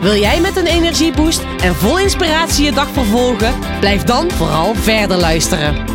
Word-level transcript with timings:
Wil 0.00 0.14
jij 0.16 0.40
met 0.40 0.56
een 0.56 0.66
energieboost 0.66 1.40
en 1.62 1.74
vol 1.74 1.98
inspiratie 1.98 2.64
je 2.64 2.72
dag 2.72 2.88
vervolgen? 2.92 3.54
Blijf 3.80 4.02
dan 4.02 4.30
vooral 4.30 4.74
verder 4.74 5.16
luisteren. 5.16 5.86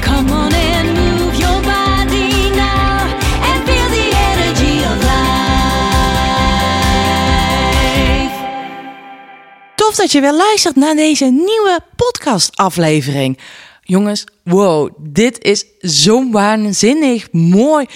Come 0.00 0.32
on 0.32 0.52
and 0.52 0.94
move 0.94 1.36
your 1.36 1.60
body 1.60 2.50
now 2.54 3.00
and 3.42 3.64
feel 3.64 3.88
the 3.88 4.10
energy 4.34 4.84
of 4.84 5.02
life. 5.02 5.26
Tof 9.74 9.94
dat 9.94 10.12
je 10.12 10.20
weer 10.20 10.34
luistert 10.34 10.76
naar 10.76 10.94
deze 10.94 11.24
nieuwe 11.24 11.80
podcastaflevering. 11.96 13.38
Jongens, 13.90 14.24
wow, 14.44 14.90
dit 14.98 15.44
is 15.44 15.64
zo'n 15.80 16.30
waanzinnig 16.30 17.32
mooi 17.32 17.86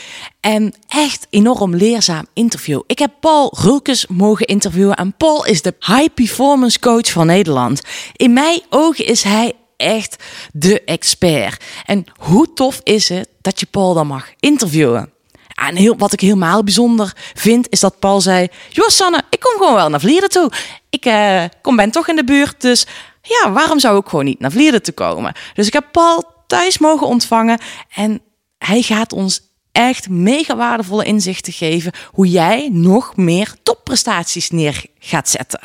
en 0.40 0.74
echt 0.88 1.26
enorm 1.30 1.74
leerzaam 1.74 2.26
interview. 2.32 2.80
Ik 2.86 2.98
heb 2.98 3.10
Paul 3.20 3.54
Rulkes 3.60 4.06
mogen 4.06 4.46
interviewen 4.46 4.96
en 4.96 5.14
Paul 5.16 5.44
is 5.46 5.62
de 5.62 5.74
high 5.78 6.14
performance 6.14 6.78
coach 6.78 7.10
van 7.10 7.26
Nederland. 7.26 7.82
In 8.16 8.32
mijn 8.32 8.60
ogen 8.70 9.06
is 9.06 9.22
hij 9.22 9.52
echt 9.76 10.24
de 10.52 10.84
expert. 10.84 11.64
En 11.86 12.04
hoe 12.16 12.52
tof 12.54 12.80
is 12.82 13.08
het 13.08 13.28
dat 13.40 13.60
je 13.60 13.66
Paul 13.66 13.94
dan 13.94 14.06
mag 14.06 14.28
interviewen? 14.40 15.12
En 15.54 15.76
heel, 15.76 15.96
wat 15.96 16.12
ik 16.12 16.20
helemaal 16.20 16.64
bijzonder 16.64 17.12
vind, 17.34 17.66
is 17.70 17.80
dat 17.80 17.98
Paul 17.98 18.20
zei... 18.20 18.48
Joh, 18.68 18.88
Sanne, 18.88 19.22
ik 19.30 19.40
kom 19.40 19.56
gewoon 19.56 19.74
wel 19.74 19.88
naar 19.88 20.00
Vlieren 20.00 20.28
toe. 20.28 20.50
Ik 20.90 21.04
eh, 21.04 21.44
kom, 21.62 21.76
ben 21.76 21.90
toch 21.90 22.08
in 22.08 22.16
de 22.16 22.24
buurt, 22.24 22.60
dus 22.60 22.86
ja, 23.22 23.52
waarom 23.52 23.78
zou 23.78 23.98
ik 23.98 24.08
gewoon 24.08 24.24
niet 24.24 24.40
naar 24.40 24.52
Vlieren 24.52 24.82
te 24.82 24.92
komen? 24.92 25.34
Dus 25.54 25.66
ik 25.66 25.72
heb 25.72 25.88
Paul 25.92 26.24
thuis 26.46 26.78
mogen 26.78 27.06
ontvangen 27.06 27.60
en 27.94 28.20
hij 28.58 28.82
gaat 28.82 29.12
ons 29.12 29.40
echt 29.72 30.08
mega 30.08 30.56
waardevolle 30.56 31.04
inzichten 31.04 31.52
geven... 31.52 31.92
hoe 32.06 32.28
jij 32.28 32.68
nog 32.72 33.16
meer 33.16 33.54
topprestaties 33.62 34.50
neer 34.50 34.84
gaat 34.98 35.28
zetten. 35.28 35.60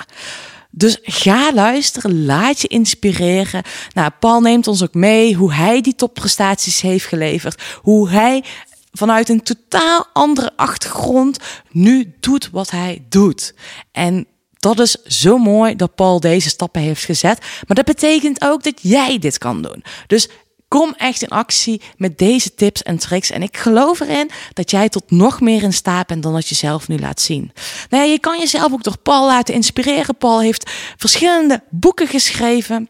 Dus 0.71 0.99
ga 1.01 1.53
luisteren, 1.53 2.25
laat 2.25 2.61
je 2.61 2.67
inspireren. 2.67 3.63
Nou, 3.93 4.11
Paul 4.19 4.41
neemt 4.41 4.67
ons 4.67 4.83
ook 4.83 4.93
mee 4.93 5.35
hoe 5.35 5.53
hij 5.53 5.81
die 5.81 5.95
topprestaties 5.95 6.81
heeft 6.81 7.05
geleverd. 7.05 7.61
Hoe 7.81 8.09
hij 8.09 8.43
vanuit 8.91 9.29
een 9.29 9.43
totaal 9.43 10.05
andere 10.13 10.51
achtergrond 10.55 11.37
nu 11.71 12.13
doet 12.19 12.49
wat 12.51 12.71
hij 12.71 13.05
doet. 13.09 13.53
En 13.91 14.27
dat 14.75 14.87
is 14.87 15.21
zo 15.21 15.37
mooi 15.37 15.75
dat 15.75 15.95
Paul 15.95 16.19
deze 16.19 16.49
stappen 16.49 16.81
heeft 16.81 17.05
gezet. 17.05 17.39
Maar 17.67 17.75
dat 17.75 17.85
betekent 17.85 18.43
ook 18.43 18.63
dat 18.63 18.79
jij 18.81 19.19
dit 19.19 19.37
kan 19.37 19.61
doen. 19.61 19.83
Dus 20.07 20.29
kom 20.67 20.93
echt 20.97 21.21
in 21.21 21.29
actie 21.29 21.81
met 21.97 22.17
deze 22.17 22.53
tips 22.53 22.83
en 22.83 22.97
tricks. 22.97 23.29
En 23.29 23.41
ik 23.41 23.57
geloof 23.57 23.99
erin 23.99 24.29
dat 24.53 24.71
jij 24.71 24.89
tot 24.89 25.11
nog 25.11 25.41
meer 25.41 25.63
in 25.63 25.73
staat 25.73 26.07
bent 26.07 26.23
dan 26.23 26.33
dat 26.33 26.47
je 26.47 26.55
zelf 26.55 26.87
nu 26.87 26.99
laat 26.99 27.21
zien. 27.21 27.51
Nou 27.89 28.05
je 28.05 28.19
kan 28.19 28.39
jezelf 28.39 28.71
ook 28.71 28.83
door 28.83 28.97
Paul 28.97 29.25
laten 29.25 29.53
inspireren. 29.53 30.17
Paul 30.17 30.41
heeft 30.41 30.71
verschillende 30.97 31.63
boeken 31.69 32.07
geschreven. 32.07 32.89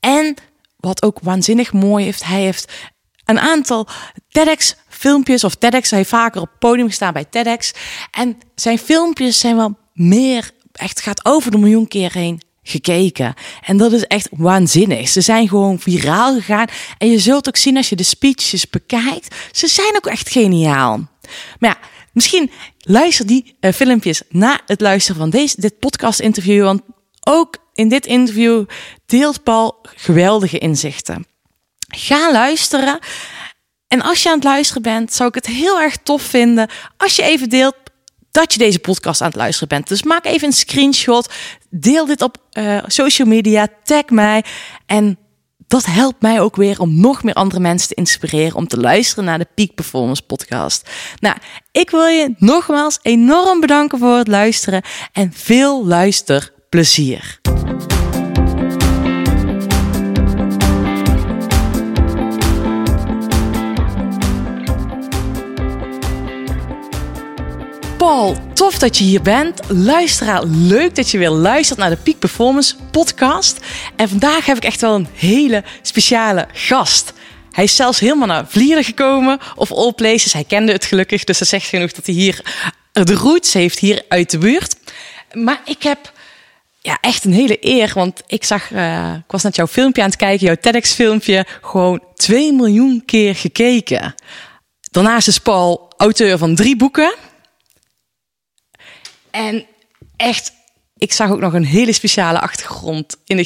En 0.00 0.34
wat 0.76 1.02
ook 1.02 1.18
waanzinnig 1.22 1.72
mooi 1.72 2.04
heeft, 2.04 2.24
hij 2.24 2.40
heeft 2.40 2.72
een 3.24 3.38
aantal 3.38 3.86
TEDx 4.28 4.74
filmpjes 4.88 5.44
of 5.44 5.54
TEDx. 5.54 5.90
Hij 5.90 5.98
heeft 5.98 6.10
vaker 6.10 6.40
op 6.40 6.48
het 6.48 6.58
podium 6.58 6.86
gestaan 6.86 7.12
bij 7.12 7.24
TEDx. 7.24 7.72
En 8.10 8.38
zijn 8.54 8.78
filmpjes 8.78 9.38
zijn 9.38 9.56
wel 9.56 9.76
meer, 9.92 10.50
echt 10.78 11.00
gaat 11.00 11.24
over 11.24 11.50
de 11.50 11.58
miljoen 11.58 11.88
keer 11.88 12.12
heen 12.12 12.40
gekeken. 12.62 13.34
En 13.64 13.76
dat 13.76 13.92
is 13.92 14.04
echt 14.04 14.28
waanzinnig. 14.30 15.08
Ze 15.08 15.20
zijn 15.20 15.48
gewoon 15.48 15.78
viraal 15.78 16.34
gegaan. 16.34 16.66
En 16.98 17.10
je 17.10 17.18
zult 17.18 17.48
ook 17.48 17.56
zien 17.56 17.76
als 17.76 17.88
je 17.88 17.96
de 17.96 18.02
speeches 18.02 18.70
bekijkt, 18.70 19.34
ze 19.52 19.66
zijn 19.66 19.96
ook 19.96 20.06
echt 20.06 20.28
geniaal. 20.28 20.96
Maar 21.58 21.70
ja, 21.70 21.88
misschien 22.12 22.50
luister 22.78 23.26
die 23.26 23.56
uh, 23.60 23.72
filmpjes 23.72 24.22
na 24.28 24.60
het 24.66 24.80
luisteren 24.80 25.20
van 25.20 25.30
deze, 25.30 25.60
dit 25.60 25.78
podcast 25.78 26.20
interview. 26.20 26.64
Want 26.64 26.82
ook 27.20 27.56
in 27.74 27.88
dit 27.88 28.06
interview 28.06 28.64
deelt 29.06 29.42
Paul 29.42 29.78
geweldige 29.82 30.58
inzichten. 30.58 31.26
Ga 31.88 32.32
luisteren. 32.32 32.98
En 33.88 34.02
als 34.02 34.22
je 34.22 34.28
aan 34.28 34.34
het 34.34 34.44
luisteren 34.44 34.82
bent, 34.82 35.12
zou 35.12 35.28
ik 35.28 35.34
het 35.34 35.46
heel 35.46 35.80
erg 35.80 35.96
tof 35.96 36.22
vinden 36.22 36.70
als 36.96 37.16
je 37.16 37.22
even 37.22 37.48
deelt 37.48 37.76
dat 38.38 38.52
je 38.52 38.58
deze 38.58 38.78
podcast 38.78 39.20
aan 39.20 39.28
het 39.28 39.36
luisteren 39.36 39.68
bent. 39.68 39.88
Dus 39.88 40.02
maak 40.02 40.24
even 40.24 40.46
een 40.46 40.52
screenshot, 40.52 41.32
deel 41.70 42.06
dit 42.06 42.22
op 42.22 42.36
uh, 42.52 42.78
social 42.86 43.28
media, 43.28 43.68
tag 43.84 44.08
mij 44.08 44.44
en 44.86 45.18
dat 45.66 45.84
helpt 45.86 46.22
mij 46.22 46.40
ook 46.40 46.56
weer 46.56 46.80
om 46.80 47.00
nog 47.00 47.22
meer 47.22 47.34
andere 47.34 47.60
mensen 47.60 47.88
te 47.88 47.94
inspireren 47.94 48.56
om 48.56 48.68
te 48.68 48.80
luisteren 48.80 49.24
naar 49.24 49.38
de 49.38 49.46
Peak 49.54 49.74
Performance 49.74 50.22
podcast. 50.22 50.90
Nou, 51.18 51.36
ik 51.72 51.90
wil 51.90 52.06
je 52.06 52.34
nogmaals 52.38 52.98
enorm 53.02 53.60
bedanken 53.60 53.98
voor 53.98 54.16
het 54.16 54.28
luisteren 54.28 54.82
en 55.12 55.32
veel 55.32 55.86
luisterplezier. 55.86 57.40
Paul, 68.08 68.36
tof 68.54 68.78
dat 68.78 68.98
je 68.98 69.04
hier 69.04 69.22
bent. 69.22 69.60
Luisteraar, 69.68 70.44
leuk 70.44 70.94
dat 70.94 71.10
je 71.10 71.18
weer 71.18 71.30
luistert 71.30 71.78
naar 71.78 71.90
de 71.90 71.96
Peak 71.96 72.18
Performance 72.18 72.74
podcast. 72.90 73.58
En 73.96 74.08
vandaag 74.08 74.46
heb 74.46 74.56
ik 74.56 74.64
echt 74.64 74.80
wel 74.80 74.94
een 74.94 75.06
hele 75.14 75.64
speciale 75.82 76.46
gast. 76.52 77.12
Hij 77.52 77.64
is 77.64 77.76
zelfs 77.76 78.00
helemaal 78.00 78.26
naar 78.26 78.46
Vlieren 78.48 78.84
gekomen, 78.84 79.38
of 79.56 79.72
all 79.72 79.92
places. 79.92 80.32
Hij 80.32 80.44
kende 80.44 80.72
het 80.72 80.84
gelukkig, 80.84 81.24
dus 81.24 81.38
dat 81.38 81.48
zegt 81.48 81.66
genoeg 81.66 81.92
dat 81.92 82.06
hij 82.06 82.14
hier 82.14 82.42
de 82.92 83.14
roots 83.14 83.52
heeft, 83.52 83.78
hier 83.78 84.02
uit 84.08 84.30
de 84.30 84.38
buurt. 84.38 84.76
Maar 85.32 85.60
ik 85.64 85.82
heb 85.82 86.12
ja, 86.80 86.98
echt 87.00 87.24
een 87.24 87.32
hele 87.32 87.56
eer, 87.60 87.90
want 87.94 88.22
ik 88.26 88.44
zag, 88.44 88.70
uh, 88.70 89.14
ik 89.14 89.30
was 89.30 89.42
net 89.42 89.56
jouw 89.56 89.66
filmpje 89.66 90.02
aan 90.02 90.08
het 90.08 90.18
kijken, 90.18 90.46
jouw 90.46 90.56
TEDx-filmpje, 90.60 91.46
gewoon 91.62 92.02
2 92.14 92.52
miljoen 92.52 93.02
keer 93.04 93.34
gekeken. 93.34 94.14
Daarnaast 94.90 95.28
is 95.28 95.38
Paul 95.38 95.92
auteur 95.96 96.38
van 96.38 96.54
drie 96.54 96.76
boeken. 96.76 97.14
En 99.38 99.66
echt, 100.16 100.52
ik 100.96 101.12
zag 101.12 101.30
ook 101.30 101.40
nog 101.40 101.52
een 101.52 101.64
hele 101.64 101.92
speciale 101.92 102.40
achtergrond 102.40 103.16
in 103.24 103.36
de 103.36 103.44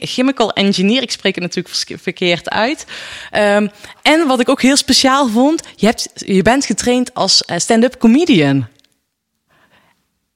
chemical 0.00 0.52
engineer. 0.52 1.02
Ik 1.02 1.10
spreek 1.10 1.34
het 1.34 1.44
natuurlijk 1.44 2.02
verkeerd 2.02 2.50
uit. 2.50 2.86
Um, 3.32 3.70
en 4.02 4.26
wat 4.26 4.40
ik 4.40 4.48
ook 4.48 4.62
heel 4.62 4.76
speciaal 4.76 5.28
vond, 5.28 5.62
je, 5.76 5.86
hebt, 5.86 6.10
je 6.14 6.42
bent 6.42 6.66
getraind 6.66 7.14
als 7.14 7.44
eh, 7.44 7.58
stand-up 7.58 7.98
comedian. 7.98 8.66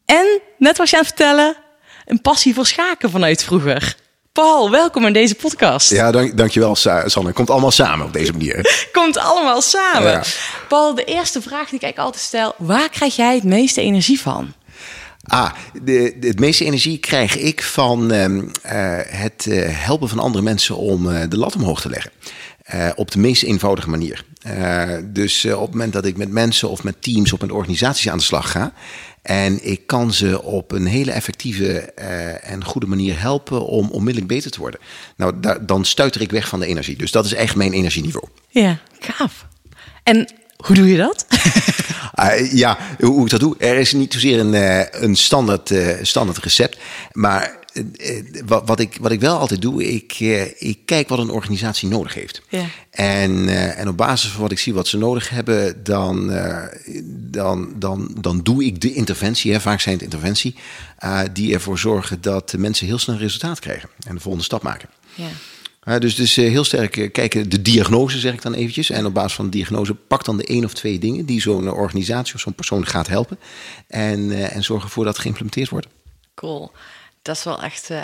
En, 0.04 0.40
net 0.58 0.76
was 0.76 0.90
je 0.90 0.96
aan 0.96 1.02
het 1.02 1.14
vertellen, 1.14 1.56
een 2.04 2.20
passie 2.20 2.54
voor 2.54 2.66
schaken 2.66 3.10
vanuit 3.10 3.44
vroeger. 3.44 3.96
Paul, 4.40 4.70
welkom 4.70 5.06
in 5.06 5.12
deze 5.12 5.34
podcast. 5.34 5.90
Ja, 5.90 6.10
dank, 6.10 6.36
dankjewel 6.36 6.76
Sanne. 6.76 7.32
Komt 7.32 7.50
allemaal 7.50 7.70
samen 7.70 8.06
op 8.06 8.12
deze 8.12 8.32
manier. 8.32 8.86
Komt 8.92 9.18
allemaal 9.18 9.62
samen. 9.62 10.10
Ja. 10.10 10.22
Paul, 10.68 10.94
de 10.94 11.04
eerste 11.04 11.42
vraag 11.42 11.68
die 11.68 11.80
ik 11.80 11.98
altijd 11.98 12.22
stel. 12.22 12.54
Waar 12.58 12.88
krijg 12.88 13.16
jij 13.16 13.34
het 13.34 13.44
meeste 13.44 13.80
energie 13.80 14.20
van? 14.20 14.52
Ah, 15.22 15.50
de, 15.72 16.16
de, 16.20 16.26
het 16.26 16.38
meeste 16.38 16.64
energie 16.64 16.98
krijg 16.98 17.36
ik 17.36 17.62
van 17.62 18.12
uh, 18.12 18.24
uh, 18.24 18.42
het 19.06 19.46
uh, 19.48 19.64
helpen 19.68 20.08
van 20.08 20.18
andere 20.18 20.44
mensen 20.44 20.76
om 20.76 21.08
uh, 21.08 21.20
de 21.28 21.38
lat 21.38 21.54
omhoog 21.54 21.80
te 21.80 21.90
leggen. 21.90 22.10
op 22.96 23.10
de 23.10 23.18
meest 23.18 23.42
eenvoudige 23.42 23.90
manier. 23.90 24.24
dus 25.04 25.44
op 25.44 25.60
het 25.60 25.70
moment 25.70 25.92
dat 25.92 26.04
ik 26.04 26.16
met 26.16 26.30
mensen 26.30 26.68
of 26.68 26.82
met 26.82 27.02
teams 27.02 27.32
of 27.32 27.40
met 27.40 27.52
organisaties 27.52 28.08
aan 28.08 28.18
de 28.18 28.24
slag 28.24 28.50
ga. 28.50 28.72
En 29.24 29.70
ik 29.70 29.86
kan 29.86 30.12
ze 30.12 30.42
op 30.42 30.72
een 30.72 30.86
hele 30.86 31.10
effectieve 31.10 31.92
uh, 31.98 32.50
en 32.50 32.64
goede 32.64 32.86
manier 32.86 33.20
helpen 33.20 33.66
om 33.66 33.90
onmiddellijk 33.90 34.32
beter 34.32 34.50
te 34.50 34.60
worden. 34.60 34.80
Nou, 35.16 35.40
daar, 35.40 35.66
dan 35.66 35.84
stuiter 35.84 36.20
ik 36.20 36.30
weg 36.30 36.48
van 36.48 36.60
de 36.60 36.66
energie. 36.66 36.96
Dus 36.96 37.10
dat 37.10 37.24
is 37.24 37.34
echt 37.34 37.56
mijn 37.56 37.72
energieniveau. 37.72 38.26
Ja, 38.48 38.78
gaaf. 38.98 39.46
En 40.02 40.28
hoe 40.56 40.76
doe 40.76 40.88
je 40.88 40.96
dat? 40.96 41.26
uh, 42.20 42.52
ja, 42.62 42.78
hoe 43.00 43.24
ik 43.24 43.30
dat 43.30 43.40
doe. 43.40 43.54
Er 43.58 43.76
is 43.76 43.92
niet 43.92 44.12
zozeer 44.12 44.38
een, 44.38 44.54
uh, 44.54 45.02
een 45.02 45.16
standaard, 45.16 45.72
standaard 46.02 46.38
recept. 46.38 46.78
Maar 47.12 47.42
eh, 47.42 47.50
eh, 47.50 47.63
wat, 48.46 48.66
wat, 48.66 48.80
ik, 48.80 48.98
wat 49.00 49.10
ik 49.10 49.20
wel 49.20 49.38
altijd 49.38 49.62
doe, 49.62 49.84
ik, 49.84 50.16
eh, 50.18 50.62
ik 50.62 50.78
kijk 50.84 51.08
wat 51.08 51.18
een 51.18 51.30
organisatie 51.30 51.88
nodig 51.88 52.14
heeft. 52.14 52.42
Ja. 52.48 52.64
En, 52.90 53.48
eh, 53.48 53.78
en 53.78 53.88
op 53.88 53.96
basis 53.96 54.30
van 54.30 54.40
wat 54.40 54.52
ik 54.52 54.58
zie 54.58 54.74
wat 54.74 54.88
ze 54.88 54.98
nodig 54.98 55.28
hebben, 55.28 55.84
dan, 55.84 56.32
eh, 56.32 56.62
dan, 57.06 57.72
dan, 57.76 58.16
dan 58.20 58.40
doe 58.42 58.64
ik 58.64 58.80
de 58.80 58.94
interventie, 58.94 59.52
hè, 59.52 59.60
vaak 59.60 59.80
zijn 59.80 59.94
het 59.94 60.04
interventie, 60.04 60.54
eh, 60.98 61.20
die 61.32 61.54
ervoor 61.54 61.78
zorgen 61.78 62.20
dat 62.20 62.50
de 62.50 62.58
mensen 62.58 62.86
heel 62.86 62.98
snel 62.98 63.16
resultaat 63.16 63.58
krijgen 63.58 63.88
en 64.06 64.14
de 64.14 64.20
volgende 64.20 64.44
stap 64.44 64.62
maken. 64.62 64.88
Ja. 65.14 65.28
Uh, 65.84 65.98
dus 65.98 66.14
dus 66.14 66.36
eh, 66.36 66.50
heel 66.50 66.64
sterk 66.64 66.96
eh, 66.96 67.12
kijken, 67.12 67.48
de 67.48 67.62
diagnose 67.62 68.18
zeg 68.18 68.32
ik 68.32 68.42
dan 68.42 68.54
eventjes. 68.54 68.90
En 68.90 69.06
op 69.06 69.14
basis 69.14 69.34
van 69.34 69.44
de 69.44 69.50
diagnose 69.50 69.94
pak 69.94 70.24
dan 70.24 70.36
de 70.36 70.44
één 70.44 70.64
of 70.64 70.74
twee 70.74 70.98
dingen 70.98 71.24
die 71.24 71.40
zo'n 71.40 71.72
organisatie 71.72 72.34
of 72.34 72.40
zo'n 72.40 72.54
persoon 72.54 72.86
gaat 72.86 73.06
helpen. 73.06 73.38
En, 73.86 74.32
eh, 74.32 74.56
en 74.56 74.64
zorg 74.64 74.82
ervoor 74.82 75.04
dat 75.04 75.12
het 75.12 75.22
geïmplementeerd 75.22 75.68
wordt. 75.68 75.86
Cool. 76.34 76.72
Dat 77.24 77.36
is 77.36 77.44
wel 77.44 77.62
echt 77.62 77.90
eh, 77.90 78.02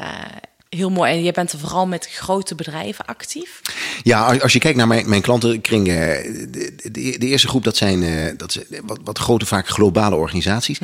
heel 0.69 0.91
mooi. 0.91 1.13
En 1.13 1.23
je 1.23 1.33
bent 1.33 1.53
er 1.53 1.59
vooral 1.59 1.87
met 1.87 2.07
grote 2.11 2.55
bedrijven 2.55 3.05
actief. 3.05 3.61
Ja, 4.03 4.37
als- 4.37 4.53
je 4.53 4.59
kijkt 4.59 4.77
naar 4.77 4.87
mijn, 4.87 5.09
mijn 5.09 5.21
klantenkring, 5.23 5.89
eh, 5.89 5.95
de, 5.95 6.73
de, 6.83 6.91
de 7.19 7.27
eerste 7.27 7.49
groep 7.49 7.65
dat 7.65 7.77
zijn 7.77 8.03
eh, 8.03 8.33
dat 8.37 8.53
zijn 8.53 8.65
wat, 8.85 8.99
wat 9.05 9.19
grote, 9.19 9.47
vaak 9.47 9.69
globale 9.69 10.15
organisaties. 10.17 10.79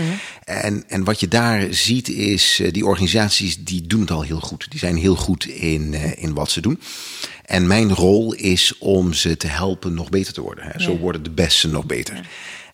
en, 0.44 0.84
en 0.88 1.04
wat 1.04 1.20
je 1.20 1.28
daar 1.28 1.66
ziet 1.70 2.08
is, 2.08 2.60
die 2.70 2.86
organisaties 2.86 3.64
die 3.64 3.86
doen 3.86 4.00
het 4.00 4.10
al 4.10 4.22
heel 4.22 4.40
goed. 4.40 4.66
Die 4.70 4.78
zijn 4.80 4.96
heel 4.96 5.16
goed 5.16 5.46
in, 5.46 5.94
in 6.18 6.34
wat 6.34 6.50
ze 6.50 6.60
doen. 6.60 6.80
En 7.44 7.66
mijn 7.66 7.94
rol 7.94 8.32
is 8.34 8.78
om 8.78 9.12
ze 9.12 9.36
te 9.36 9.46
helpen 9.46 9.94
nog 9.94 10.08
beter 10.10 10.32
te 10.32 10.40
worden. 10.40 10.64
Hè. 10.64 10.80
Zo 10.80 10.92
Ja. 10.92 10.98
worden 10.98 11.22
de 11.22 11.30
beste 11.30 11.68
nog 11.68 11.84
beter. 11.86 12.20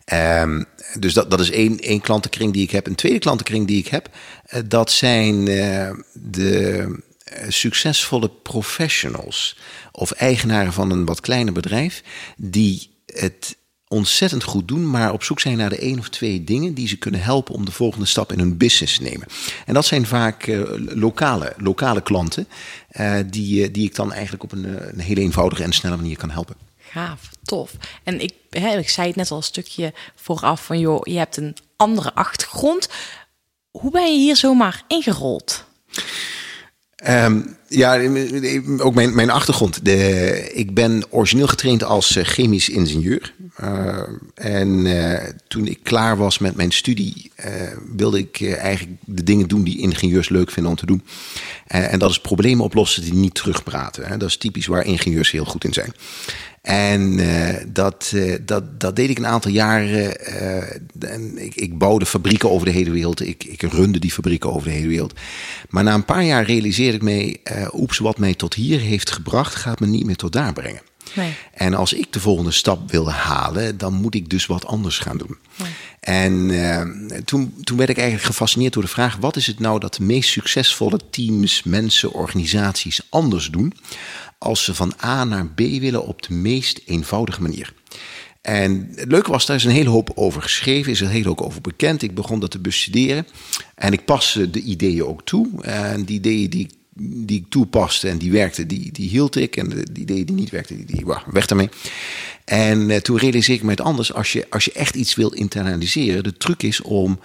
Ehm, 0.05 0.63
dus 0.99 1.13
dat, 1.13 1.31
dat 1.31 1.39
is 1.39 1.51
één, 1.51 1.79
één 1.79 2.01
klantenkring 2.01 2.53
die 2.53 2.63
ik 2.63 2.71
heb. 2.71 2.87
Een 2.87 2.95
tweede 2.95 3.19
klantenkring 3.19 3.67
die 3.67 3.77
ik 3.77 3.87
heb, 3.87 4.09
eh, 4.45 4.61
dat 4.65 4.91
zijn 4.91 5.47
eh, 5.47 5.91
de 6.13 6.87
eh, 7.23 7.49
succesvolle 7.49 8.29
professionals 8.29 9.57
of 9.91 10.11
eigenaren 10.11 10.73
van 10.73 10.91
een 10.91 11.05
wat 11.05 11.21
kleiner 11.21 11.53
bedrijf 11.53 12.03
die 12.37 12.89
het 13.05 13.57
ontzettend 13.87 14.43
goed 14.43 14.67
doen, 14.67 14.89
maar 14.89 15.13
op 15.13 15.23
zoek 15.23 15.39
zijn 15.39 15.57
naar 15.57 15.69
de 15.69 15.77
één 15.77 15.99
of 15.99 16.09
twee 16.09 16.43
dingen 16.43 16.73
die 16.73 16.87
ze 16.87 16.97
kunnen 16.97 17.21
helpen 17.21 17.53
om 17.53 17.65
de 17.65 17.71
volgende 17.71 18.05
stap 18.05 18.31
in 18.31 18.39
hun 18.39 18.57
business 18.57 18.97
te 18.97 19.03
nemen. 19.03 19.27
En 19.65 19.73
dat 19.73 19.85
zijn 19.85 20.05
vaak 20.05 20.47
lokale, 20.77 21.53
lokale 21.57 22.01
klanten 22.01 22.47
die, 23.25 23.71
die 23.71 23.85
ik 23.85 23.95
dan 23.95 24.13
eigenlijk 24.13 24.43
op 24.43 24.51
een, 24.51 24.89
een 24.93 24.99
hele 24.99 25.21
eenvoudige 25.21 25.63
en 25.63 25.73
snelle 25.73 25.95
manier 25.95 26.17
kan 26.17 26.31
helpen. 26.31 26.55
Gaaf, 26.93 27.29
tof. 27.43 27.71
En 28.03 28.21
ik, 28.21 28.33
hè, 28.49 28.77
ik 28.77 28.89
zei 28.89 29.07
het 29.07 29.15
net 29.15 29.31
al 29.31 29.37
een 29.37 29.43
stukje 29.43 29.93
vooraf 30.15 30.65
van, 30.65 30.79
joh, 30.79 31.01
je 31.03 31.17
hebt 31.17 31.37
een 31.37 31.55
andere 31.75 32.13
achtergrond. 32.13 32.89
Hoe 33.71 33.91
ben 33.91 34.13
je 34.13 34.19
hier 34.19 34.35
zomaar 34.35 34.83
ingerold? 34.87 35.65
Ehm, 36.95 37.41
ja, 37.67 38.01
ook 38.77 38.93
mijn, 38.93 39.15
mijn 39.15 39.29
achtergrond. 39.29 39.85
De, 39.85 40.51
ik 40.53 40.73
ben 40.73 41.03
origineel 41.09 41.47
getraind 41.47 41.83
als 41.83 42.15
eh, 42.15 42.23
chemisch 42.25 42.69
ingenieur. 42.69 43.33
Uh, 43.61 44.01
en 44.35 44.85
uh, 44.85 45.19
toen 45.47 45.67
ik 45.67 45.79
klaar 45.83 46.17
was 46.17 46.37
met 46.37 46.55
mijn 46.55 46.71
studie, 46.71 47.31
wilde 47.95 48.17
ik 48.17 48.41
eigenlijk 48.41 48.97
de 49.05 49.23
dingen 49.23 49.47
doen 49.47 49.63
die 49.63 49.79
ingenieurs 49.79 50.29
leuk 50.29 50.51
vinden 50.51 50.71
om 50.71 50.77
te 50.77 50.85
doen. 50.85 51.03
en 51.67 51.99
dat 51.99 52.09
is 52.09 52.19
problemen 52.19 52.65
oplossen 52.65 53.03
die 53.03 53.13
niet 53.13 53.33
terugpraten. 53.33 54.05
Hè. 54.05 54.17
Dat 54.17 54.29
is 54.29 54.37
typisch 54.37 54.65
waar 54.65 54.85
ingenieurs 54.85 55.31
heel 55.31 55.45
goed 55.45 55.63
in 55.63 55.73
zijn. 55.73 55.93
En 56.63 57.17
uh, 57.17 57.49
dat, 57.67 58.11
uh, 58.15 58.35
dat, 58.41 58.79
dat 58.79 58.95
deed 58.95 59.09
ik 59.09 59.17
een 59.17 59.27
aantal 59.27 59.51
jaren. 59.51 60.17
Uh, 60.29 61.11
en 61.11 61.37
ik, 61.37 61.55
ik, 61.55 61.77
bouwde 61.77 62.05
fabrieken 62.05 62.51
over 62.51 62.65
de 62.65 62.71
hele 62.71 62.91
wereld. 62.91 63.27
Ik, 63.27 63.43
ik 63.43 63.61
runde 63.61 63.99
die 63.99 64.11
fabrieken 64.11 64.53
over 64.53 64.67
de 64.67 64.73
hele 64.73 64.87
wereld. 64.87 65.13
Maar 65.69 65.83
na 65.83 65.93
een 65.93 66.05
paar 66.05 66.23
jaar 66.23 66.45
realiseerde 66.45 66.95
ik 66.95 67.01
me... 67.01 67.39
oeps, 67.73 67.97
wat 67.97 68.17
mij 68.17 68.33
tot 68.33 68.53
hier 68.53 68.79
heeft 68.79 69.11
gebracht... 69.11 69.55
gaat 69.55 69.79
me 69.79 69.87
niet 69.87 70.05
meer 70.05 70.15
tot 70.15 70.31
daar 70.31 70.53
brengen. 70.53 70.81
Nee. 71.15 71.33
En 71.53 71.73
als 71.73 71.93
ik 71.93 72.13
de 72.13 72.19
volgende 72.19 72.51
stap 72.51 72.91
wil 72.91 73.11
halen... 73.11 73.77
dan 73.77 73.93
moet 73.93 74.15
ik 74.15 74.29
dus 74.29 74.45
wat 74.45 74.65
anders 74.65 74.99
gaan 74.99 75.17
doen. 75.17 75.37
Nee. 75.55 75.71
En 75.99 77.25
toen, 77.25 77.53
toen 77.63 77.77
werd 77.77 77.89
ik 77.89 77.97
eigenlijk 77.97 78.27
gefascineerd 78.27 78.73
door 78.73 78.83
de 78.83 78.89
vraag... 78.89 79.15
wat 79.15 79.35
is 79.35 79.47
het 79.47 79.59
nou 79.59 79.79
dat 79.79 79.93
de 79.95 80.03
meest 80.03 80.29
succesvolle 80.29 80.99
teams, 81.09 81.63
mensen, 81.63 82.13
organisaties 82.13 83.01
anders 83.09 83.49
doen 83.49 83.73
als 84.43 84.63
ze 84.63 84.75
van 84.75 84.93
A 85.03 85.23
naar 85.23 85.47
B 85.47 85.59
willen 85.59 86.05
op 86.05 86.21
de 86.21 86.33
meest 86.33 86.81
eenvoudige 86.85 87.41
manier. 87.41 87.73
En 88.41 88.91
het 88.95 89.11
leuke 89.11 89.31
was, 89.31 89.45
daar 89.45 89.55
is 89.55 89.63
een 89.63 89.71
hele 89.71 89.89
hoop 89.89 90.11
over 90.15 90.41
geschreven, 90.41 90.91
is 90.91 90.99
er 90.99 91.05
een 91.05 91.11
hele 91.11 91.27
hoop 91.27 91.41
over 91.41 91.61
bekend. 91.61 92.01
Ik 92.01 92.15
begon 92.15 92.39
dat 92.39 92.51
te 92.51 92.59
bestuderen 92.59 93.27
en 93.75 93.93
ik 93.93 94.05
paste 94.05 94.49
de 94.49 94.61
ideeën 94.61 95.03
ook 95.03 95.25
toe. 95.25 95.61
En 95.61 96.03
die 96.03 96.15
ideeën 96.15 96.49
die, 96.49 96.69
die 97.25 97.39
ik 97.39 97.45
toepaste 97.49 98.09
en 98.09 98.17
die 98.17 98.31
werkten, 98.31 98.67
die, 98.67 98.91
die 98.91 99.09
hield 99.09 99.35
ik. 99.35 99.55
En 99.55 99.69
de, 99.69 99.85
ideeën 99.99 100.25
die 100.25 100.35
niet 100.35 100.49
werkten, 100.49 100.75
die, 100.75 100.85
die 100.85 101.05
weg 101.31 101.45
daarmee. 101.45 101.69
En 102.45 102.89
uh, 102.89 102.97
toen 102.97 103.17
realiseerde 103.17 103.59
ik 103.59 103.63
me 103.63 103.71
het 103.71 103.81
anders. 103.81 104.13
Als 104.13 104.31
je, 104.31 104.45
als 104.49 104.65
je 104.65 104.71
echt 104.71 104.95
iets 104.95 105.15
wil 105.15 105.29
internaliseren, 105.29 106.23
de 106.23 106.37
truc 106.37 106.63
is 106.63 106.81
om 106.81 107.19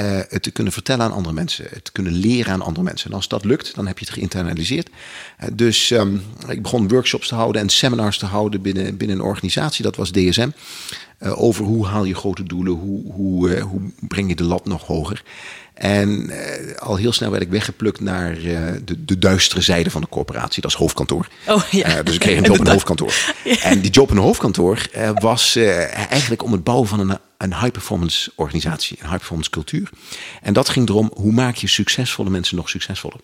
uh, 0.00 0.20
het 0.28 0.42
te 0.42 0.50
kunnen 0.50 0.72
vertellen 0.72 1.04
aan 1.04 1.12
andere 1.12 1.34
mensen. 1.34 1.66
Het 1.70 1.84
te 1.84 1.92
kunnen 1.92 2.12
leren 2.12 2.52
aan 2.52 2.62
andere 2.62 2.84
mensen. 2.84 3.10
En 3.10 3.16
als 3.16 3.28
dat 3.28 3.44
lukt, 3.44 3.74
dan 3.74 3.86
heb 3.86 3.98
je 3.98 4.04
het 4.04 4.14
geïnternaliseerd. 4.14 4.88
Uh, 4.88 5.48
dus 5.52 5.90
um, 5.90 6.22
ik 6.48 6.62
begon 6.62 6.88
workshops 6.88 7.28
te 7.28 7.34
houden 7.34 7.62
en 7.62 7.68
seminars 7.68 8.18
te 8.18 8.26
houden 8.26 8.62
binnen, 8.62 8.96
binnen 8.96 9.16
een 9.16 9.24
organisatie. 9.24 9.84
Dat 9.84 9.96
was 9.96 10.10
DSM. 10.10 10.48
Uh, 11.20 11.42
over 11.42 11.64
hoe 11.64 11.86
haal 11.86 12.04
je 12.04 12.14
grote 12.14 12.42
doelen, 12.42 12.72
hoe, 12.72 13.12
hoe, 13.12 13.60
hoe 13.60 13.80
breng 14.00 14.28
je 14.28 14.34
de 14.34 14.44
lat 14.44 14.64
nog 14.64 14.86
hoger. 14.86 15.22
En 15.74 16.30
al 16.78 16.96
heel 16.96 17.12
snel 17.12 17.30
werd 17.30 17.42
ik 17.42 17.48
weggeplukt 17.48 18.00
naar 18.00 18.34
de, 18.84 19.04
de 19.04 19.18
duistere 19.18 19.60
zijde 19.60 19.90
van 19.90 20.00
de 20.00 20.08
corporatie. 20.08 20.62
Dat 20.62 20.70
is 20.70 20.76
hoofdkantoor. 20.76 21.28
Oh, 21.48 21.62
ja. 21.70 22.02
dus 22.02 22.14
ik 22.14 22.20
kreeg 22.20 22.38
een 22.38 22.44
job 22.44 22.56
in 22.56 22.66
een 22.66 22.72
hoofdkantoor. 22.78 23.14
Ja. 23.44 23.60
En 23.60 23.80
die 23.80 23.90
job 23.90 24.10
in 24.10 24.16
een 24.16 24.22
hoofdkantoor 24.22 24.88
was 25.14 25.56
eigenlijk 25.56 26.42
om 26.42 26.52
het 26.52 26.64
bouwen 26.64 26.88
van 26.88 27.00
een 27.00 27.18
een 27.44 27.60
high-performance 27.60 28.32
organisatie, 28.34 28.96
een 29.00 29.06
high-performance 29.06 29.50
cultuur. 29.50 29.90
En 30.42 30.52
dat 30.52 30.68
ging 30.68 30.88
erom, 30.88 31.10
hoe 31.14 31.32
maak 31.32 31.54
je 31.54 31.66
succesvolle 31.66 32.30
mensen 32.30 32.56
nog 32.56 32.68
succesvoller? 32.68 33.20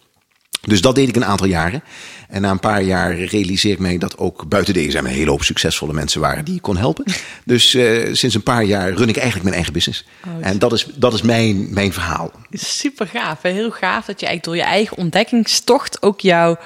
Dus 0.60 0.80
dat 0.80 0.94
deed 0.94 1.08
ik 1.08 1.16
een 1.16 1.24
aantal 1.24 1.46
jaren. 1.46 1.82
En 2.28 2.40
na 2.40 2.50
een 2.50 2.60
paar 2.60 2.82
jaar 2.82 3.14
realiseer 3.14 3.72
ik 3.72 3.78
mij 3.78 3.98
dat 3.98 4.18
ook 4.18 4.48
buiten 4.48 4.74
DSM 4.74 4.96
een 4.96 5.06
hele 5.06 5.30
hoop 5.30 5.42
succesvolle 5.42 5.92
mensen 5.92 6.20
waren 6.20 6.44
die 6.44 6.54
ik 6.54 6.62
kon 6.62 6.76
helpen. 6.76 7.04
Dus 7.44 7.74
uh, 7.74 8.14
sinds 8.14 8.34
een 8.34 8.42
paar 8.42 8.64
jaar 8.64 8.92
run 8.92 9.08
ik 9.08 9.16
eigenlijk 9.16 9.42
mijn 9.42 9.54
eigen 9.54 9.72
business. 9.72 10.04
Oh, 10.26 10.46
en 10.46 10.58
dat 10.58 10.72
is, 10.72 10.86
dat 10.94 11.14
is 11.14 11.22
mijn, 11.22 11.72
mijn 11.74 11.92
verhaal. 11.92 12.30
Super 12.52 13.06
gaaf. 13.06 13.42
Heel 13.42 13.70
gaaf 13.70 14.04
dat 14.04 14.20
je 14.20 14.26
eigenlijk 14.26 14.44
door 14.44 14.56
je 14.56 14.62
eigen 14.62 14.96
ontdekkingstocht 14.96 16.02
ook 16.02 16.20
jouw 16.20 16.58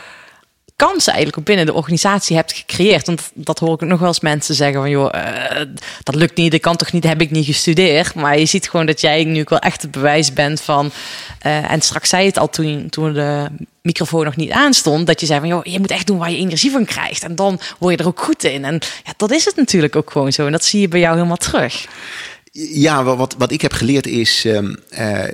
kansen 0.76 1.12
eigenlijk 1.12 1.38
ook 1.38 1.44
binnen 1.44 1.66
de 1.66 1.74
organisatie 1.74 2.36
hebt 2.36 2.52
gecreëerd. 2.52 3.06
Want 3.06 3.30
dat 3.34 3.58
hoor 3.58 3.74
ik 3.74 3.88
nog 3.88 3.98
wel 3.98 4.08
eens 4.08 4.20
mensen 4.20 4.54
zeggen 4.54 4.80
van 4.80 4.90
joh, 4.90 5.14
uh, 5.14 5.60
dat 6.02 6.14
lukt 6.14 6.36
niet, 6.36 6.52
dat 6.52 6.60
kan 6.60 6.76
toch 6.76 6.92
niet, 6.92 7.04
heb 7.04 7.20
ik 7.20 7.30
niet 7.30 7.46
gestudeerd. 7.46 8.14
Maar 8.14 8.38
je 8.38 8.46
ziet 8.46 8.68
gewoon 8.68 8.86
dat 8.86 9.00
jij 9.00 9.24
nu 9.24 9.40
ook 9.40 9.48
wel 9.48 9.58
echt 9.58 9.82
het 9.82 9.90
bewijs 9.90 10.32
bent 10.32 10.60
van. 10.60 10.90
Uh, 11.46 11.70
en 11.70 11.80
straks 11.80 12.08
zei 12.08 12.26
het 12.26 12.38
al 12.38 12.48
toen, 12.48 12.88
toen 12.90 13.12
de 13.12 13.46
microfoon 13.82 14.24
nog 14.24 14.36
niet 14.36 14.50
aanstond, 14.50 15.06
dat 15.06 15.20
je 15.20 15.26
zei 15.26 15.40
van 15.40 15.48
joh, 15.48 15.64
je 15.64 15.78
moet 15.78 15.90
echt 15.90 16.06
doen 16.06 16.18
waar 16.18 16.30
je 16.30 16.36
energie 16.36 16.70
van 16.70 16.84
krijgt. 16.84 17.22
En 17.22 17.34
dan 17.34 17.60
word 17.78 17.94
je 17.94 18.00
er 18.00 18.08
ook 18.08 18.20
goed 18.20 18.44
in. 18.44 18.64
En 18.64 18.78
ja, 19.04 19.12
dat 19.16 19.30
is 19.30 19.44
het 19.44 19.56
natuurlijk 19.56 19.96
ook 19.96 20.10
gewoon 20.10 20.32
zo. 20.32 20.46
En 20.46 20.52
dat 20.52 20.64
zie 20.64 20.80
je 20.80 20.88
bij 20.88 21.00
jou 21.00 21.14
helemaal 21.14 21.36
terug. 21.36 21.86
Ja, 22.56 23.04
wat, 23.04 23.34
wat 23.38 23.52
ik 23.52 23.60
heb 23.60 23.72
geleerd 23.72 24.06
is, 24.06 24.44
uh, 24.44 24.58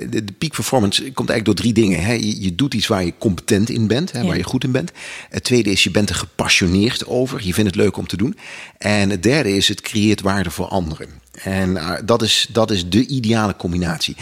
de, 0.09 0.23
de 0.23 0.33
peak 0.37 0.51
performance 0.51 1.11
komt 1.11 1.29
eigenlijk 1.29 1.45
door 1.45 1.55
drie 1.55 1.73
dingen. 1.73 2.03
Hè. 2.03 2.13
Je, 2.13 2.41
je 2.41 2.55
doet 2.55 2.73
iets 2.73 2.87
waar 2.87 3.05
je 3.05 3.13
competent 3.17 3.69
in 3.69 3.87
bent, 3.87 4.11
hè, 4.11 4.19
ja. 4.19 4.25
waar 4.25 4.37
je 4.37 4.43
goed 4.43 4.63
in 4.63 4.71
bent. 4.71 4.91
Het 5.29 5.43
tweede 5.43 5.71
is, 5.71 5.83
je 5.83 5.91
bent 5.91 6.09
er 6.09 6.15
gepassioneerd 6.15 7.07
over. 7.07 7.45
Je 7.45 7.53
vindt 7.53 7.69
het 7.69 7.79
leuk 7.79 7.97
om 7.97 8.07
te 8.07 8.17
doen. 8.17 8.37
En 8.77 9.09
het 9.09 9.23
derde 9.23 9.55
is, 9.55 9.67
het 9.67 9.81
creëert 9.81 10.21
waarde 10.21 10.51
voor 10.51 10.65
anderen. 10.65 11.07
En 11.31 11.69
uh, 11.69 11.93
dat, 12.05 12.21
is, 12.21 12.47
dat 12.51 12.71
is 12.71 12.89
de 12.89 13.05
ideale 13.05 13.55
combinatie. 13.55 14.15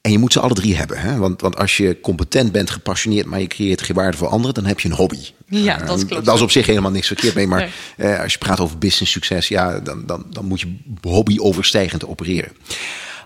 En 0.00 0.12
je 0.12 0.18
moet 0.18 0.32
ze 0.32 0.40
alle 0.40 0.54
drie 0.54 0.76
hebben. 0.76 0.98
Hè? 0.98 1.16
Want, 1.16 1.40
want 1.40 1.56
als 1.56 1.76
je 1.76 2.00
competent 2.00 2.52
bent, 2.52 2.70
gepassioneerd, 2.70 3.26
maar 3.26 3.40
je 3.40 3.46
creëert 3.46 3.82
geen 3.82 3.96
waarde 3.96 4.16
voor 4.16 4.28
anderen, 4.28 4.54
dan 4.54 4.66
heb 4.66 4.80
je 4.80 4.88
een 4.88 4.94
hobby. 4.94 5.30
Ja, 5.48 5.76
dat 5.76 6.06
klopt. 6.06 6.12
Uh, 6.12 6.24
dat 6.24 6.34
is 6.34 6.42
op 6.42 6.50
zich 6.50 6.66
helemaal 6.66 6.90
niks 6.90 7.06
verkeerd 7.06 7.34
mee. 7.34 7.46
Maar 7.46 7.70
nee. 7.96 8.12
uh, 8.12 8.20
als 8.20 8.32
je 8.32 8.38
praat 8.38 8.60
over 8.60 8.78
business 8.78 9.12
succes, 9.12 9.48
ja, 9.48 9.80
dan, 9.80 10.06
dan, 10.06 10.26
dan 10.30 10.44
moet 10.44 10.60
je 10.60 10.76
hobby 11.00 11.38
overstijgend 11.38 12.06
opereren. 12.06 12.52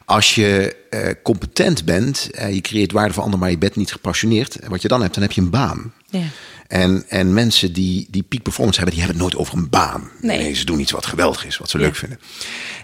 Als 0.05 0.35
je 0.35 0.77
uh, 0.91 1.09
competent 1.23 1.85
bent, 1.85 2.29
je 2.51 2.61
creëert 2.61 2.93
waarde 2.93 3.13
voor 3.13 3.23
anderen, 3.23 3.41
maar 3.41 3.51
je 3.51 3.59
bent 3.59 3.77
niet 3.77 3.93
gepassioneerd. 3.93 4.59
Wat 4.69 4.83
je 4.83 4.89
dan 4.89 5.01
hebt, 5.01 5.15
dan 5.15 5.23
heb 5.23 5.33
je 5.33 5.41
een 5.41 5.51
baan. 5.51 5.93
Ja. 6.11 6.23
En, 6.67 7.05
en 7.09 7.35
mensen 7.35 7.73
die, 7.73 8.07
die 8.11 8.23
peak 8.23 8.43
performance 8.43 8.81
hebben, 8.81 8.97
die 8.97 9.05
hebben 9.05 9.23
het 9.23 9.35
nooit 9.35 9.47
over 9.47 9.63
een 9.63 9.71
baan. 9.71 10.11
Nee. 10.21 10.39
nee 10.39 10.55
ze 10.55 10.65
doen 10.65 10.81
iets 10.81 10.93
wat 10.93 11.07
geweldig 11.07 11.47
is, 11.47 11.59
wat 11.59 11.71
ze 11.71 11.79
ja. 11.79 11.85
leuk 11.85 11.97
vinden. 11.97 12.19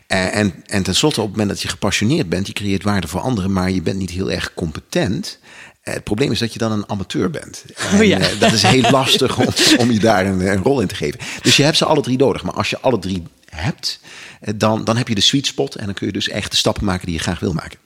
En, 0.07 0.33
en, 0.33 0.55
en 0.67 0.83
tenslotte, 0.83 1.21
op 1.21 1.27
het 1.27 1.37
moment 1.37 1.55
dat 1.55 1.63
je 1.63 1.69
gepassioneerd 1.69 2.29
bent, 2.29 2.47
je 2.47 2.53
creëert 2.53 2.83
waarde 2.83 3.09
voor 3.09 3.21
anderen, 3.21 3.53
maar 3.53 3.71
je 3.71 3.83
bent 3.83 3.99
niet 3.99 4.11
heel 4.11 4.31
erg 4.31 4.55
competent. 4.55 5.39
Het 5.93 6.05
probleem 6.05 6.33
is 6.33 6.39
dat 6.39 6.53
je 6.53 6.59
dan 6.59 6.73
een 6.73 6.89
amateur 6.89 7.31
bent. 7.31 7.65
En, 7.77 7.95
oh 7.99 8.05
ja. 8.05 8.19
uh, 8.19 8.41
dat 8.41 8.53
is 8.53 8.63
heel 8.63 8.91
lastig 8.91 9.39
om, 9.39 9.47
om 9.77 9.91
je 9.91 9.99
daar 9.99 10.27
een, 10.27 10.41
een, 10.41 10.63
rol 10.63 10.81
in 10.81 10.87
te 10.87 10.95
geven. 10.95 11.21
Dus 11.43 11.57
je 11.57 11.63
hebt 11.63 11.77
ze 11.77 11.85
alle 11.85 12.03
drie 12.03 12.19
nodig. 12.19 12.43
Maar 12.43 12.55
als 12.55 12.71
je 12.71 12.81
alle 12.81 12.99
drie 12.99 13.23
hebt, 13.51 14.01
dan, 14.57 14.85
dan 14.85 14.97
heb 14.97 15.09
je 15.09 15.15
de 15.15 15.21
sweet 15.21 15.47
spot. 15.47 15.75
En 15.75 15.85
dan 15.85 15.95
kun 15.95 16.07
je 16.07 16.13
dus 16.13 16.29
echt 16.29 16.51
de 16.51 16.57
stappen 16.57 16.85
maken 16.85 17.07
die 17.07 17.15
je 17.15 17.21
graag 17.21 17.41
wil 17.41 17.53
maken. 17.53 17.79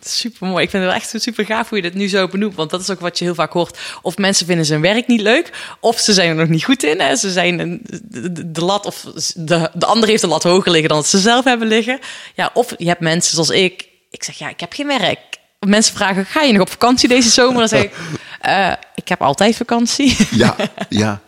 Super 0.00 0.46
mooi. 0.46 0.64
Ik 0.64 0.70
vind 0.70 0.82
het 0.82 0.92
wel 0.92 1.00
echt 1.00 1.22
super 1.22 1.44
gaaf 1.44 1.68
hoe 1.68 1.78
je 1.78 1.84
dit 1.84 1.94
nu 1.94 2.08
zo 2.08 2.28
benoemt. 2.28 2.54
Want 2.54 2.70
dat 2.70 2.80
is 2.80 2.90
ook 2.90 3.00
wat 3.00 3.18
je 3.18 3.24
heel 3.24 3.34
vaak 3.34 3.52
hoort. 3.52 3.78
Of 4.02 4.16
mensen 4.16 4.46
vinden 4.46 4.66
zijn 4.66 4.80
werk 4.80 5.06
niet 5.06 5.20
leuk. 5.20 5.50
Of 5.80 5.98
ze 5.98 6.12
zijn 6.12 6.28
er 6.28 6.34
nog 6.34 6.48
niet 6.48 6.64
goed 6.64 6.82
in. 6.82 7.00
Hè. 7.00 7.16
Ze 7.16 7.30
zijn 7.30 7.58
een, 7.58 7.80
de, 8.02 8.50
de 8.50 8.64
lat 8.64 8.86
of 8.86 9.06
de, 9.34 9.70
de 9.74 9.86
ander 9.86 10.08
heeft 10.08 10.20
de 10.20 10.28
lat 10.28 10.42
hoger 10.42 10.70
liggen 10.70 10.88
dan 10.88 10.98
dat 10.98 11.08
ze 11.08 11.18
zelf 11.18 11.44
hebben 11.44 11.68
liggen. 11.68 11.98
Ja, 12.34 12.50
of 12.54 12.74
je 12.78 12.86
hebt 12.86 13.00
mensen 13.00 13.34
zoals 13.34 13.50
ik. 13.50 13.88
Ik 14.10 14.24
zeg 14.24 14.38
ja, 14.38 14.48
ik 14.48 14.60
heb 14.60 14.72
geen 14.72 14.86
werk. 14.86 15.18
Mensen 15.66 15.94
vragen, 15.94 16.26
ga 16.26 16.42
je 16.42 16.52
nog 16.52 16.62
op 16.62 16.70
vakantie 16.70 17.08
deze 17.08 17.28
zomer? 17.30 17.58
Dan 17.58 17.68
zeg 17.68 17.82
ik, 17.82 17.92
eh, 18.40 18.72
ik 18.94 19.08
heb 19.08 19.22
altijd 19.22 19.56
vakantie. 19.56 20.16
Ja, 20.30 20.56
ja. 20.88 21.20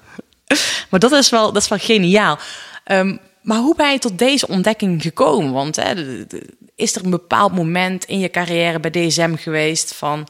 Maar 0.90 1.00
dat 1.00 1.12
is 1.12 1.28
wel, 1.30 1.52
dat 1.52 1.62
is 1.62 1.68
wel 1.68 1.78
geniaal. 1.78 2.38
Ehm, 2.84 3.16
maar 3.42 3.58
hoe 3.58 3.74
ben 3.76 3.92
je 3.92 3.98
tot 3.98 4.18
deze 4.18 4.48
ontdekking 4.48 5.02
gekomen? 5.02 5.52
Want 5.52 5.76
hè, 5.76 5.94
de- 5.94 6.24
de- 6.28 6.48
is 6.74 6.94
er 6.96 7.04
een 7.04 7.10
bepaald 7.10 7.54
moment 7.54 8.04
in 8.04 8.18
je 8.18 8.30
carrière 8.30 8.80
bij 8.80 8.90
DSM 8.90 9.34
geweest 9.34 9.94
van... 9.94 10.28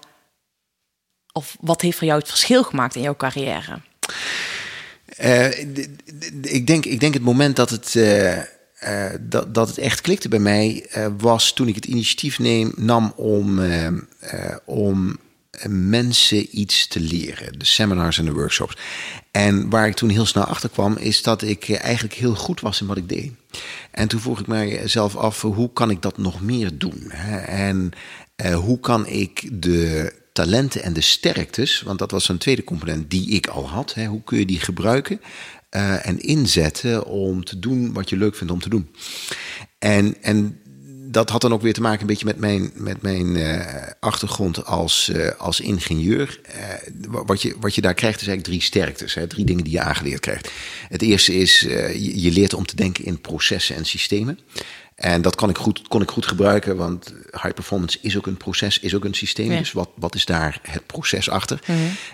Of 1.32 1.56
wat 1.60 1.80
heeft 1.80 1.98
voor 1.98 2.06
jou 2.06 2.18
het 2.18 2.28
verschil 2.28 2.62
gemaakt 2.62 2.94
in 2.94 3.02
jouw 3.02 3.16
carrière? 3.16 3.80
Eh, 5.16 5.58
ik, 6.42 6.66
denk, 6.66 6.84
ik 6.84 7.00
denk 7.00 7.14
het 7.14 7.22
moment 7.22 7.56
dat 7.56 7.70
het, 7.70 7.96
eh, 7.96 8.38
eh, 8.82 9.10
dat, 9.20 9.54
dat 9.54 9.68
het 9.68 9.78
echt 9.78 10.00
klikte 10.00 10.28
bij 10.28 10.38
mij 10.38 10.86
eh, 10.90 11.06
was 11.18 11.52
toen 11.52 11.68
ik 11.68 11.74
het 11.74 11.84
initiatief 11.84 12.38
neem, 12.38 12.72
nam 12.76 13.12
om, 13.16 13.58
eh, 13.58 13.92
om 14.64 15.18
mensen 15.68 16.58
iets 16.58 16.86
te 16.86 17.00
leren. 17.00 17.58
De 17.58 17.64
seminars 17.64 18.18
en 18.18 18.24
de 18.24 18.32
workshops. 18.32 18.76
En 19.30 19.70
waar 19.70 19.86
ik 19.86 19.94
toen 19.94 20.08
heel 20.08 20.26
snel 20.26 20.44
achter 20.44 20.68
kwam, 20.68 20.96
is 20.96 21.22
dat 21.22 21.42
ik 21.42 21.70
eigenlijk 21.70 22.14
heel 22.14 22.34
goed 22.34 22.60
was 22.60 22.80
in 22.80 22.86
wat 22.86 22.96
ik 22.96 23.08
deed. 23.08 23.32
En 23.90 24.08
toen 24.08 24.20
vroeg 24.20 24.40
ik 24.40 24.46
mijzelf 24.46 25.16
af, 25.16 25.40
hoe 25.40 25.72
kan 25.72 25.90
ik 25.90 26.02
dat 26.02 26.18
nog 26.18 26.40
meer 26.40 26.78
doen? 26.78 27.10
En 27.46 27.92
hoe 28.54 28.80
kan 28.80 29.06
ik 29.06 29.48
de 29.62 30.12
talenten 30.32 30.82
en 30.82 30.92
de 30.92 31.00
sterktes, 31.00 31.82
want 31.82 31.98
dat 31.98 32.10
was 32.10 32.28
een 32.28 32.38
tweede 32.38 32.64
component 32.64 33.10
die 33.10 33.30
ik 33.30 33.46
al 33.46 33.68
had. 33.68 33.94
Hoe 33.94 34.22
kun 34.24 34.38
je 34.38 34.46
die 34.46 34.60
gebruiken 34.60 35.20
eh, 35.72 36.06
en 36.06 36.20
inzetten 36.20 37.04
om 37.06 37.44
te 37.44 37.58
doen 37.58 37.92
wat 37.92 38.08
je 38.08 38.16
leuk 38.16 38.36
vindt 38.36 38.52
om 38.52 38.60
te 38.60 38.68
doen? 38.68 38.88
En, 39.78 40.22
en 40.22 40.60
dat 41.10 41.30
had 41.30 41.40
dan 41.40 41.52
ook 41.52 41.62
weer 41.62 41.72
te 41.72 41.80
maken 41.80 42.00
een 42.00 42.06
beetje 42.06 42.24
met 42.24 42.38
mijn, 42.38 42.70
met 42.74 43.02
mijn 43.02 43.36
eh, 43.36 43.90
achtergrond 44.00 44.64
als, 44.64 45.08
eh, 45.08 45.30
als 45.38 45.60
ingenieur. 45.60 46.40
Wa- 47.08 47.24
wat, 47.24 47.42
je, 47.42 47.54
wat 47.60 47.74
je 47.74 47.80
daar 47.80 47.94
krijgt 47.94 48.20
is 48.20 48.26
eigenlijk 48.26 48.56
drie 48.56 48.68
sterktes. 48.68 49.14
Hè, 49.14 49.26
drie 49.26 49.44
dingen 49.44 49.64
die 49.64 49.72
je 49.72 49.80
aangeleerd 49.80 50.20
krijgt. 50.20 50.50
Het 50.88 51.02
eerste 51.02 51.34
is, 51.34 51.60
je, 51.60 52.20
je 52.20 52.30
leert 52.30 52.54
om 52.54 52.66
te 52.66 52.76
denken 52.76 53.04
in 53.04 53.20
processen 53.20 53.76
en 53.76 53.84
systemen. 53.84 54.38
En 54.94 55.22
dat 55.22 55.34
kan 55.34 55.50
ik 55.50 55.58
goed, 55.58 55.88
kon 55.88 56.02
ik 56.02 56.10
goed 56.10 56.26
gebruiken, 56.26 56.76
want 56.76 57.14
high 57.30 57.54
performance 57.54 57.98
is 58.00 58.16
ook 58.16 58.26
een 58.26 58.36
proces, 58.36 58.78
is 58.78 58.94
ook 58.94 59.04
een 59.04 59.14
systeem. 59.14 59.50
Ja. 59.50 59.58
Dus 59.58 59.72
wat, 59.72 59.88
wat 59.94 60.14
is 60.14 60.24
daar 60.24 60.58
het 60.62 60.86
proces 60.86 61.30
achter? 61.30 61.60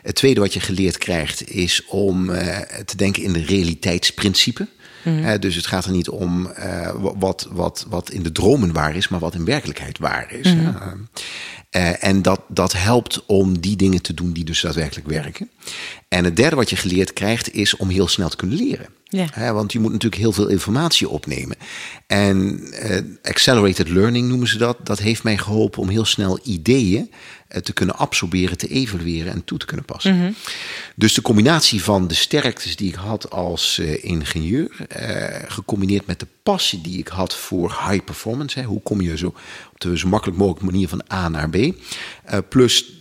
Het 0.03 0.15
tweede 0.15 0.41
wat 0.41 0.53
je 0.53 0.61
geleerd 0.61 0.99
krijgt 0.99 1.51
is 1.51 1.85
om 1.87 2.31
eh, 2.31 2.59
te 2.85 2.97
denken 2.97 3.23
in 3.23 3.33
de 3.33 3.45
realiteitsprincipe. 3.45 4.67
Eh, 5.05 5.38
dus 5.40 5.55
het 5.55 5.67
gaat 5.67 5.85
er 5.85 5.90
niet 5.90 6.09
om 6.09 6.47
eh, 6.47 6.90
wa- 6.97 7.17
wat, 7.19 7.49
wat, 7.50 7.87
wat 7.88 8.11
in 8.11 8.23
de 8.23 8.33
dromen 8.33 8.73
waar 8.73 8.97
is, 8.97 9.09
maar 9.09 9.21
wat 9.21 9.35
in 9.35 9.45
werkelijkheid 9.45 9.99
waar 9.99 10.33
is. 10.33 10.47
Eh, 10.47 10.76
eh, 11.71 12.05
en 12.05 12.23
dat, 12.23 12.40
dat 12.49 12.73
helpt 12.73 13.26
om 13.26 13.61
die 13.61 13.76
dingen 13.76 14.02
te 14.02 14.14
doen 14.14 14.33
die 14.33 14.45
dus 14.45 14.61
daadwerkelijk 14.61 15.09
werken. 15.09 15.50
En 16.09 16.25
het 16.25 16.37
derde 16.37 16.57
wat 16.57 16.71
je 16.71 16.76
geleerd 16.76 17.12
krijgt 17.12 17.55
is 17.55 17.76
om 17.76 17.88
heel 17.88 18.09
snel 18.09 18.28
te 18.28 18.37
kunnen 18.37 18.57
leren. 18.57 18.87
Ja. 19.11 19.52
Want 19.52 19.73
je 19.73 19.81
moet 19.81 19.93
natuurlijk 19.93 20.23
heel 20.23 20.33
veel 20.33 20.47
informatie 20.49 21.09
opnemen. 21.09 21.57
En 22.07 22.61
eh, 22.73 23.02
accelerated 23.23 23.88
learning 23.88 24.28
noemen 24.28 24.49
ze 24.49 24.59
dat. 24.59 24.76
Dat 24.87 24.99
heeft 24.99 25.23
mij 25.23 25.38
geholpen 25.38 25.81
om 25.83 25.88
heel 25.88 26.05
snel 26.05 26.38
ideeën 26.45 27.11
te 27.62 27.73
kunnen 27.73 27.97
absorberen, 27.97 28.59
te 28.59 28.69
evalueren 28.69 29.33
en 29.33 29.45
toe 29.45 29.59
te 29.59 29.67
kunnen 29.67 29.85
passen. 29.85 30.37
Dus 30.95 31.14
de 31.14 31.23
combinatie 31.23 31.83
van 31.83 32.09
de 32.09 32.14
sterktes 32.14 32.76
die 32.76 32.88
ik 32.88 32.95
had 32.95 33.31
als 33.31 33.78
eh, 33.78 34.05
ingenieur, 34.05 34.87
eh, 34.88 35.50
gecombineerd 35.50 36.07
met 36.07 36.21
de 36.21 36.26
passie 36.43 36.81
die 36.81 36.99
ik 36.99 37.09
had 37.09 37.35
voor 37.35 37.69
high 37.88 38.05
performance. 38.05 38.59
Hè, 38.59 38.64
hoe 38.64 38.83
kom 38.83 39.00
je 39.00 39.17
zo 39.17 39.26
op 39.73 39.81
de 39.81 39.99
zo 39.99 40.09
makkelijk 40.09 40.38
mogelijke 40.38 40.71
manier 40.71 40.88
van 40.88 41.02
A 41.12 41.28
naar 41.28 41.50
B? 41.50 41.57
eh, 42.25 42.38
plus 42.49 42.99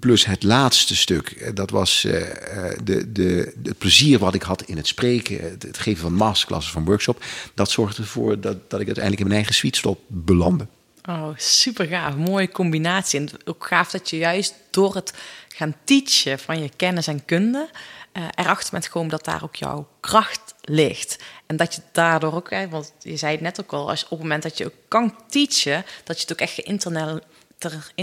Plus 0.00 0.24
het 0.24 0.42
laatste 0.42 0.96
stuk, 0.96 1.28
eh, 1.28 1.50
dat 1.54 1.70
was 1.70 2.04
eh, 2.04 2.70
eh, 2.70 2.78
de, 2.84 3.12
de, 3.12 3.54
het 3.62 3.78
plezier 3.78 4.18
wat 4.18 4.34
ik 4.34 4.42
had 4.42 4.62
in 4.62 4.76
het 4.76 4.86
spreken, 4.86 5.50
het, 5.50 5.62
het 5.62 5.78
geven 5.78 6.02
van 6.02 6.12
masterclasses, 6.12 6.72
van 6.72 6.84
workshop. 6.84 7.24
Dat 7.54 7.70
zorgde 7.70 8.02
ervoor 8.02 8.40
dat, 8.40 8.70
dat 8.70 8.80
ik 8.80 8.86
uiteindelijk 8.86 9.18
in 9.18 9.26
mijn 9.26 9.38
eigen 9.38 9.54
sweet 9.54 9.76
spot 9.76 9.98
belandde. 10.06 10.66
Oh, 11.08 11.28
super 11.36 11.86
gaaf. 11.86 12.16
Mooie 12.16 12.48
combinatie. 12.48 13.20
En 13.20 13.28
ook 13.44 13.66
gaaf 13.66 13.90
dat 13.90 14.10
je 14.10 14.16
juist 14.16 14.54
door 14.70 14.94
het 14.94 15.12
gaan 15.48 15.74
teachen 15.84 16.38
van 16.38 16.62
je 16.62 16.70
kennis 16.76 17.06
en 17.06 17.24
kunde... 17.24 17.68
eh, 18.12 18.22
erachter 18.34 18.70
bent 18.70 18.84
gekomen 18.84 19.10
dat 19.10 19.24
daar 19.24 19.42
ook 19.42 19.56
jouw 19.56 19.88
kracht 20.00 20.54
ligt. 20.60 21.16
En 21.46 21.56
dat 21.56 21.74
je 21.74 21.80
daardoor 21.92 22.34
ook... 22.34 22.50
hè, 22.50 22.68
Want 22.68 22.92
je 22.98 23.16
zei 23.16 23.32
het 23.32 23.40
net 23.40 23.60
ook 23.60 23.72
al, 23.72 23.88
als, 23.88 24.04
op 24.04 24.10
het 24.10 24.18
moment 24.18 24.42
dat 24.42 24.58
je 24.58 24.64
ook 24.64 24.74
kan 24.88 25.14
teachen... 25.28 25.84
dat 26.04 26.16
je 26.16 26.22
het 26.22 26.32
ook 26.32 26.38
echt 26.38 26.60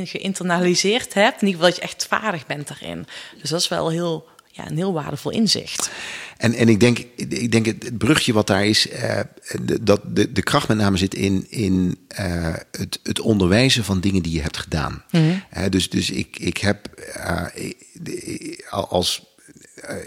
geïnternaliseerd 0.09 1.13
hebt. 1.13 1.41
In 1.41 1.47
ieder 1.47 1.61
geval 1.61 1.67
dat 1.69 1.75
je 1.75 1.81
echt 1.81 2.05
vaardig 2.07 2.45
bent 2.45 2.67
daarin. 2.67 3.07
Dus 3.41 3.49
dat 3.49 3.59
is 3.59 3.67
wel 3.67 3.89
heel, 3.89 4.27
ja, 4.55 4.69
een 4.69 4.77
heel 4.77 4.93
waardevol 4.93 5.31
inzicht. 5.31 5.91
En, 6.37 6.53
en 6.53 6.69
ik 6.69 6.79
denk, 6.79 6.97
ik 7.15 7.51
denk 7.51 7.65
het, 7.65 7.83
het 7.83 7.97
brugje 7.97 8.33
wat 8.33 8.47
daar 8.47 8.65
is, 8.65 8.89
eh, 8.89 9.19
de, 9.61 9.83
dat 9.83 10.01
de, 10.15 10.31
de 10.31 10.43
kracht 10.43 10.67
met 10.67 10.77
name 10.77 10.97
zit 10.97 11.13
in, 11.13 11.45
in 11.49 11.97
eh, 12.07 12.53
het, 12.71 12.99
het 13.03 13.19
onderwijzen 13.19 13.83
van 13.83 13.99
dingen 13.99 14.23
die 14.23 14.33
je 14.33 14.41
hebt 14.41 14.57
gedaan. 14.57 15.03
Eh, 15.09 15.63
dus, 15.69 15.89
dus 15.89 16.09
ik, 16.09 16.37
ik 16.39 16.57
heb 16.57 16.89
als 18.69 19.32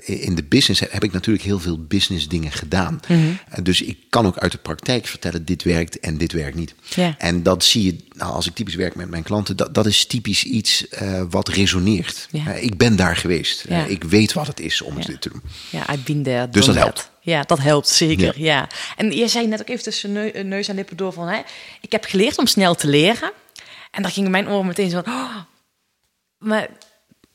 in 0.05 0.35
de 0.35 0.45
business 0.45 0.81
heb 0.81 1.05
ik 1.05 1.13
natuurlijk 1.13 1.45
heel 1.45 1.59
veel 1.59 1.85
business 1.85 2.29
dingen 2.29 2.53
gedaan. 2.53 3.01
Eh, 3.07 3.63
dus 3.63 3.83
ik 3.83 3.99
kan 4.09 4.27
ook 4.27 4.39
uit 4.39 4.53
de 4.53 4.59
praktijk 4.59 5.07
vertellen, 5.07 5.45
dit 5.45 5.63
werkt 5.63 6.01
en 6.01 6.19
dit 6.19 6.33
werkt 6.33 6.57
niet. 6.57 6.75
Ja. 6.95 7.15
En 7.19 7.43
dat 7.43 7.65
zie 7.65 7.85
je, 7.85 7.97
nou, 8.13 8.33
als 8.33 8.47
ik 8.47 8.55
typisch 8.55 8.75
werk 8.75 8.95
met 8.95 9.11
mijn 9.11 9.23
klanten, 9.23 9.57
dat, 9.57 9.75
dat 9.75 9.87
is 9.87 10.07
typisch 10.07 10.45
iets 10.45 10.89
eh, 10.89 11.23
wat 11.31 11.49
resoneert. 11.49 12.29
Eh, 12.33 12.63
ik 12.63 12.77
ben 12.77 12.97
daar 12.97 13.17
geweest. 13.17 13.65
Eh, 13.65 13.91
ik 13.91 14.05
weet 14.05 14.33
wat 14.33 14.47
het 14.47 14.61
is 14.61 14.83
om 14.83 14.95
dit 15.01 15.21
te 15.21 15.29
doen. 15.29 15.43
Ja, 15.71 15.81
I've 15.93 16.03
been 16.05 16.23
there. 16.23 16.49
Dus 16.49 16.67
dat 16.67 16.77
that. 16.77 17.11
Ja, 17.21 17.43
dat 17.43 17.59
helpt 17.59 17.89
zeker. 17.89 18.35
Ja. 18.41 18.55
Ja. 18.55 18.69
En 18.97 19.11
je 19.11 19.29
zei 19.29 19.47
net 19.47 19.61
ook 19.61 19.69
even 19.69 19.83
tussen 19.83 20.13
neu- 20.13 20.43
neus 20.43 20.69
en 20.69 20.75
lippen 20.75 20.97
door 20.97 21.13
van... 21.13 21.29
Hè, 21.29 21.41
ik 21.81 21.93
heb 21.93 22.05
geleerd 22.05 22.39
om 22.39 22.47
snel 22.47 22.75
te 22.75 22.89
leren. 22.89 23.33
En 23.91 24.03
daar 24.03 24.11
gingen 24.11 24.31
mijn 24.31 24.49
oren 24.49 24.67
meteen 24.67 24.91
zo 24.91 25.03
van... 25.05 25.13
Oh, 25.13 25.37
maar 26.39 26.69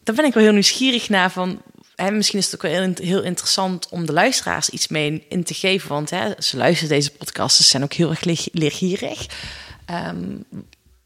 daar 0.04 0.16
ben 0.16 0.26
ik 0.26 0.34
wel 0.34 0.44
heel 0.44 0.52
nieuwsgierig 0.54 1.10
naar 1.10 1.32
van... 1.32 1.62
Hè, 2.02 2.12
misschien 2.12 2.40
is 2.40 2.46
het 2.46 2.56
ook 2.56 2.72
wel 2.72 2.94
heel, 3.02 3.24
interessant 3.24 3.90
om 3.90 4.06
de 4.06 4.14
luisteraars 4.14 4.70
iets 4.70 4.88
mee 4.88 5.26
in 5.30 5.44
te 5.44 5.54
geven. 5.54 5.90
Want 5.90 6.10
hè, 6.10 6.30
ze 6.40 6.58
luisteren 6.58 6.90
deze 6.90 7.12
podcasts, 7.12 7.58
ze 7.58 7.64
zijn 7.64 7.84
ook 7.84 7.94
heel 7.94 8.10
erg 8.10 8.24
leer- 8.24 8.48
leergierig. 8.52 9.26
Ehm, 9.86 10.26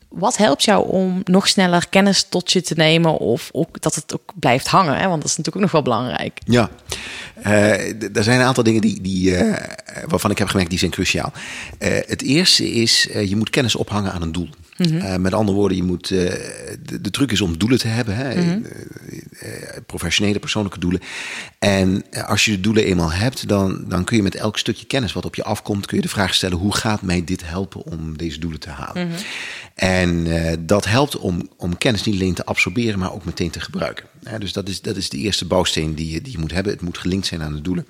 wat 0.09 0.37
helpt 0.37 0.63
jou 0.63 0.89
om 0.89 1.21
nog 1.23 1.47
sneller 1.47 1.87
kennis 1.89 2.25
tot 2.29 2.51
je 2.51 2.61
te 2.61 2.73
nemen... 2.73 3.17
of 3.17 3.49
ook 3.51 3.81
dat 3.81 3.95
het 3.95 4.13
ook 4.13 4.33
blijft 4.35 4.67
hangen? 4.67 4.97
Hè? 4.97 5.07
Want 5.07 5.21
dat 5.21 5.29
is 5.31 5.37
natuurlijk 5.37 5.55
ook 5.55 5.61
nog 5.61 5.71
wel 5.71 5.81
belangrijk. 5.81 6.39
Ja, 6.45 6.69
Eh, 7.41 8.15
er 8.15 8.23
zijn 8.23 8.39
een 8.39 8.45
aantal 8.45 8.63
dingen 8.63 8.81
die, 8.81 9.01
die, 9.01 9.35
eh, 9.35 10.03
waarvan 10.07 10.31
ik 10.31 10.37
heb 10.37 10.47
gemerkt 10.47 10.69
die 10.69 10.79
zijn 10.79 10.91
cruciaal. 10.91 11.33
Eh, 11.77 11.93
het 12.05 12.21
eerste 12.21 12.71
is, 12.71 13.09
je 13.13 13.35
moet 13.35 13.49
kennis 13.49 13.75
ophangen 13.75 14.11
aan 14.11 14.21
een 14.21 14.31
doel. 14.31 14.49
Eh, 14.77 15.15
met 15.15 15.33
andere 15.33 15.57
woorden, 15.57 15.77
je 15.77 15.83
moet, 15.83 16.11
eh, 16.11 16.17
de, 16.83 17.01
de 17.01 17.09
truc 17.09 17.31
is 17.31 17.41
om 17.41 17.57
doelen 17.57 17.79
te 17.79 17.87
hebben. 17.87 18.15
Hè? 18.15 18.29
Eh, 18.29 18.53
eh, 19.39 19.81
professionele, 19.85 20.39
persoonlijke 20.39 20.79
doelen. 20.79 21.01
En 21.59 22.03
als 22.25 22.45
je 22.45 22.51
de 22.51 22.59
doelen 22.59 22.83
eenmaal 22.83 23.11
hebt, 23.11 23.47
dan, 23.47 23.85
dan 23.87 24.03
kun 24.03 24.17
je 24.17 24.23
met 24.23 24.35
elk 24.35 24.57
stukje 24.57 24.85
kennis 24.85 25.13
wat 25.13 25.25
op 25.25 25.35
je 25.35 25.43
afkomt, 25.43 25.85
kun 25.85 25.97
je 25.97 26.03
de 26.03 26.09
vraag 26.09 26.33
stellen, 26.33 26.57
hoe 26.57 26.75
gaat 26.75 27.01
mij 27.01 27.23
dit 27.23 27.41
helpen 27.45 27.83
om 27.83 28.17
deze 28.17 28.39
doelen 28.39 28.59
te 28.59 28.69
halen? 28.69 29.09
En 29.75 30.27
eh, 30.27 30.57
dat 30.59 30.85
helpt 30.85 31.17
om, 31.17 31.49
om 31.57 31.77
kennis 31.77 32.03
niet 32.03 32.15
alleen 32.15 32.33
te 32.33 32.45
absorberen, 32.45 32.99
maar 32.99 33.13
ook 33.13 33.25
meteen 33.25 33.49
te 33.49 33.59
gebruiken. 33.59 34.05
Dus 34.39 34.53
dat 34.53 34.69
is, 34.69 34.81
dat 34.81 34.95
is 34.95 35.09
de 35.09 35.17
eerste 35.17 35.45
bouwsteen 35.45 35.95
die 35.95 36.11
je, 36.11 36.21
die 36.21 36.31
je 36.31 36.39
moet 36.39 36.51
hebben. 36.51 36.73
Het 36.73 36.81
moet 36.81 36.97
gelinkt 36.97 37.27
zijn 37.27 37.41
aan 37.41 37.53
de 37.53 37.61
doelen. 37.61 37.87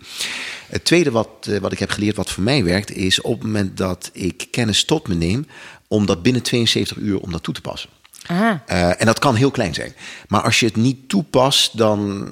Het 0.67 0.85
tweede 0.85 1.11
wat, 1.11 1.49
wat 1.61 1.71
ik 1.71 1.79
heb 1.79 1.89
geleerd, 1.89 2.15
wat 2.15 2.31
voor 2.31 2.43
mij 2.43 2.63
werkt, 2.63 2.91
is 2.91 3.21
op 3.21 3.33
het 3.33 3.43
moment 3.43 3.77
dat 3.77 4.09
ik 4.13 4.47
kennis 4.51 4.85
tot 4.85 5.07
me 5.07 5.15
neem, 5.15 5.47
om 5.87 6.05
dat 6.05 6.23
binnen 6.23 6.41
72 6.41 6.97
uur 6.97 7.19
om 7.19 7.31
dat 7.31 7.43
toe 7.43 7.53
te 7.53 7.61
passen. 7.61 7.89
Eh, 8.27 9.01
en 9.01 9.05
dat 9.05 9.19
kan 9.19 9.35
heel 9.35 9.51
klein 9.51 9.73
zijn. 9.73 9.93
Maar 10.27 10.41
als 10.41 10.59
je 10.59 10.65
het 10.65 10.75
niet 10.75 11.09
toepast, 11.09 11.77
dan 11.77 12.27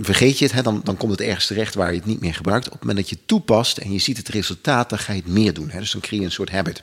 vergeet 0.00 0.38
je 0.38 0.44
het, 0.44 0.54
hè, 0.54 0.62
dan, 0.62 0.80
dan 0.84 0.96
komt 0.96 1.10
het 1.10 1.20
ergens 1.20 1.46
terecht 1.46 1.74
waar 1.74 1.90
je 1.90 1.98
het 1.98 2.06
niet 2.06 2.20
meer 2.20 2.34
gebruikt. 2.34 2.66
Op 2.66 2.72
het 2.72 2.80
moment 2.80 2.98
dat 2.98 3.08
je 3.08 3.14
het 3.14 3.28
toepast 3.28 3.78
en 3.78 3.92
je 3.92 3.98
ziet 3.98 4.16
het 4.16 4.28
resultaat, 4.28 4.88
dan 4.88 4.98
ga 4.98 5.12
je 5.12 5.20
het 5.24 5.32
meer 5.32 5.54
doen. 5.54 5.70
Hè. 5.70 5.78
Dus 5.78 5.92
dan 5.92 6.00
creëer 6.00 6.20
je 6.20 6.26
een 6.26 6.32
soort 6.32 6.50
habit. 6.50 6.82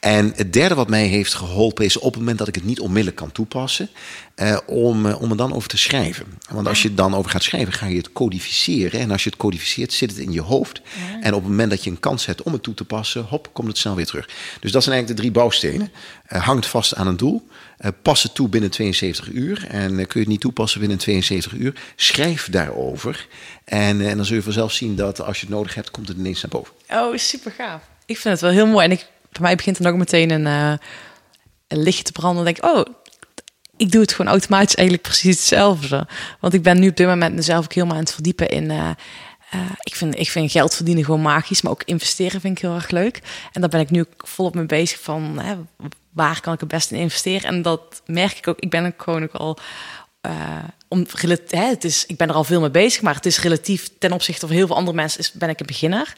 En 0.00 0.32
het 0.36 0.52
derde 0.52 0.74
wat 0.74 0.88
mij 0.88 1.06
heeft 1.06 1.34
geholpen 1.34 1.84
is 1.84 1.96
op 1.96 2.10
het 2.10 2.18
moment 2.18 2.38
dat 2.38 2.48
ik 2.48 2.54
het 2.54 2.64
niet 2.64 2.80
onmiddellijk 2.80 3.16
kan 3.16 3.32
toepassen, 3.32 3.88
eh, 4.36 4.58
om, 4.66 5.06
eh, 5.06 5.20
om 5.20 5.30
er 5.30 5.36
dan 5.36 5.54
over 5.54 5.68
te 5.68 5.76
schrijven. 5.76 6.26
Want 6.50 6.66
als 6.66 6.82
je 6.82 6.88
het 6.88 6.96
dan 6.96 7.14
over 7.14 7.30
gaat 7.30 7.42
schrijven, 7.42 7.72
ga 7.72 7.86
je 7.86 7.96
het 7.96 8.12
codificeren. 8.12 9.00
En 9.00 9.10
als 9.10 9.24
je 9.24 9.30
het 9.30 9.38
codificeert, 9.38 9.92
zit 9.92 10.10
het 10.10 10.18
in 10.18 10.32
je 10.32 10.40
hoofd. 10.40 10.80
En 11.20 11.34
op 11.34 11.40
het 11.40 11.50
moment 11.50 11.70
dat 11.70 11.84
je 11.84 11.90
een 11.90 12.00
kans 12.00 12.26
hebt 12.26 12.42
om 12.42 12.52
het 12.52 12.62
toe 12.62 12.74
te 12.74 12.84
passen, 12.84 13.22
hop, 13.22 13.48
komt 13.52 13.68
het 13.68 13.78
snel 13.78 13.94
weer 13.94 14.06
terug. 14.06 14.28
Dus 14.60 14.72
dat 14.72 14.82
zijn 14.82 14.94
eigenlijk 14.94 15.08
de 15.08 15.14
drie 15.14 15.30
bouwstenen. 15.30 15.92
Eh, 16.26 16.44
hangt 16.44 16.66
vast 16.66 16.94
aan 16.94 17.06
een 17.06 17.16
doel. 17.16 17.48
Eh, 17.78 17.90
pas 18.02 18.22
het 18.22 18.34
toe 18.34 18.48
binnen 18.48 18.70
72 18.70 19.28
uur. 19.28 19.66
En 19.68 19.94
kun 19.94 20.06
je 20.06 20.18
het 20.18 20.28
niet 20.28 20.40
toepassen 20.40 20.80
binnen 20.80 20.98
72 20.98 21.52
uur, 21.52 21.74
schrijf 21.96 22.50
daarover. 22.50 23.26
En, 23.64 24.00
en 24.00 24.16
dan 24.16 24.24
zul 24.24 24.36
je 24.36 24.42
vanzelf 24.42 24.72
zien 24.72 24.96
dat 24.96 25.20
als 25.20 25.40
je 25.40 25.46
het 25.46 25.54
nodig 25.54 25.74
hebt, 25.74 25.90
komt 25.90 26.08
het 26.08 26.16
ineens 26.16 26.42
naar 26.42 26.50
boven. 26.50 26.72
Oh, 26.88 27.16
super 27.16 27.52
gaaf. 27.52 27.82
Ik 28.06 28.18
vind 28.18 28.34
het 28.34 28.42
wel 28.42 28.50
heel 28.50 28.66
mooi. 28.66 28.84
En 28.84 28.92
ik, 28.92 29.06
bij 29.32 29.42
mij 29.42 29.56
begint 29.56 29.82
dan 29.82 29.92
ook 29.92 29.98
meteen 29.98 30.30
een, 30.30 30.46
een 31.68 31.82
lichtje 31.82 32.04
te 32.04 32.12
branden. 32.12 32.44
Dan 32.44 32.54
denk 32.54 32.64
ik, 32.64 32.76
oh, 32.76 32.94
ik 33.76 33.92
doe 33.92 34.00
het 34.00 34.12
gewoon 34.12 34.30
automatisch 34.30 34.74
eigenlijk 34.74 35.08
precies 35.08 35.36
hetzelfde. 35.36 36.06
Want 36.40 36.54
ik 36.54 36.62
ben 36.62 36.80
nu 36.80 36.88
op 36.88 36.96
dit 36.96 37.06
moment 37.06 37.34
mezelf 37.34 37.64
ook 37.64 37.72
helemaal 37.72 37.96
aan 37.96 38.02
het 38.02 38.12
verdiepen 38.12 38.48
in... 38.48 38.70
eh, 38.70 38.90
eh, 39.50 39.60
ik, 39.82 39.94
vind, 39.94 40.18
ik 40.18 40.30
vind 40.30 40.50
geld 40.50 40.74
verdienen 40.74 41.04
gewoon 41.04 41.22
magisch, 41.22 41.62
maar 41.62 41.72
ook 41.72 41.82
investeren 41.84 42.40
vind 42.40 42.56
ik 42.56 42.62
heel 42.62 42.74
erg 42.74 42.90
leuk. 42.90 43.20
En 43.52 43.60
daar 43.60 43.70
ben 43.70 43.80
ik 43.80 43.90
nu 43.90 44.04
volop 44.18 44.54
mee 44.54 44.66
bezig 44.66 45.00
van 45.00 45.38
hè, 45.38 45.56
waar 46.12 46.40
kan 46.40 46.54
ik 46.54 46.60
het 46.60 46.68
beste 46.68 46.94
in 46.94 47.00
investeren. 47.00 47.48
En 47.48 47.62
dat 47.62 48.02
merk 48.06 48.38
ik 48.38 48.48
ook. 48.48 48.58
Ik 48.58 48.70
ben 48.70 48.86
ook 48.86 49.02
gewoon 49.02 49.22
ook 49.22 49.32
al 49.32 49.58
eh, 50.20 50.64
om 50.88 51.06
het 51.48 51.84
is, 51.84 52.06
ik 52.06 52.16
ben 52.16 52.28
er 52.28 52.34
al 52.34 52.44
veel 52.44 52.60
mee 52.60 52.70
bezig, 52.70 53.02
maar 53.02 53.14
het 53.14 53.26
is 53.26 53.40
relatief 53.40 53.90
ten 53.98 54.12
opzichte 54.12 54.46
van 54.46 54.56
heel 54.56 54.66
veel 54.66 54.76
andere 54.76 54.96
mensen 54.96 55.20
is, 55.20 55.32
ben 55.32 55.48
ik 55.48 55.60
een 55.60 55.66
beginner. 55.66 56.14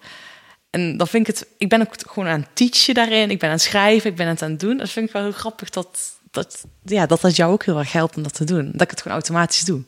En 0.70 0.96
dan 0.96 1.08
vind 1.08 1.28
ik 1.28 1.36
het, 1.36 1.48
ik 1.58 1.68
ben 1.68 1.80
ook 1.80 1.94
gewoon 2.06 2.28
aan 2.28 2.40
het 2.40 2.56
teachen 2.56 2.94
daarin. 2.94 3.30
Ik 3.30 3.38
ben 3.38 3.48
aan 3.48 3.54
het 3.54 3.64
schrijven, 3.64 4.10
ik 4.10 4.16
ben 4.16 4.26
het 4.26 4.42
aan 4.42 4.50
het 4.50 4.60
doen. 4.60 4.76
Dat 4.76 4.90
vind 4.90 5.06
ik 5.06 5.12
wel 5.12 5.22
heel 5.22 5.32
grappig 5.32 5.70
dat 5.70 6.17
dat, 6.30 6.64
ja, 6.84 7.06
dat 7.06 7.20
dat 7.20 7.36
jou 7.36 7.52
ook 7.52 7.64
heel 7.64 7.78
erg 7.78 7.92
helpt 7.92 8.16
om 8.16 8.22
dat 8.22 8.34
te 8.34 8.44
doen. 8.44 8.70
Dat 8.72 8.82
ik 8.82 8.90
het 8.90 9.00
gewoon 9.02 9.16
automatisch 9.16 9.64
doe. 9.64 9.82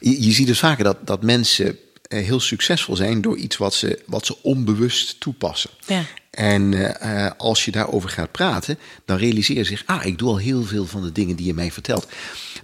Je, 0.00 0.22
je 0.22 0.32
ziet 0.32 0.46
dus 0.46 0.58
vaker 0.58 0.84
dat, 0.84 0.96
dat 1.06 1.22
mensen 1.22 1.78
eh, 2.02 2.24
heel 2.24 2.40
succesvol 2.40 2.96
zijn 2.96 3.20
door 3.20 3.36
iets 3.36 3.56
wat 3.56 3.74
ze, 3.74 4.02
wat 4.06 4.26
ze 4.26 4.42
onbewust 4.42 5.20
toepassen. 5.20 5.70
Ja. 5.86 6.02
En 6.30 6.96
eh, 7.00 7.30
als 7.36 7.64
je 7.64 7.70
daarover 7.70 8.08
gaat 8.08 8.30
praten, 8.30 8.78
dan 9.04 9.16
realiseer 9.16 9.56
je 9.56 9.64
zich, 9.64 9.82
ah, 9.86 10.04
ik 10.04 10.18
doe 10.18 10.28
al 10.28 10.36
heel 10.36 10.64
veel 10.64 10.86
van 10.86 11.02
de 11.02 11.12
dingen 11.12 11.36
die 11.36 11.46
je 11.46 11.54
mij 11.54 11.70
vertelt. 11.72 12.06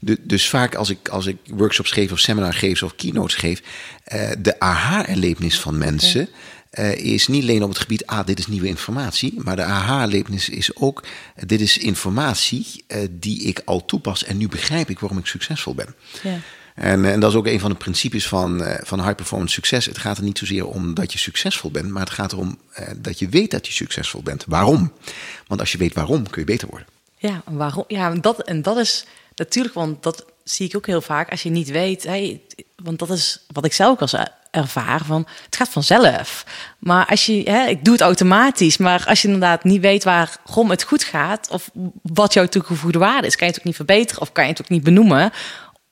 Du- 0.01 0.19
dus 0.23 0.49
vaak 0.49 0.75
als 0.75 0.91
ik, 0.91 1.09
als 1.09 1.27
ik 1.27 1.37
workshops 1.55 1.91
geef 1.91 2.13
of 2.13 2.19
seminar 2.19 2.55
geef 2.55 2.83
of 2.83 2.95
keynotes 2.95 3.35
geef, 3.35 3.63
eh, 4.05 4.31
de 4.39 4.61
aha-erlevenis 4.61 5.61
van 5.61 5.79
mensen 5.79 6.29
eh, 6.71 6.93
is 6.97 7.27
niet 7.27 7.43
alleen 7.43 7.63
op 7.63 7.69
het 7.69 7.79
gebied, 7.79 8.07
ah, 8.07 8.27
dit 8.27 8.39
is 8.39 8.47
nieuwe 8.47 8.67
informatie, 8.67 9.35
maar 9.37 9.57
de 9.57 9.63
aha-erlevenis 9.63 10.49
is 10.49 10.77
ook, 10.77 11.03
eh, 11.35 11.45
dit 11.47 11.61
is 11.61 11.79
informatie 11.79 12.85
eh, 12.87 12.99
die 13.11 13.43
ik 13.43 13.63
al 13.65 13.85
toepas 13.85 14.25
en 14.25 14.37
nu 14.37 14.49
begrijp 14.49 14.91
ik 14.91 14.99
waarom 14.99 15.19
ik 15.19 15.27
succesvol 15.27 15.75
ben. 15.75 15.95
Ja. 16.23 16.39
En, 16.75 17.05
en 17.05 17.21
dat 17.21 17.31
is 17.31 17.37
ook 17.37 17.47
een 17.47 17.61
van 17.61 17.71
de 17.71 17.77
principes 17.77 18.29
van, 18.29 18.63
van 18.83 19.01
high 19.01 19.15
performance 19.15 19.55
succes. 19.55 19.87
Het 19.87 19.99
gaat 19.99 20.19
er 20.19 20.25
niet 20.25 20.39
zozeer 20.39 20.67
om 20.67 20.95
dat 20.95 21.13
je 21.13 21.19
succesvol 21.19 21.71
bent, 21.71 21.89
maar 21.89 22.03
het 22.03 22.11
gaat 22.11 22.33
erom 22.33 22.59
dat 22.97 23.19
je 23.19 23.29
weet 23.29 23.51
dat 23.51 23.67
je 23.67 23.73
succesvol 23.73 24.23
bent. 24.23 24.45
Waarom? 24.49 24.93
Want 25.47 25.61
als 25.61 25.73
je 25.73 25.79
weet 25.79 25.95
waarom, 25.95 26.31
kun 26.31 26.41
je 26.41 26.47
beter 26.47 26.69
worden. 26.69 26.87
Ja, 27.17 27.43
en 27.47 27.57
waarom? 27.57 27.85
Ja, 27.89 28.11
en 28.11 28.21
dat, 28.21 28.43
en 28.43 28.63
dat 28.63 28.77
is 28.77 29.07
natuurlijk, 29.41 29.75
want 29.75 30.03
dat 30.03 30.25
zie 30.45 30.67
ik 30.67 30.77
ook 30.77 30.87
heel 30.87 31.01
vaak 31.01 31.31
als 31.31 31.43
je 31.43 31.51
niet 31.51 31.71
weet. 31.71 32.03
Hey, 32.03 32.41
want 32.77 32.99
dat 32.99 33.11
is 33.11 33.45
wat 33.53 33.65
ik 33.65 33.73
zelf 33.73 33.91
ook 33.91 34.01
als 34.01 34.15
ervaar 34.51 35.05
van 35.05 35.27
het 35.45 35.57
gaat 35.57 35.69
vanzelf. 35.69 36.45
Maar 36.79 37.07
als 37.07 37.27
je, 37.27 37.51
hè, 37.51 37.67
ik 37.67 37.85
doe 37.85 37.93
het 37.93 38.03
automatisch, 38.03 38.77
maar 38.77 39.05
als 39.07 39.23
je 39.23 39.29
inderdaad 39.29 39.65
niet 39.65 39.81
weet 39.81 40.05
waarom 40.05 40.71
het 40.71 40.83
goed 40.83 41.05
gaat 41.05 41.51
of 41.51 41.71
wat 42.03 42.33
jouw 42.33 42.47
toegevoegde 42.47 42.99
waarde 42.99 43.27
is, 43.27 43.37
kan 43.37 43.47
je 43.47 43.53
het 43.53 43.61
ook 43.61 43.67
niet 43.67 43.77
verbeteren 43.77 44.23
of 44.23 44.33
kan 44.33 44.45
je 44.45 44.51
het 44.51 44.63
ook 44.63 44.69
niet 44.69 44.83
benoemen. 44.83 45.33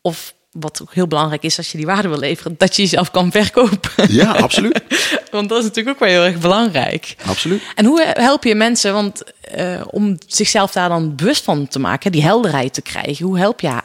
Of 0.01 0.35
wat 0.51 0.83
ook 0.83 0.95
heel 0.95 1.07
belangrijk 1.07 1.43
is 1.43 1.57
als 1.57 1.71
je 1.71 1.77
die 1.77 1.87
waarde 1.87 2.09
wil 2.09 2.19
leveren, 2.19 2.55
dat 2.59 2.77
je 2.77 2.83
jezelf 2.83 3.11
kan 3.11 3.31
verkopen. 3.31 4.13
Ja, 4.13 4.33
absoluut. 4.33 4.83
Want 5.31 5.49
dat 5.49 5.59
is 5.59 5.65
natuurlijk 5.65 5.97
ook 5.97 6.09
wel 6.09 6.23
heel 6.23 6.33
erg 6.33 6.41
belangrijk. 6.41 7.17
absoluut. 7.27 7.63
En 7.75 7.85
hoe 7.85 8.13
help 8.13 8.45
je 8.45 8.55
mensen 8.55 8.93
want, 8.93 9.23
eh, 9.41 9.81
om 9.91 10.19
zichzelf 10.27 10.73
daar 10.73 10.89
dan 10.89 11.15
bewust 11.15 11.45
van 11.45 11.69
te 11.69 11.79
maken, 11.79 12.13
die 12.13 12.23
helderheid 12.23 12.75
te 12.75 12.83
krijgen? 12.83 13.27
Hoe 13.27 13.39
help 13.39 13.61
je, 13.61 13.81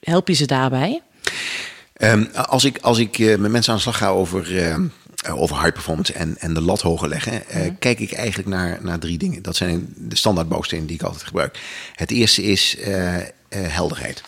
help 0.00 0.28
je 0.28 0.34
ze 0.34 0.46
daarbij? 0.46 1.02
Ehm, 1.94 2.24
als 2.34 2.64
ik, 2.64 2.78
als 2.80 2.98
ik 2.98 3.18
eh, 3.18 3.36
met 3.36 3.50
mensen 3.50 3.70
aan 3.70 3.76
de 3.76 3.82
slag 3.82 3.98
ga 3.98 4.08
over, 4.08 4.58
eh, 4.58 4.78
over 5.36 5.56
high 5.56 5.72
performance 5.72 6.12
en, 6.12 6.36
en 6.38 6.54
de 6.54 6.60
lat 6.60 6.80
hoger 6.80 7.08
leggen, 7.08 7.48
eh, 7.48 7.70
kijk 7.78 7.98
ik 7.98 8.12
eigenlijk 8.12 8.48
naar, 8.48 8.78
naar 8.82 8.98
drie 8.98 9.18
dingen. 9.18 9.42
Dat 9.42 9.56
zijn 9.56 9.94
de 9.96 10.16
standaard 10.16 10.48
bouwstenen 10.48 10.86
die 10.86 10.96
ik 10.96 11.02
altijd 11.02 11.22
gebruik. 11.22 11.58
Het 11.94 12.10
eerste 12.10 12.42
is 12.42 12.76
helderheid. 13.48 14.22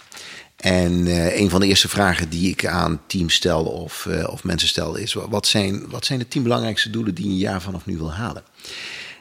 En 0.57 1.07
eh, 1.07 1.41
een 1.41 1.51
van 1.51 1.61
de 1.61 1.67
eerste 1.67 1.89
vragen 1.89 2.29
die 2.29 2.51
ik 2.51 2.67
aan 2.67 3.01
teams 3.07 3.35
stel 3.35 3.65
of, 3.65 4.07
eh, 4.07 4.29
of 4.29 4.45
mensen 4.45 4.69
stel 4.69 4.97
is: 4.97 5.13
wa- 5.13 5.29
wat 5.29 5.47
zijn, 5.47 5.89
wat 5.89 6.05
zijn 6.05 6.19
de 6.19 6.29
tien 6.29 6.43
belangrijkste 6.43 6.91
doelen 6.91 7.15
die 7.15 7.25
je 7.25 7.31
een 7.31 7.37
jaar 7.39 7.63
vanaf 7.63 7.87
nu 7.87 7.97
wil 7.97 8.13
halen? 8.13 8.43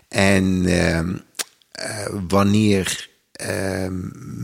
En 0.07 0.65
ehm, 0.65 1.15
eh, 1.71 2.05
wanneer 2.27 3.09
ehm, 3.31 3.99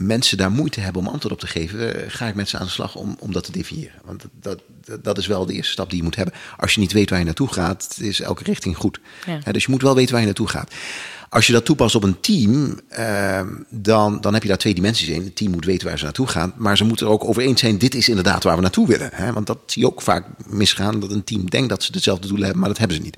mensen 0.05 0.37
daar 0.37 0.51
moeite 0.51 0.79
hebben 0.79 1.01
om 1.01 1.07
antwoord 1.07 1.33
op 1.33 1.39
te 1.39 1.47
geven, 1.47 2.11
ga 2.11 2.27
ik 2.27 2.35
met 2.35 2.49
ze 2.49 2.57
aan 2.57 2.65
de 2.65 2.71
slag 2.71 2.95
om, 2.95 3.15
om 3.19 3.31
dat 3.33 3.43
te 3.43 3.51
definiëren. 3.51 3.99
Want 4.05 4.25
dat, 4.41 4.61
dat, 4.85 5.03
dat 5.03 5.17
is 5.17 5.27
wel 5.27 5.45
de 5.45 5.53
eerste 5.53 5.71
stap 5.71 5.89
die 5.89 5.97
je 5.97 6.03
moet 6.03 6.15
hebben. 6.15 6.33
Als 6.57 6.73
je 6.73 6.79
niet 6.79 6.91
weet 6.91 7.09
waar 7.09 7.19
je 7.19 7.25
naartoe 7.25 7.47
gaat, 7.53 7.97
is 7.99 8.21
elke 8.21 8.43
richting 8.43 8.77
goed. 8.77 8.99
Ja. 9.25 9.51
Dus 9.51 9.63
je 9.65 9.71
moet 9.71 9.81
wel 9.81 9.95
weten 9.95 10.11
waar 10.11 10.19
je 10.19 10.25
naartoe 10.25 10.47
gaat. 10.47 10.71
Als 11.31 11.47
je 11.47 11.53
dat 11.53 11.65
toepast 11.65 11.95
op 11.95 12.03
een 12.03 12.19
team, 12.19 12.79
ehm, 12.89 13.47
dan, 13.69 14.21
dan 14.21 14.33
heb 14.33 14.41
je 14.41 14.47
daar 14.47 14.57
twee 14.57 14.73
dimensies 14.73 15.07
in. 15.07 15.23
Het 15.23 15.35
team 15.35 15.51
moet 15.51 15.65
weten 15.65 15.87
waar 15.87 15.97
ze 15.97 16.03
naartoe 16.03 16.27
gaan, 16.27 16.53
maar 16.55 16.77
ze 16.77 16.83
moeten 16.83 17.05
er 17.05 17.11
ook 17.11 17.23
over 17.23 17.41
eens 17.41 17.59
zijn: 17.59 17.77
dit 17.77 17.95
is 17.95 18.09
inderdaad 18.09 18.43
waar 18.43 18.55
we 18.55 18.61
naartoe 18.61 18.87
willen. 18.87 19.09
Hè? 19.13 19.33
Want 19.33 19.47
dat 19.47 19.57
zie 19.65 19.81
je 19.81 19.87
ook 19.87 20.01
vaak 20.01 20.25
misgaan, 20.47 20.99
dat 20.99 21.11
een 21.11 21.23
team 21.23 21.49
denkt 21.49 21.69
dat 21.69 21.83
ze 21.83 21.91
hetzelfde 21.93 22.27
doelen 22.27 22.43
hebben, 22.43 22.59
maar 22.59 22.69
dat 22.69 22.77
hebben 22.77 22.97
ze 22.97 23.03
niet. 23.03 23.17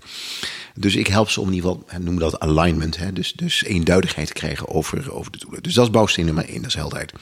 Dus 0.76 0.96
ik 0.96 1.08
help 1.08 1.30
ze 1.30 1.42
om 1.42 1.48
in 1.48 1.54
ieder 1.54 1.70
geval, 1.70 1.86
hè, 1.88 2.00
noemen 2.00 2.24
dat 2.24 2.40
alignment, 2.40 2.98
hè? 2.98 3.14
Dus, 3.14 3.34
dus 3.34 3.64
eenduidigheid 3.64 4.28
te 4.28 4.34
krijgen 4.34 4.68
over, 4.68 5.14
over 5.14 5.32
de 5.32 5.38
doelen. 5.38 5.64
Dus 5.64 5.74
dat 5.74 5.86
is 5.86 5.92
bouwsteen 5.92 6.26
nummer 6.26 6.50
één, 6.50 6.62
dat 6.62 6.70
is 6.70 6.76
helderheid. 6.76 7.14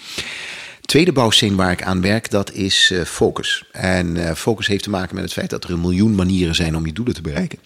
Tweede 0.91 1.11
bouwsteen 1.11 1.55
waar 1.55 1.71
ik 1.71 1.83
aan 1.83 2.01
werk, 2.01 2.29
dat 2.29 2.51
is 2.51 2.91
eh, 2.91 3.01
focus. 3.01 3.63
En 3.71 4.27
eh, 4.27 4.35
focus 4.35 4.67
heeft 4.67 4.83
te 4.83 4.89
maken 4.89 5.15
met 5.15 5.23
het 5.23 5.33
feit 5.33 5.49
dat 5.49 5.63
er 5.63 5.69
een 5.69 5.81
miljoen 5.81 6.15
manieren 6.15 6.55
zijn 6.55 6.75
om 6.75 6.85
je 6.85 6.93
doelen 6.93 7.13
te 7.13 7.21
bereiken. 7.21 7.59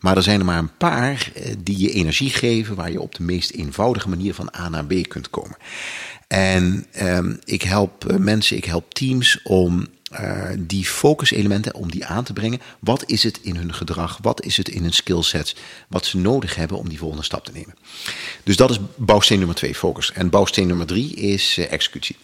Maar 0.00 0.16
er 0.16 0.22
zijn 0.22 0.38
er 0.38 0.44
maar 0.44 0.58
een 0.58 0.76
paar 0.76 1.30
eh, 1.34 1.52
die 1.58 1.78
je 1.78 1.92
energie 1.92 2.30
geven, 2.30 2.74
waar 2.74 2.90
je 2.90 3.00
op 3.00 3.14
de 3.14 3.22
meest 3.22 3.50
eenvoudige 3.50 4.08
manier 4.08 4.34
van 4.34 4.54
A 4.58 4.68
naar 4.68 4.84
B 4.84 5.08
kunt 5.08 5.30
komen. 5.30 5.56
En 6.28 6.86
ehm, 6.92 7.36
ik 7.44 7.62
help 7.62 8.18
mensen, 8.18 8.56
ik 8.56 8.64
help 8.64 8.94
teams 8.94 9.42
om 9.42 9.86
eh, 10.10 10.48
die 10.58 10.84
focuselementen, 10.84 11.74
om 11.74 11.90
die 11.90 12.06
aan 12.06 12.24
te 12.24 12.32
brengen. 12.32 12.60
Wat 12.78 13.04
is 13.06 13.22
het 13.22 13.38
in 13.42 13.56
hun 13.56 13.74
gedrag? 13.74 14.18
Wat 14.22 14.44
is 14.44 14.56
het 14.56 14.68
in 14.68 14.82
hun 14.82 14.92
skillsets? 14.92 15.56
Wat 15.88 16.06
ze 16.06 16.18
nodig 16.18 16.54
hebben 16.54 16.78
om 16.78 16.88
die 16.88 16.98
volgende 16.98 17.24
stap 17.24 17.44
te 17.44 17.52
nemen. 17.52 17.74
Dus 18.42 18.56
dat 18.56 18.70
is 18.70 18.78
bouwsteen 18.96 19.38
nummer 19.38 19.56
twee, 19.56 19.74
focus. 19.74 20.12
En 20.12 20.30
bouwsteen 20.30 20.66
nummer 20.66 20.86
drie 20.86 21.14
is 21.14 21.58
executie. 21.58 22.16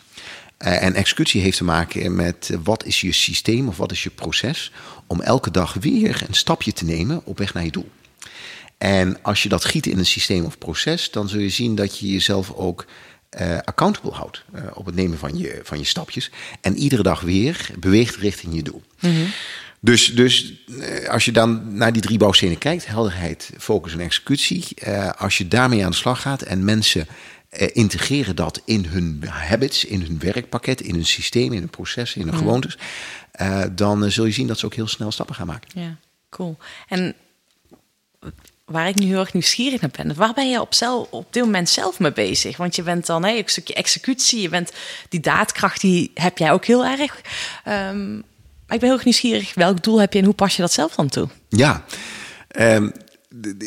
Eh, 0.58 0.82
en 0.82 0.94
executie 0.94 1.40
heeft 1.40 1.56
te 1.56 1.64
maken 1.64 2.14
met 2.14 2.50
wat 2.62 2.84
is 2.84 3.00
je 3.00 3.12
systeem 3.12 3.68
of 3.68 3.76
wat 3.76 3.92
is 3.92 4.02
je 4.02 4.10
proces 4.10 4.72
om 5.06 5.20
elke 5.20 5.50
dag 5.50 5.72
weer 5.72 6.24
een 6.28 6.34
stapje 6.34 6.72
te 6.72 6.84
nemen 6.84 7.20
op 7.24 7.38
weg 7.38 7.54
naar 7.54 7.64
je 7.64 7.70
doel. 7.70 7.88
En 8.78 9.22
als 9.22 9.42
je 9.42 9.48
dat 9.48 9.64
giet 9.64 9.86
in 9.86 9.98
een 9.98 10.06
systeem 10.06 10.44
of 10.44 10.58
proces, 10.58 11.10
dan 11.10 11.28
zul 11.28 11.40
je 11.40 11.48
zien 11.48 11.74
dat 11.74 11.98
je 11.98 12.12
jezelf 12.12 12.52
ook 12.52 12.86
eh, 13.28 13.58
accountable 13.64 14.10
houdt 14.10 14.44
eh, 14.52 14.62
op 14.74 14.86
het 14.86 14.94
nemen 14.94 15.18
van 15.18 15.38
je, 15.38 15.60
van 15.62 15.78
je 15.78 15.84
stapjes. 15.84 16.30
En 16.60 16.76
iedere 16.76 17.02
dag 17.02 17.20
weer 17.20 17.70
beweegt 17.78 18.16
richting 18.16 18.54
je 18.54 18.62
doel. 18.62 18.82
Dus, 19.80 20.14
dus 20.14 20.54
eh, 20.80 21.08
als 21.08 21.24
je 21.24 21.32
dan 21.32 21.76
naar 21.76 21.92
die 21.92 22.02
drie 22.02 22.18
bouwstenen 22.18 22.58
kijkt, 22.58 22.86
helderheid, 22.86 23.50
focus 23.58 23.92
en 23.92 24.00
executie. 24.00 24.66
als 25.16 25.38
je 25.38 25.48
daarmee 25.48 25.84
aan 25.84 25.90
de 25.90 25.96
slag 25.96 26.20
gaat 26.20 26.42
en 26.42 26.64
mensen 26.64 27.06
eh, 27.48 27.68
integreren 27.72 28.36
dat 28.36 28.60
in 28.64 28.84
hun 28.84 29.24
habits, 29.28 29.84
in 29.84 30.00
hun 30.00 30.18
werkpakket, 30.18 30.80
in 30.80 30.94
hun 30.94 31.06
systeem, 31.06 31.52
in 31.52 31.58
hun 31.58 31.68
processen, 31.68 32.20
in 32.20 32.28
hun 32.28 32.36
gewoontes. 32.36 32.78
eh, 33.30 33.62
dan 33.72 34.04
eh, 34.04 34.10
zul 34.10 34.24
je 34.24 34.32
zien 34.32 34.46
dat 34.46 34.58
ze 34.58 34.66
ook 34.66 34.74
heel 34.74 34.86
snel 34.88 35.10
stappen 35.10 35.34
gaan 35.34 35.46
maken. 35.46 35.80
Ja, 35.80 35.96
cool. 36.30 36.56
En 36.88 37.14
waar 38.64 38.88
ik 38.88 38.94
nu 38.94 39.06
heel 39.06 39.18
erg 39.18 39.32
nieuwsgierig 39.32 39.80
naar 39.80 39.90
ben, 39.96 40.14
waar 40.14 40.34
ben 40.34 40.50
je 40.50 40.60
op, 40.60 40.74
zelf, 40.74 41.10
op 41.10 41.32
dit 41.32 41.44
moment 41.44 41.68
zelf 41.68 41.98
mee 41.98 42.12
bezig? 42.12 42.56
Want 42.56 42.76
je 42.76 42.82
bent 42.82 43.06
dan 43.06 43.24
hè, 43.24 43.36
een 43.36 43.42
stukje 43.46 43.74
executie, 43.74 44.40
je 44.40 44.48
bent 44.48 44.72
die 45.08 45.20
daadkracht, 45.20 45.80
die 45.80 46.10
heb 46.14 46.38
jij 46.38 46.52
ook 46.52 46.64
heel 46.64 46.84
erg. 46.84 47.20
Ehm, 47.64 48.14
maar 48.14 48.76
ik 48.76 48.80
ben 48.80 48.88
heel 48.88 48.92
erg 48.92 49.04
nieuwsgierig, 49.04 49.54
welk 49.54 49.82
doel 49.82 50.00
heb 50.00 50.12
je 50.12 50.18
en 50.18 50.24
hoe 50.24 50.34
pas 50.34 50.56
je 50.56 50.62
dat 50.62 50.72
zelf 50.72 50.94
dan 50.94 51.08
toe? 51.08 51.28
Ja. 51.48 51.84
Ehm, 52.48 52.90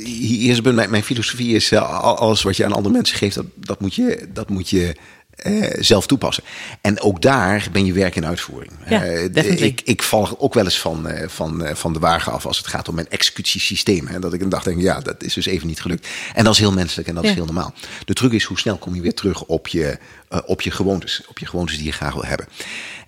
hier 0.04 0.52
is 0.52 0.62
mijn, 0.62 0.89
mijn 0.89 1.04
filosofie 1.04 1.56
is 1.56 1.71
eh, 1.71 2.02
al- 2.02 2.17
alles 2.17 2.41
wat 2.41 2.58
je 2.58 2.65
aan 2.65 2.74
andere 2.74 2.93
mensen 2.93 3.17
geeft, 3.17 3.36
dat, 3.36 3.45
dat 3.56 3.80
moet 3.82 3.95
je, 3.95 4.28
dat 4.34 4.50
moet 4.50 4.69
je 4.69 4.95
eh, 5.32 5.69
zelf 5.80 6.08
toepassen. 6.08 6.43
En 6.82 7.02
ook 7.02 7.21
daar 7.21 7.67
ben 7.71 7.86
je 7.86 7.93
werk 7.93 8.15
in 8.15 8.26
uitvoering. 8.26 8.71
Ja, 8.89 9.04
Eh, 9.06 9.30
ik, 9.65 9.82
ik 9.86 10.04
val 10.04 10.36
ook 10.39 10.54
wel 10.54 10.63
eens 10.63 10.80
van, 10.80 11.08
van, 11.28 11.63
van 11.74 11.93
de 11.93 12.00
wagen 12.00 12.32
af 12.32 12.45
als 12.45 12.58
het 12.58 12.67
gaat 12.67 12.88
om 12.89 12.95
mijn 12.95 13.10
executiesysteem. 13.10 14.08
Hè, 14.08 14.19
dat 14.19 14.34
ik 14.34 14.41
een 14.41 14.50
dag 14.50 14.63
denk, 14.63 14.82
ja, 14.82 15.00
dat 15.00 15.24
is 15.24 15.34
dus 15.34 15.45
even 15.45 15.67
niet 15.67 15.82
gelukt. 15.82 16.08
En 16.34 16.43
dat 16.43 16.54
is 16.54 16.60
heel 16.60 16.71
menselijk 16.74 17.08
en 17.08 17.15
dat 17.15 17.24
is 17.24 17.32
heel 17.34 17.45
normaal. 17.45 17.74
De 18.06 18.13
truc 18.13 18.32
is, 18.32 18.43
hoe 18.43 18.60
snel 18.60 18.78
kom 18.78 18.95
je 18.95 19.02
weer 19.02 19.13
terug 19.13 19.43
op 19.43 19.67
je, 19.67 19.97
op 20.45 20.62
je 20.62 20.71
gewoontes. 20.71 21.24
Op 21.30 21.39
je 21.39 21.45
gewoontes 21.45 21.76
die 21.78 21.86
je 21.86 21.91
graag 21.91 22.13
wil 22.13 22.26
hebben. 22.26 22.47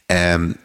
Ehm, 0.05 0.49
eh, 0.49 0.55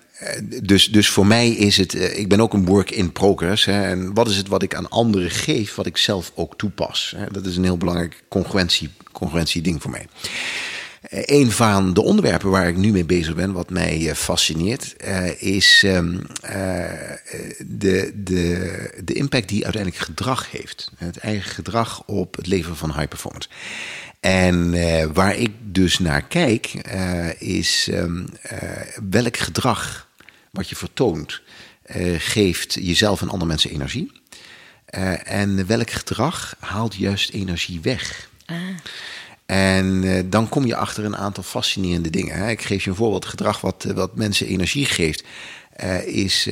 dus, 0.63 0.87
dus 0.87 1.09
voor 1.09 1.27
mij 1.27 1.51
is 1.51 1.77
het, 1.77 1.95
eh, 1.95 2.19
ik 2.19 2.29
ben 2.29 2.41
ook 2.41 2.53
een 2.53 2.65
work 2.65 2.91
in 2.91 3.13
progress. 3.13 3.65
Hè, 3.65 3.83
en 3.83 4.15
wat 4.15 4.29
is 4.29 4.37
het 4.37 4.49
wat 4.49 4.63
ik 4.63 4.75
aan 4.75 4.89
anderen 4.89 5.31
geef, 5.31 5.75
wat 5.75 5.87
ik 5.87 5.97
zelf 5.97 6.33
ook 6.35 6.57
toepas? 6.57 7.15
Hè? 7.17 7.27
Dat 7.31 7.47
is 7.47 7.57
een 7.57 7.65
heel 7.65 7.77
belangrijk 7.77 8.23
congruentie, 8.29 8.91
congruentie 9.13 9.63
ding 9.63 9.83
voor 9.83 9.91
mij. 9.91 10.07
Eh, 11.03 11.39
Een 11.41 11.51
van 11.51 11.95
de 11.95 12.03
onderwerpen 12.03 12.51
waar 12.51 12.69
ik 12.69 12.77
nu 12.77 12.93
mee 12.93 13.05
bezig 13.05 13.35
ben, 13.35 13.53
wat 13.53 13.71
mij 13.71 14.09
eh, 14.09 14.15
fascineert, 14.15 14.97
eh, 14.97 15.43
is 15.43 15.83
ehm, 15.85 16.19
eh, 16.41 16.85
de, 17.67 18.13
de, 18.15 19.01
de 19.05 19.13
impact 19.13 19.49
die 19.49 19.65
uiteindelijk 19.65 20.03
gedrag 20.05 20.51
heeft. 20.51 20.91
Het 20.97 21.17
eigen 21.19 21.51
gedrag 21.51 22.03
op 22.07 22.37
het 22.37 22.47
leveren 22.47 22.77
van 22.77 22.93
high 22.93 23.09
performance. 23.09 23.49
En 24.21 24.75
eh, 24.75 25.07
waar 25.13 25.37
ik 25.37 25.51
dus 25.63 25.99
naar 25.99 26.23
kijk, 26.23 26.67
eh, 26.67 27.41
is 27.41 27.89
ehm, 27.93 28.27
eh, 28.43 28.59
welk 29.11 29.37
gedrag 29.37 30.08
wat 30.51 30.69
je 30.69 30.77
vertoont, 30.77 31.41
eh, 31.83 32.15
geeft 32.19 32.75
jezelf 32.75 33.23
en 33.23 33.29
andere 33.29 33.47
mensen 33.47 33.71
energie. 33.71 34.13
Eh, 34.85 35.33
en 35.33 35.67
welk 35.67 35.91
gedrag 35.91 36.57
haalt 36.59 36.95
juist 36.95 37.31
energie 37.31 37.81
weg? 37.81 38.29
En 39.47 40.05
eh, 40.05 40.23
dan 40.27 40.49
kom 40.49 40.67
je 40.67 40.77
achter 40.77 41.05
een 41.05 41.17
aantal 41.17 41.43
fascinerende 41.43 42.11
dingen. 42.11 42.37
Hè. 42.37 42.51
Ik 42.51 42.63
geef 42.63 42.85
je 42.85 42.91
een 42.91 42.97
voorbeeld. 42.97 43.27
Gedrag 43.27 43.61
wat, 43.61 43.85
wat 43.95 44.17
mensen 44.17 44.47
energie 44.47 44.85
geeft, 44.85 45.25
is, 46.05 46.49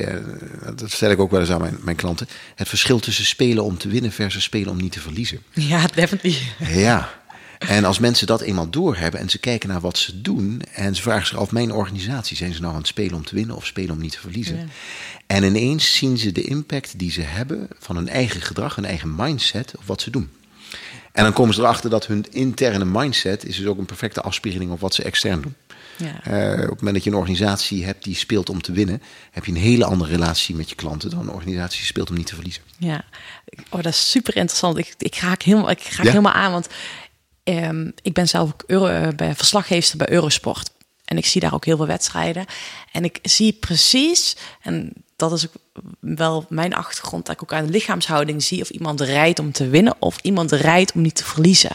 dat 0.75 0.91
stel 0.91 1.11
ik 1.11 1.19
ook 1.19 1.31
wel 1.31 1.39
eens 1.39 1.51
aan 1.51 1.61
mijn, 1.61 1.77
mijn 1.81 1.95
klanten, 1.95 2.27
het 2.55 2.69
verschil 2.69 2.99
tussen 2.99 3.25
spelen 3.25 3.63
om 3.63 3.77
te 3.77 3.87
winnen 3.87 4.11
versus 4.11 4.43
spelen 4.43 4.69
om 4.69 4.77
niet 4.77 4.91
te 4.91 4.99
verliezen. 4.99 5.43
Ja, 5.53 5.87
definitely. 5.95 6.37
Ja. 6.59 7.09
En 7.57 7.85
als 7.85 7.99
mensen 7.99 8.27
dat 8.27 8.41
eenmaal 8.41 8.69
doorhebben 8.69 9.19
en 9.19 9.29
ze 9.29 9.37
kijken 9.37 9.69
naar 9.69 9.79
wat 9.79 9.97
ze 9.97 10.21
doen 10.21 10.61
en 10.73 10.95
ze 10.95 11.01
vragen 11.01 11.27
zich 11.27 11.37
af, 11.37 11.51
mijn 11.51 11.71
organisatie, 11.71 12.37
zijn 12.37 12.53
ze 12.53 12.61
nou 12.61 12.73
aan 12.73 12.79
het 12.79 12.87
spelen 12.87 13.13
om 13.13 13.25
te 13.25 13.35
winnen 13.35 13.55
of 13.55 13.65
spelen 13.65 13.95
om 13.95 14.01
niet 14.01 14.11
te 14.11 14.19
verliezen? 14.19 14.69
En 15.27 15.43
ineens 15.43 15.95
zien 15.95 16.17
ze 16.17 16.31
de 16.31 16.43
impact 16.43 16.99
die 16.99 17.11
ze 17.11 17.21
hebben 17.21 17.67
van 17.79 17.95
hun 17.95 18.09
eigen 18.09 18.41
gedrag, 18.41 18.75
hun 18.75 18.85
eigen 18.85 19.15
mindset 19.15 19.73
op 19.77 19.83
wat 19.85 20.01
ze 20.01 20.09
doen. 20.09 20.29
En 21.11 21.23
dan 21.23 21.33
komen 21.33 21.53
ze 21.53 21.61
erachter 21.61 21.89
dat 21.89 22.07
hun 22.07 22.25
interne 22.31 22.85
mindset 22.85 23.45
is 23.45 23.57
dus 23.57 23.65
ook 23.65 23.77
een 23.77 23.85
perfecte 23.85 24.21
afspiegeling 24.21 24.71
op 24.71 24.79
wat 24.79 24.93
ze 24.93 25.03
extern 25.03 25.41
doen. 25.41 25.55
Ja. 25.97 26.23
Eh, 26.23 26.63
op 26.63 26.69
het 26.69 26.77
moment 26.77 26.93
dat 26.93 27.03
je 27.03 27.09
een 27.09 27.15
organisatie 27.15 27.85
hebt 27.85 28.03
die 28.03 28.15
speelt 28.15 28.49
om 28.49 28.61
te 28.61 28.71
winnen, 28.71 29.01
heb 29.31 29.45
je 29.45 29.51
een 29.51 29.57
hele 29.57 29.85
andere 29.85 30.11
relatie 30.11 30.55
met 30.55 30.69
je 30.69 30.75
klanten 30.75 31.09
dan 31.09 31.19
een 31.19 31.33
organisatie 31.33 31.77
die 31.77 31.85
speelt 31.85 32.09
om 32.09 32.15
niet 32.15 32.27
te 32.27 32.35
verliezen. 32.35 32.61
Ja, 32.77 33.03
oh, 33.69 33.81
dat 33.81 33.93
is 33.93 34.11
super 34.11 34.35
interessant. 34.35 34.77
Ik, 34.77 34.93
ik 34.97 35.15
raak 35.15 35.41
helemaal, 35.41 35.69
ik 35.69 35.83
raak 35.83 36.05
Ja? 36.05 36.11
helemaal 36.11 36.33
aan, 36.33 36.51
want 36.51 36.67
ehm, 37.47 37.91
ik 38.01 38.13
ben 38.13 38.27
zelf 38.27 38.49
ook 38.49 38.63
Euro, 38.67 38.85
eh, 38.85 39.07
bij 39.15 39.35
verslaggeefster 39.35 39.97
bij 39.97 40.09
Eurosport. 40.09 40.71
En 41.05 41.17
ik 41.17 41.25
zie 41.25 41.41
daar 41.41 41.53
ook 41.53 41.65
heel 41.65 41.77
veel 41.77 41.87
wedstrijden. 41.87 42.45
En 42.91 43.03
ik 43.03 43.19
zie 43.21 43.53
precies, 43.53 44.35
en 44.61 44.93
dat 45.15 45.31
is 45.31 45.47
ook 45.47 45.53
wel 45.99 46.45
mijn 46.49 46.73
achtergrond, 46.73 47.25
dat 47.25 47.35
ik 47.35 47.43
ook 47.43 47.53
aan 47.53 47.65
de 47.65 47.71
lichaamshouding 47.71 48.43
zie 48.43 48.61
of 48.61 48.69
iemand 48.69 49.01
rijdt 49.01 49.39
om 49.39 49.51
te 49.51 49.69
winnen 49.69 49.95
of 49.99 50.17
iemand 50.21 50.51
rijdt 50.51 50.91
om 50.93 51.01
niet 51.01 51.15
te 51.15 51.23
verliezen. 51.23 51.71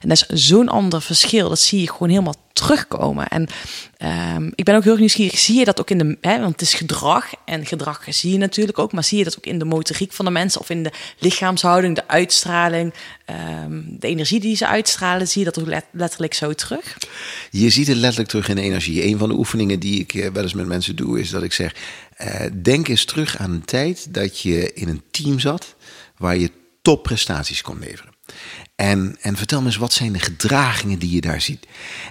En 0.00 0.08
dat 0.08 0.26
is 0.28 0.46
zo'n 0.46 0.68
ander 0.68 1.02
verschil. 1.02 1.48
Dat 1.48 1.58
zie 1.58 1.80
je 1.80 1.90
gewoon 1.90 2.08
helemaal 2.08 2.44
terugkomen. 2.56 3.28
En 3.28 3.48
ehm, 3.96 4.50
ik 4.54 4.64
ben 4.64 4.74
ook 4.74 4.84
heel 4.84 4.96
nieuwsgierig. 4.96 5.38
Zie 5.38 5.58
je 5.58 5.64
dat 5.64 5.80
ook 5.80 5.90
in 5.90 5.98
de, 5.98 6.16
hè, 6.20 6.40
want 6.40 6.52
het 6.52 6.60
is 6.60 6.74
gedrag 6.74 7.26
en 7.44 7.66
gedrag 7.66 8.04
zie 8.08 8.32
je 8.32 8.38
natuurlijk 8.38 8.78
ook, 8.78 8.92
maar 8.92 9.04
zie 9.04 9.18
je 9.18 9.24
dat 9.24 9.36
ook 9.38 9.46
in 9.46 9.58
de 9.58 9.64
motoriek 9.64 10.12
van 10.12 10.24
de 10.24 10.30
mensen 10.30 10.60
of 10.60 10.70
in 10.70 10.82
de 10.82 10.92
lichaamshouding, 11.18 11.94
de 11.94 12.08
uitstraling, 12.08 12.94
ehm, 13.24 13.82
de 13.86 14.06
energie 14.06 14.40
die 14.40 14.56
ze 14.56 14.66
uitstralen, 14.66 15.28
zie 15.28 15.44
je 15.44 15.50
dat 15.50 15.58
ook 15.58 15.66
let- 15.66 15.86
letterlijk 15.92 16.34
zo 16.34 16.52
terug? 16.52 16.96
Je 17.50 17.70
ziet 17.70 17.86
het 17.86 17.96
letterlijk 17.96 18.28
terug 18.28 18.48
in 18.48 18.56
de 18.56 18.62
energie. 18.62 19.04
Een 19.06 19.18
van 19.18 19.28
de 19.28 19.34
oefeningen 19.34 19.80
die 19.80 20.00
ik 20.00 20.14
eh, 20.14 20.30
wel 20.32 20.42
eens 20.42 20.54
met 20.54 20.66
mensen 20.66 20.96
doe, 20.96 21.20
is 21.20 21.30
dat 21.30 21.42
ik 21.42 21.52
zeg: 21.52 21.74
eh, 22.16 22.46
denk 22.62 22.88
eens 22.88 23.04
terug 23.04 23.38
aan 23.38 23.45
een 23.50 23.64
tijd 23.64 24.14
dat 24.14 24.40
je 24.40 24.72
in 24.72 24.88
een 24.88 25.02
team 25.10 25.38
zat 25.38 25.74
waar 26.16 26.36
je 26.36 26.50
topprestaties 26.82 27.62
kon 27.62 27.78
leveren. 27.78 28.14
En, 28.76 29.16
en 29.20 29.36
vertel 29.36 29.60
me 29.60 29.66
eens, 29.66 29.76
wat 29.76 29.92
zijn 29.92 30.12
de 30.12 30.18
gedragingen 30.18 30.98
die 30.98 31.10
je 31.10 31.20
daar 31.20 31.40
ziet? 31.40 31.66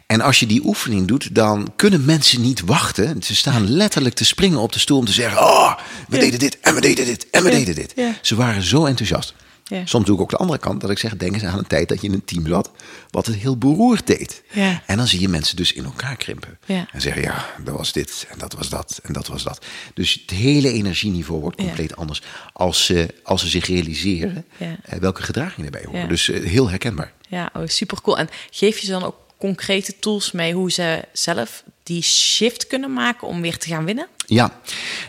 En 0.07 0.21
als 0.21 0.39
je 0.39 0.45
die 0.45 0.65
oefening 0.65 1.07
doet, 1.07 1.35
dan 1.35 1.73
kunnen 1.75 2.05
mensen 2.05 2.41
niet 2.41 2.61
wachten. 2.61 3.23
Ze 3.23 3.35
staan 3.35 3.69
letterlijk 3.69 4.15
te 4.15 4.25
springen 4.25 4.59
op 4.59 4.73
de 4.73 4.79
stoel 4.79 4.97
om 4.97 5.05
te 5.05 5.11
zeggen: 5.11 5.41
Oh, 5.41 5.77
we 6.07 6.17
deden 6.17 6.39
dit 6.39 6.59
en 6.59 6.75
we 6.75 6.81
deden 6.81 7.05
dit 7.05 7.29
en 7.29 7.43
we 7.43 7.49
Ja, 7.49 7.55
deden 7.57 7.75
dit. 7.75 7.93
Ze 8.21 8.35
waren 8.35 8.63
zo 8.63 8.85
enthousiast. 8.85 9.33
Ja. 9.67 9.85
Soms 9.85 10.05
doe 10.05 10.15
ik 10.15 10.21
ook 10.21 10.29
de 10.29 10.37
andere 10.37 10.59
kant, 10.59 10.81
dat 10.81 10.89
ik 10.89 10.97
zeg: 10.97 11.17
denk 11.17 11.33
eens 11.33 11.43
aan 11.43 11.57
een 11.57 11.67
tijd 11.67 11.89
dat 11.89 12.01
je 12.01 12.07
in 12.07 12.13
een 12.13 12.25
team 12.25 12.47
zat 12.47 12.71
wat 13.09 13.25
het 13.25 13.35
heel 13.35 13.57
beroerd 13.57 14.07
deed. 14.07 14.43
Ja. 14.51 14.81
En 14.85 14.97
dan 14.97 15.07
zie 15.07 15.19
je 15.19 15.27
mensen 15.27 15.55
dus 15.55 15.73
in 15.73 15.83
elkaar 15.85 16.15
krimpen. 16.15 16.57
Ja. 16.65 16.87
En 16.91 17.01
zeggen, 17.01 17.21
ja, 17.21 17.45
dat 17.63 17.77
was 17.77 17.91
dit 17.91 18.25
en 18.29 18.37
dat 18.37 18.53
was 18.53 18.69
dat 18.69 18.99
en 19.03 19.13
dat 19.13 19.27
was 19.27 19.43
dat. 19.43 19.65
Dus 19.93 20.13
het 20.21 20.29
hele 20.37 20.71
energieniveau 20.71 21.41
wordt 21.41 21.57
compleet 21.57 21.95
anders 21.95 22.21
als 22.53 22.85
ze, 22.85 23.13
als 23.23 23.41
ze 23.41 23.47
zich 23.47 23.65
realiseren 23.67 24.45
Ja. 24.57 24.75
eh, 24.83 24.99
welke 24.99 25.21
gedragingen 25.21 25.65
erbij 25.73 25.85
horen. 25.91 26.09
Dus 26.09 26.29
eh, 26.29 26.43
heel 26.43 26.69
herkenbaar. 26.69 27.13
Ja, 27.29 27.49
oh, 27.53 27.67
super 27.67 28.01
cool. 28.01 28.17
En 28.17 28.29
geef 28.51 28.77
je 28.77 28.85
ze 28.85 28.91
dan 28.91 29.03
ook 29.03 29.15
concrete 29.37 29.99
tools 29.99 30.31
mee 30.31 30.53
hoe 30.53 30.71
ze 30.71 31.03
zelf 31.13 31.63
die 31.83 32.01
shift 32.01 32.67
kunnen 32.67 32.93
maken 32.93 33.27
om 33.27 33.41
weer 33.41 33.57
te 33.57 33.67
gaan 33.67 33.85
winnen? 33.85 34.07
Ja, 34.25 34.59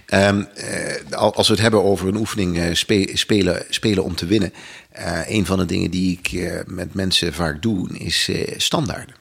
Ehm, 0.06 0.40
eh, 0.54 1.12
al- 1.12 1.34
als 1.34 1.46
we 1.46 1.52
het 1.52 1.62
hebben 1.62 1.82
over 1.82 2.08
een 2.08 2.16
oefening 2.16 2.58
eh, 2.58 2.74
spe- 2.74 3.10
spelen, 3.12 3.64
spelen 3.68 4.04
om 4.04 4.14
te 4.14 4.26
winnen. 4.26 4.52
eh, 4.90 5.20
een 5.30 5.46
van 5.46 5.58
de 5.58 5.64
dingen 5.64 5.90
die 5.90 6.20
ik 6.22 6.64
met 6.66 6.94
mensen 6.94 7.32
vaak 7.34 7.62
doe, 7.62 7.98
is 7.98 8.30
standaarden. 8.56 9.14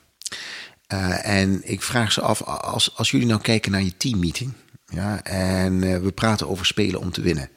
En 1.23 1.61
ik 1.63 1.81
vraag 1.81 2.11
ze 2.11 2.21
af, 2.21 2.41
als, 2.41 2.95
als 2.97 3.11
jullie 3.11 3.27
nou 3.27 3.41
kijken 3.41 3.71
naar 3.71 3.83
je 3.83 3.97
teammeeting. 3.97 4.51
Ja, 4.87 5.23
en 5.23 5.79
we 6.03 6.11
praten 6.11 6.49
over 6.49 6.65
spelen 6.65 6.99
om 6.99 7.11
te 7.11 7.21
winnen. 7.21 7.49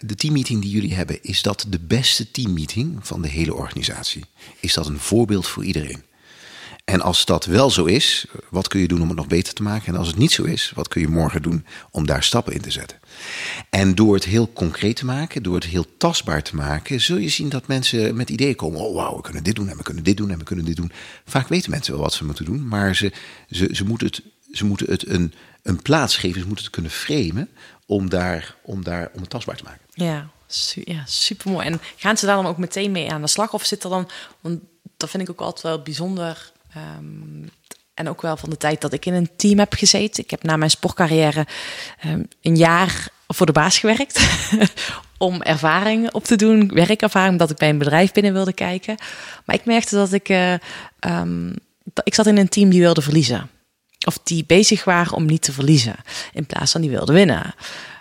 De 0.00 0.14
teammeeting 0.14 0.62
die 0.62 0.70
jullie 0.70 0.94
hebben, 0.94 1.22
is 1.22 1.42
dat 1.42 1.66
de 1.68 1.78
beste 1.80 2.30
teammeeting 2.30 2.98
van 3.06 3.22
de 3.22 3.28
hele 3.28 3.54
organisatie? 3.54 4.24
Is 4.60 4.74
dat 4.74 4.86
een 4.86 4.98
voorbeeld 4.98 5.46
voor 5.48 5.64
iedereen? 5.64 6.02
En 6.86 7.00
als 7.00 7.24
dat 7.24 7.44
wel 7.44 7.70
zo 7.70 7.84
is, 7.84 8.26
wat 8.50 8.68
kun 8.68 8.80
je 8.80 8.88
doen 8.88 9.02
om 9.02 9.08
het 9.08 9.16
nog 9.16 9.26
beter 9.26 9.54
te 9.54 9.62
maken? 9.62 9.86
En 9.92 9.98
als 9.98 10.06
het 10.06 10.16
niet 10.16 10.32
zo 10.32 10.42
is, 10.42 10.72
wat 10.74 10.88
kun 10.88 11.00
je 11.00 11.08
morgen 11.08 11.42
doen 11.42 11.66
om 11.90 12.06
daar 12.06 12.22
stappen 12.22 12.52
in 12.52 12.60
te 12.60 12.70
zetten? 12.70 12.98
En 13.70 13.94
door 13.94 14.14
het 14.14 14.24
heel 14.24 14.52
concreet 14.52 14.96
te 14.96 15.04
maken, 15.04 15.42
door 15.42 15.54
het 15.54 15.64
heel 15.64 15.96
tastbaar 15.96 16.42
te 16.42 16.56
maken, 16.56 17.00
zul 17.00 17.16
je 17.16 17.28
zien 17.28 17.48
dat 17.48 17.66
mensen 17.66 18.16
met 18.16 18.30
ideeën 18.30 18.54
komen. 18.56 18.80
Oh 18.80 18.94
wauw, 18.94 19.16
we 19.16 19.22
kunnen 19.22 19.42
dit 19.42 19.54
doen 19.54 19.68
en 19.68 19.76
we 19.76 19.82
kunnen 19.82 20.04
dit 20.04 20.16
doen 20.16 20.30
en 20.30 20.38
we 20.38 20.44
kunnen 20.44 20.64
dit 20.64 20.76
doen. 20.76 20.92
Vaak 21.24 21.48
weten 21.48 21.70
mensen 21.70 21.92
wel 21.92 22.02
wat 22.02 22.12
ze 22.12 22.24
moeten 22.24 22.44
doen, 22.44 22.68
maar 22.68 22.96
ze, 22.96 23.12
ze, 23.50 23.68
ze 23.72 23.84
moeten 23.84 24.06
het, 24.06 24.22
ze 24.52 24.64
moeten 24.64 24.90
het 24.90 25.08
een, 25.08 25.34
een 25.62 25.82
plaats 25.82 26.16
geven, 26.16 26.40
ze 26.40 26.46
moeten 26.46 26.64
het 26.64 26.74
kunnen 26.74 26.90
framen 26.90 27.48
om, 27.86 28.08
daar, 28.08 28.56
om, 28.62 28.84
daar, 28.84 29.10
om 29.14 29.20
het 29.20 29.30
tastbaar 29.30 29.56
te 29.56 29.64
maken. 29.64 29.86
Ja, 29.94 30.30
ja 30.84 31.02
super 31.06 31.50
mooi. 31.50 31.66
En 31.66 31.80
gaan 31.96 32.16
ze 32.16 32.26
daar 32.26 32.36
dan 32.36 32.46
ook 32.46 32.58
meteen 32.58 32.92
mee 32.92 33.12
aan 33.12 33.20
de 33.22 33.28
slag? 33.28 33.52
Of 33.52 33.64
zit 33.64 33.84
er 33.84 33.90
dan, 33.90 34.08
want 34.40 34.60
dat 34.96 35.10
vind 35.10 35.22
ik 35.22 35.30
ook 35.30 35.40
altijd 35.40 35.62
wel 35.62 35.82
bijzonder. 35.82 36.54
Ehm, 36.76 37.48
en 37.94 38.08
ook 38.08 38.22
wel 38.22 38.36
van 38.36 38.50
de 38.50 38.56
tijd 38.56 38.80
dat 38.80 38.92
ik 38.92 39.06
in 39.06 39.14
een 39.14 39.30
team 39.36 39.58
heb 39.58 39.72
gezeten. 39.74 40.24
Ik 40.24 40.30
heb 40.30 40.42
na 40.42 40.56
mijn 40.56 40.70
sportcarrière 40.70 41.46
ehm, 42.00 42.22
een 42.42 42.56
jaar 42.56 43.08
voor 43.26 43.46
de 43.46 43.52
baas 43.52 43.78
gewerkt. 43.78 44.20
om 45.18 45.42
ervaring 45.42 46.12
op 46.12 46.24
te 46.24 46.36
doen, 46.36 46.70
werkervaring, 46.74 47.32
omdat 47.32 47.50
ik 47.50 47.56
bij 47.56 47.68
een 47.68 47.78
bedrijf 47.78 48.12
binnen 48.12 48.32
wilde 48.32 48.52
kijken. 48.52 48.96
Maar 49.44 49.56
ik 49.56 49.64
merkte 49.64 49.94
dat 49.94 50.12
ik, 50.12 50.28
eh, 50.28 50.52
ehm, 50.98 51.52
ik 52.04 52.14
zat 52.14 52.26
in 52.26 52.36
een 52.36 52.48
team 52.48 52.70
die 52.70 52.80
wilde 52.80 53.02
verliezen. 53.02 53.50
Of 54.06 54.18
die 54.22 54.44
bezig 54.46 54.84
waren 54.84 55.12
om 55.12 55.26
niet 55.26 55.42
te 55.42 55.52
verliezen, 55.52 55.96
in 56.32 56.46
plaats 56.46 56.72
van 56.72 56.80
die 56.80 56.90
wilde 56.90 57.12
winnen. 57.12 57.54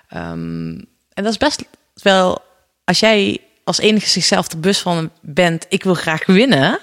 En 0.07 0.87
dat 1.23 1.25
is 1.25 1.37
best 1.37 1.63
wel, 1.93 2.41
als 2.83 2.99
jij 2.99 3.39
als 3.63 3.79
enige 3.79 4.07
zichzelf 4.07 4.51
er 4.51 4.59
bewust 4.59 4.81
van 4.81 5.11
bent, 5.21 5.65
ik 5.69 5.83
wil 5.83 5.93
graag 5.93 6.25
winnen. 6.25 6.79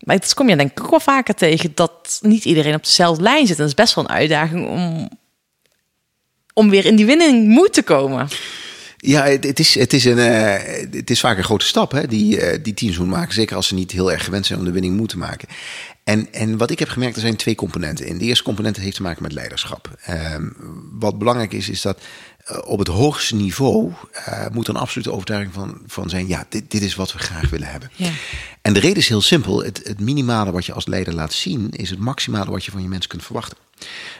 Maar 0.00 0.18
dat 0.18 0.34
kom 0.34 0.48
je 0.48 0.56
denk 0.56 0.70
ik 0.70 0.82
ook 0.82 0.90
wel 0.90 1.00
vaker 1.00 1.34
tegen, 1.34 1.72
dat 1.74 2.18
niet 2.22 2.44
iedereen 2.44 2.74
op 2.74 2.84
dezelfde 2.84 3.22
lijn 3.22 3.46
zit. 3.46 3.56
En 3.56 3.62
dat 3.62 3.68
is 3.68 3.74
best 3.74 3.94
wel 3.94 4.04
een 4.04 4.10
uitdaging 4.10 4.68
om, 4.68 5.08
om 6.54 6.70
weer 6.70 6.86
in 6.86 6.96
die 6.96 7.06
winning 7.06 7.48
moed 7.48 7.72
te 7.72 7.82
komen. 7.82 8.28
Ja, 8.96 9.24
het, 9.24 9.58
is, 9.58 9.74
het, 9.74 9.92
is 9.92 10.04
een, 10.04 10.18
eh, 10.18 10.86
het 10.90 11.10
is 11.10 11.20
vaak 11.20 11.36
een 11.36 11.44
grote 11.44 11.64
stap 11.64 11.92
hè, 11.92 12.06
die, 12.06 12.40
eh, 12.40 12.58
die 12.62 12.74
teams 12.74 12.96
moeten 12.98 13.16
maken. 13.16 13.34
Zeker 13.34 13.56
als 13.56 13.66
ze 13.66 13.74
niet 13.74 13.90
heel 13.90 14.12
erg 14.12 14.24
gewend 14.24 14.46
zijn 14.46 14.58
om 14.58 14.64
de 14.64 14.72
winning 14.72 14.96
moeten 14.96 15.18
maken. 15.18 15.48
En, 16.04 16.32
en 16.32 16.56
wat 16.56 16.70
ik 16.70 16.78
heb 16.78 16.88
gemerkt, 16.88 17.14
er 17.14 17.20
zijn 17.20 17.36
twee 17.36 17.54
componenten 17.54 18.06
in. 18.06 18.18
De 18.18 18.24
eerste 18.24 18.44
component 18.44 18.76
heeft 18.76 18.96
te 18.96 19.02
maken 19.02 19.22
met 19.22 19.32
leiderschap. 19.32 19.90
Ehm, 20.04 20.48
wat 20.92 21.18
belangrijk 21.18 21.52
is, 21.52 21.68
is 21.68 21.82
dat 21.82 22.00
op 22.64 22.78
het 22.78 22.88
hoogste 22.88 23.34
niveau 23.34 23.92
eh, 24.12 24.46
moet 24.52 24.68
er 24.68 24.74
een 24.74 24.80
absolute 24.80 25.12
overtuiging 25.12 25.54
van, 25.54 25.80
van 25.86 26.08
zijn: 26.08 26.28
ja, 26.28 26.46
dit, 26.48 26.70
dit 26.70 26.82
is 26.82 26.94
wat 26.94 27.12
we 27.12 27.18
graag 27.18 27.50
willen 27.50 27.68
hebben. 27.68 27.90
Ja. 27.96 28.10
En 28.62 28.72
de 28.72 28.80
reden 28.80 28.96
is 28.96 29.08
heel 29.08 29.20
simpel: 29.20 29.64
het, 29.64 29.80
het 29.84 30.00
minimale 30.00 30.52
wat 30.52 30.66
je 30.66 30.72
als 30.72 30.86
leider 30.86 31.14
laat 31.14 31.32
zien, 31.32 31.70
is 31.70 31.90
het 31.90 31.98
maximale 31.98 32.50
wat 32.50 32.64
je 32.64 32.70
van 32.70 32.82
je 32.82 32.88
mensen 32.88 33.10
kunt 33.10 33.24
verwachten. 33.24 33.56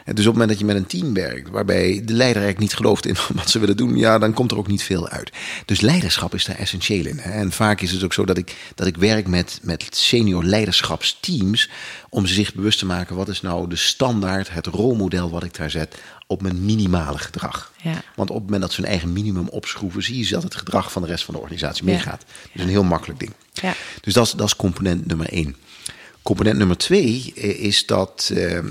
En 0.05 0.15
dus 0.15 0.27
op 0.27 0.33
het 0.33 0.41
moment 0.41 0.49
dat 0.49 0.59
je 0.59 0.65
met 0.65 0.75
een 0.75 1.01
team 1.01 1.13
werkt, 1.13 1.49
waarbij 1.49 2.01
de 2.05 2.13
leider 2.13 2.41
eigenlijk 2.41 2.59
niet 2.59 2.73
gelooft 2.73 3.05
in 3.05 3.15
wat 3.35 3.49
ze 3.49 3.59
willen 3.59 3.77
doen, 3.77 3.97
ja, 3.97 4.19
dan 4.19 4.33
komt 4.33 4.51
er 4.51 4.57
ook 4.57 4.67
niet 4.67 4.83
veel 4.83 5.07
uit. 5.07 5.31
Dus 5.65 5.81
leiderschap 5.81 6.33
is 6.33 6.45
daar 6.45 6.55
essentieel 6.55 7.05
in. 7.05 7.17
hè. 7.17 7.31
En 7.31 7.51
vaak 7.51 7.81
is 7.81 7.91
het 7.91 8.03
ook 8.03 8.13
zo 8.13 8.25
dat 8.25 8.37
ik, 8.37 8.55
dat 8.75 8.87
ik 8.87 8.97
werk 8.97 9.27
met, 9.27 9.59
met 9.61 9.85
senior 9.89 10.43
leiderschapsteams 10.43 11.69
om 12.09 12.25
ze 12.25 12.33
zich 12.33 12.53
bewust 12.53 12.79
te 12.79 12.85
maken 12.85 13.15
wat 13.15 13.29
is 13.29 13.41
nou 13.41 13.69
de 13.69 13.75
standaard, 13.75 14.53
het 14.53 14.65
rolmodel 14.65 15.29
wat 15.29 15.43
ik 15.43 15.55
daar 15.57 15.71
zet 15.71 15.95
op 16.31 16.41
mijn 16.41 16.65
minimale 16.65 17.17
gedrag. 17.17 17.71
Ja. 17.81 18.03
Want 18.15 18.29
op 18.29 18.35
het 18.35 18.45
moment 18.45 18.61
dat 18.61 18.73
ze 18.73 18.81
hun 18.81 18.89
eigen 18.89 19.13
minimum 19.13 19.47
opschroeven, 19.47 20.03
zie 20.03 20.25
je 20.25 20.29
dat 20.33 20.43
het 20.43 20.55
gedrag 20.55 20.91
van 20.91 21.01
de 21.01 21.07
rest 21.07 21.23
van 21.23 21.33
de 21.33 21.39
organisatie 21.39 21.85
Ja. 21.85 21.91
meegaat. 21.91 22.25
Dus 22.53 22.61
een 22.61 22.69
heel 22.69 22.83
makkelijk 22.83 23.19
ding. 23.19 23.33
Ja. 23.53 23.73
Dus 24.01 24.13
dat 24.13 24.25
is, 24.25 24.31
dat 24.31 24.47
is 24.47 24.55
component 24.55 25.05
nummer 25.07 25.29
één. 25.29 25.55
Component 26.21 26.57
nummer 26.57 26.77
twee 26.77 27.33
eh, 27.35 27.59
is 27.59 27.85
dat 27.85 28.31
eh, 28.33 28.57
eh, 28.57 28.63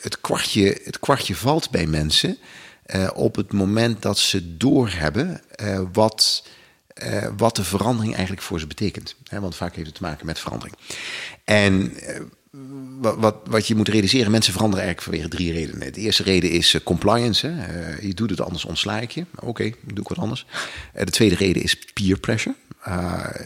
het, 0.00 0.20
kwartje, 0.20 0.80
het 0.84 0.98
kwartje 0.98 1.34
valt 1.34 1.70
bij 1.70 1.86
mensen 1.86 2.38
op 3.14 3.36
het 3.36 3.52
moment 3.52 4.02
dat 4.02 4.18
ze 4.18 4.56
doorhebben 4.56 5.42
wat, 5.92 6.46
wat 7.36 7.56
de 7.56 7.64
verandering 7.64 8.12
eigenlijk 8.12 8.42
voor 8.42 8.60
ze 8.60 8.66
betekent. 8.66 9.14
Hè, 9.24 9.40
want 9.40 9.56
vaak 9.56 9.74
heeft 9.74 9.86
het 9.86 9.96
te 9.96 10.02
maken 10.02 10.26
met 10.26 10.38
verandering. 10.38 10.76
En 11.44 11.92
wat, 13.00 13.16
wat, 13.18 13.36
wat 13.44 13.66
je 13.66 13.74
moet 13.74 13.88
realiseren, 13.88 14.30
mensen 14.30 14.52
veranderen 14.52 14.84
eigenlijk 14.84 15.16
vanwege 15.16 15.36
drie 15.36 15.52
redenen. 15.52 15.92
De 15.92 16.00
eerste 16.00 16.22
reden 16.22 16.50
is 16.50 16.74
eh, 16.74 16.80
compliance. 16.80 17.46
Hè. 17.46 17.64
Eh, 17.64 18.02
je 18.02 18.14
doet 18.14 18.30
het 18.30 18.40
anders, 18.40 18.64
ontsla 18.64 19.00
ik 19.00 19.10
je. 19.10 19.24
Oké, 19.40 19.62
dan 19.62 19.94
doe 19.94 20.02
ik 20.02 20.08
wat 20.08 20.18
anders. 20.18 20.46
Eh, 20.92 21.04
de 21.04 21.10
tweede 21.10 21.34
reden 21.34 21.62
is 21.62 21.78
peer 21.92 22.18
pressure. 22.18 22.54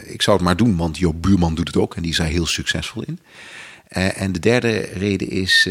Ik 0.05 0.21
zou 0.21 0.37
het 0.37 0.45
maar 0.45 0.57
doen, 0.57 0.77
want 0.77 0.97
jouw 0.97 1.13
buurman 1.13 1.55
doet 1.55 1.67
het 1.67 1.77
ook 1.77 1.95
en 1.95 2.01
die 2.01 2.11
is 2.11 2.17
daar 2.17 2.27
heel 2.27 2.45
succesvol 2.45 3.03
in. 3.03 3.19
En 3.87 4.31
de 4.31 4.39
derde 4.39 4.79
reden 4.79 5.29
is 5.29 5.67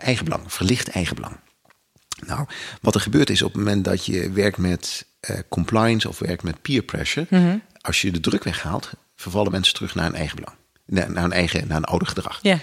eigenbelang, 0.00 0.52
verlicht 0.52 0.88
eigenbelang. 0.88 1.36
Nou, 2.26 2.46
wat 2.80 2.94
er 2.94 3.00
gebeurt 3.00 3.30
is 3.30 3.42
op 3.42 3.52
het 3.52 3.64
moment 3.64 3.84
dat 3.84 4.06
je 4.06 4.30
werkt 4.32 4.58
met 4.58 5.06
compliance 5.48 6.08
of 6.08 6.18
werkt 6.18 6.42
met 6.42 6.62
peer 6.62 6.82
pressure, 6.82 7.60
als 7.80 8.00
je 8.00 8.12
de 8.12 8.20
druk 8.20 8.44
weghaalt, 8.44 8.90
vervallen 9.16 9.52
mensen 9.52 9.74
terug 9.74 9.94
naar 9.94 10.04
hun 10.04 10.14
eigen 10.14 10.36
belang. 10.36 10.56
Naar, 10.86 11.10
naar 11.10 11.22
hun 11.22 11.32
eigen, 11.32 11.68
naar 11.68 11.76
een 11.76 11.84
ouder 11.84 12.08
gedrag. 12.08 12.38
Ja. 12.42 12.58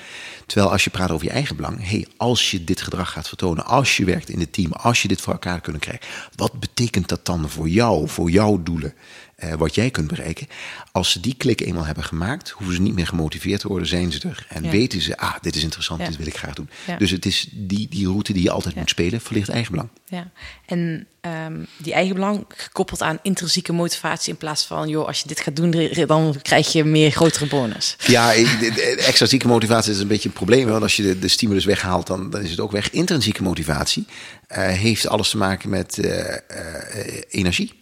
Terwijl 0.45 0.71
als 0.71 0.83
je 0.83 0.89
praat 0.89 1.11
over 1.11 1.25
je 1.25 1.31
eigen 1.31 1.55
belang, 1.55 1.89
hey, 1.89 2.07
als 2.17 2.51
je 2.51 2.63
dit 2.63 2.81
gedrag 2.81 3.11
gaat 3.11 3.27
vertonen, 3.27 3.65
als 3.65 3.97
je 3.97 4.05
werkt 4.05 4.29
in 4.29 4.39
het 4.39 4.53
team, 4.53 4.71
als 4.71 5.01
je 5.01 5.07
dit 5.07 5.21
voor 5.21 5.33
elkaar 5.33 5.61
kunnen 5.61 5.81
krijgen, 5.81 6.07
wat 6.35 6.59
betekent 6.59 7.07
dat 7.07 7.25
dan 7.25 7.49
voor 7.49 7.67
jou, 7.67 8.07
voor 8.09 8.29
jouw 8.29 8.63
doelen, 8.63 8.93
eh, 9.41 9.53
wat 9.53 9.75
jij 9.75 9.89
kunt 9.91 10.07
bereiken? 10.07 10.47
Als 10.91 11.11
ze 11.11 11.19
die 11.19 11.35
klik 11.37 11.61
eenmaal 11.61 11.85
hebben 11.85 12.03
gemaakt, 12.03 12.49
hoeven 12.49 12.75
ze 12.75 12.81
niet 12.81 12.93
meer 12.95 13.07
gemotiveerd 13.07 13.59
te 13.61 13.67
worden, 13.67 13.87
zijn 13.87 14.11
ze 14.11 14.27
er 14.27 14.45
en 14.49 14.63
Ja. 14.63 14.69
weten 14.69 15.01
ze, 15.01 15.17
ah, 15.17 15.35
dit 15.41 15.55
is 15.55 15.63
interessant, 15.63 15.99
Ja. 16.01 16.07
dit 16.07 16.17
wil 16.17 16.27
ik 16.27 16.37
graag 16.37 16.53
doen. 16.53 16.69
Ja. 16.87 16.97
Dus 16.97 17.11
het 17.11 17.25
is 17.25 17.47
die, 17.51 17.87
die 17.89 18.07
route 18.07 18.33
die 18.33 18.43
je 18.43 18.51
altijd 18.51 18.75
moet 18.75 18.89
spelen, 18.89 19.21
verlicht 19.21 19.49
eigen 19.49 19.71
belang. 19.71 19.89
Ja, 20.07 20.31
en 20.65 21.07
ehm, 21.21 21.59
die 21.77 21.93
eigen 21.93 22.15
belang 22.15 22.45
gekoppeld 22.55 23.01
aan 23.01 23.19
intrinsieke 23.21 23.73
motivatie 23.73 24.31
in 24.31 24.37
plaats 24.37 24.65
van, 24.65 24.89
joh, 24.89 25.07
als 25.07 25.21
je 25.21 25.27
dit 25.27 25.39
gaat 25.39 25.55
doen, 25.55 25.71
dan 26.07 26.35
krijg 26.41 26.71
je 26.71 26.83
meer 26.83 27.11
grotere 27.11 27.45
bonus. 27.47 27.95
Ja, 28.07 28.31
de- 28.33 28.71
de 28.75 29.03
extrinsieke 29.05 29.47
motivatie 29.47 29.91
is 29.91 29.99
een 29.99 30.07
beetje 30.07 30.27
een 30.29 30.35
probleem. 30.35 30.67
Want 30.67 30.81
als 30.83 30.95
je 30.95 31.03
de, 31.03 31.19
de 31.19 31.27
stimulus 31.27 31.65
weghaalt, 31.65 32.07
dan, 32.07 32.29
dan 32.29 32.41
is 32.41 32.49
het 32.51 32.59
ook 32.59 32.71
weg. 32.71 32.89
Intrinsieke 32.89 33.43
motivatie 33.43 34.05
eh, 34.47 34.67
heeft 34.67 35.07
alles 35.07 35.29
te 35.29 35.37
maken 35.37 35.69
met 35.69 35.97
eh, 35.97 36.35
eh, 36.35 37.21
energie. 37.29 37.73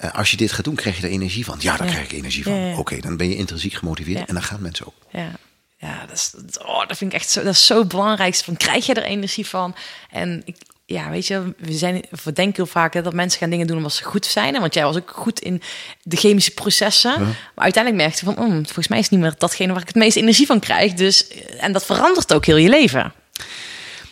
Eh, 0.00 0.14
als 0.14 0.30
je 0.30 0.36
dit 0.36 0.52
gaat 0.52 0.64
doen, 0.64 0.74
krijg 0.74 0.96
je 0.96 1.02
er 1.06 1.10
energie 1.12 1.44
van. 1.44 1.56
Ja, 1.60 1.76
daar 1.76 1.86
Ja. 1.86 1.92
krijg 1.92 2.06
ik 2.06 2.12
energie 2.18 2.42
van. 2.44 2.54
Ja. 2.54 2.76
Oké, 2.78 3.00
dan 3.00 3.16
ben 3.16 3.28
je 3.28 3.36
intrinsiek 3.36 3.72
gemotiveerd 3.74 4.28
en 4.28 4.34
dan 4.34 4.42
gaan 4.42 4.62
mensen 4.62 4.86
ook. 4.86 4.94
Ja, 5.10 5.30
ja 5.78 6.06
dat, 6.06 6.16
is, 6.16 6.30
dat- 6.36 6.64
oh, 6.66 6.86
dat 6.88 6.96
vind 6.96 7.12
ik 7.12 7.18
echt 7.20 7.30
zo, 7.30 7.42
dat 7.42 7.54
is 7.54 7.66
zo 7.66 7.84
belangrijk. 7.84 8.34
Van, 8.34 8.56
krijg 8.56 8.86
je 8.86 8.94
er 8.94 9.02
energie 9.02 9.46
van? 9.46 9.74
En 10.10 10.42
ik, 10.44 10.56
ja, 10.86 11.10
weet 11.10 11.26
je, 11.26 11.54
we, 11.58 11.72
zijn, 11.72 12.04
we 12.24 12.32
denken 12.32 12.54
heel 12.56 12.72
vaak 12.72 12.94
hè, 12.94 13.02
dat 13.02 13.12
mensen 13.12 13.38
gaan 13.40 13.50
dingen 13.50 13.66
doen 13.66 13.76
omdat 13.76 13.92
ze 13.92 14.04
goed 14.04 14.26
zijn. 14.26 14.60
Want 14.60 14.74
jij 14.74 14.84
was 14.84 14.96
ook 14.96 15.10
goed 15.14 15.40
in 15.40 15.62
de 16.02 16.16
chemische 16.16 16.50
processen. 16.50 17.20
Maar 17.20 17.64
uiteindelijk 17.64 18.02
merkte 18.04 18.24
je 18.26 18.32
van, 18.34 18.44
mm, 18.48 18.64
volgens 18.64 18.88
mij 18.88 18.98
is 18.98 19.04
het 19.04 19.12
niet 19.12 19.20
meer 19.22 19.34
datgene 19.38 19.72
waar 19.72 19.80
ik 19.82 19.86
het 19.88 19.96
meeste 19.96 20.20
energie 20.20 20.46
van 20.46 20.60
krijg. 20.60 20.92
Dus, 20.92 21.28
en 21.58 21.72
dat 21.72 21.84
verandert 21.86 22.32
ook 22.34 22.46
heel 22.46 22.56
je 22.56 22.68
leven. 22.68 23.12
De- 23.32 23.42
de- 23.42 23.42
de- 23.42 23.42
de- 23.42 24.04
ik- 24.04 24.09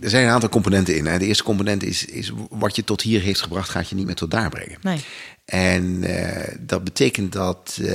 er 0.00 0.10
zijn 0.10 0.24
een 0.24 0.30
aantal 0.32 0.48
componenten 0.48 0.96
in. 0.96 1.06
Hè. 1.06 1.18
De 1.18 1.26
eerste 1.26 1.42
component 1.44 1.82
is, 1.82 2.04
is 2.04 2.32
wat 2.50 2.76
je 2.76 2.84
tot 2.84 3.02
hier 3.02 3.20
heeft 3.20 3.40
gebracht, 3.42 3.68
gaat 3.68 3.88
je 3.88 3.94
niet 3.94 4.06
meer 4.06 4.14
tot 4.14 4.30
daar 4.30 4.50
brengen. 4.50 4.78
Nee. 4.82 4.98
En 5.44 6.04
eh, 6.04 6.54
dat 6.60 6.84
betekent 6.84 7.32
dat 7.32 7.78
eh, 7.80 7.86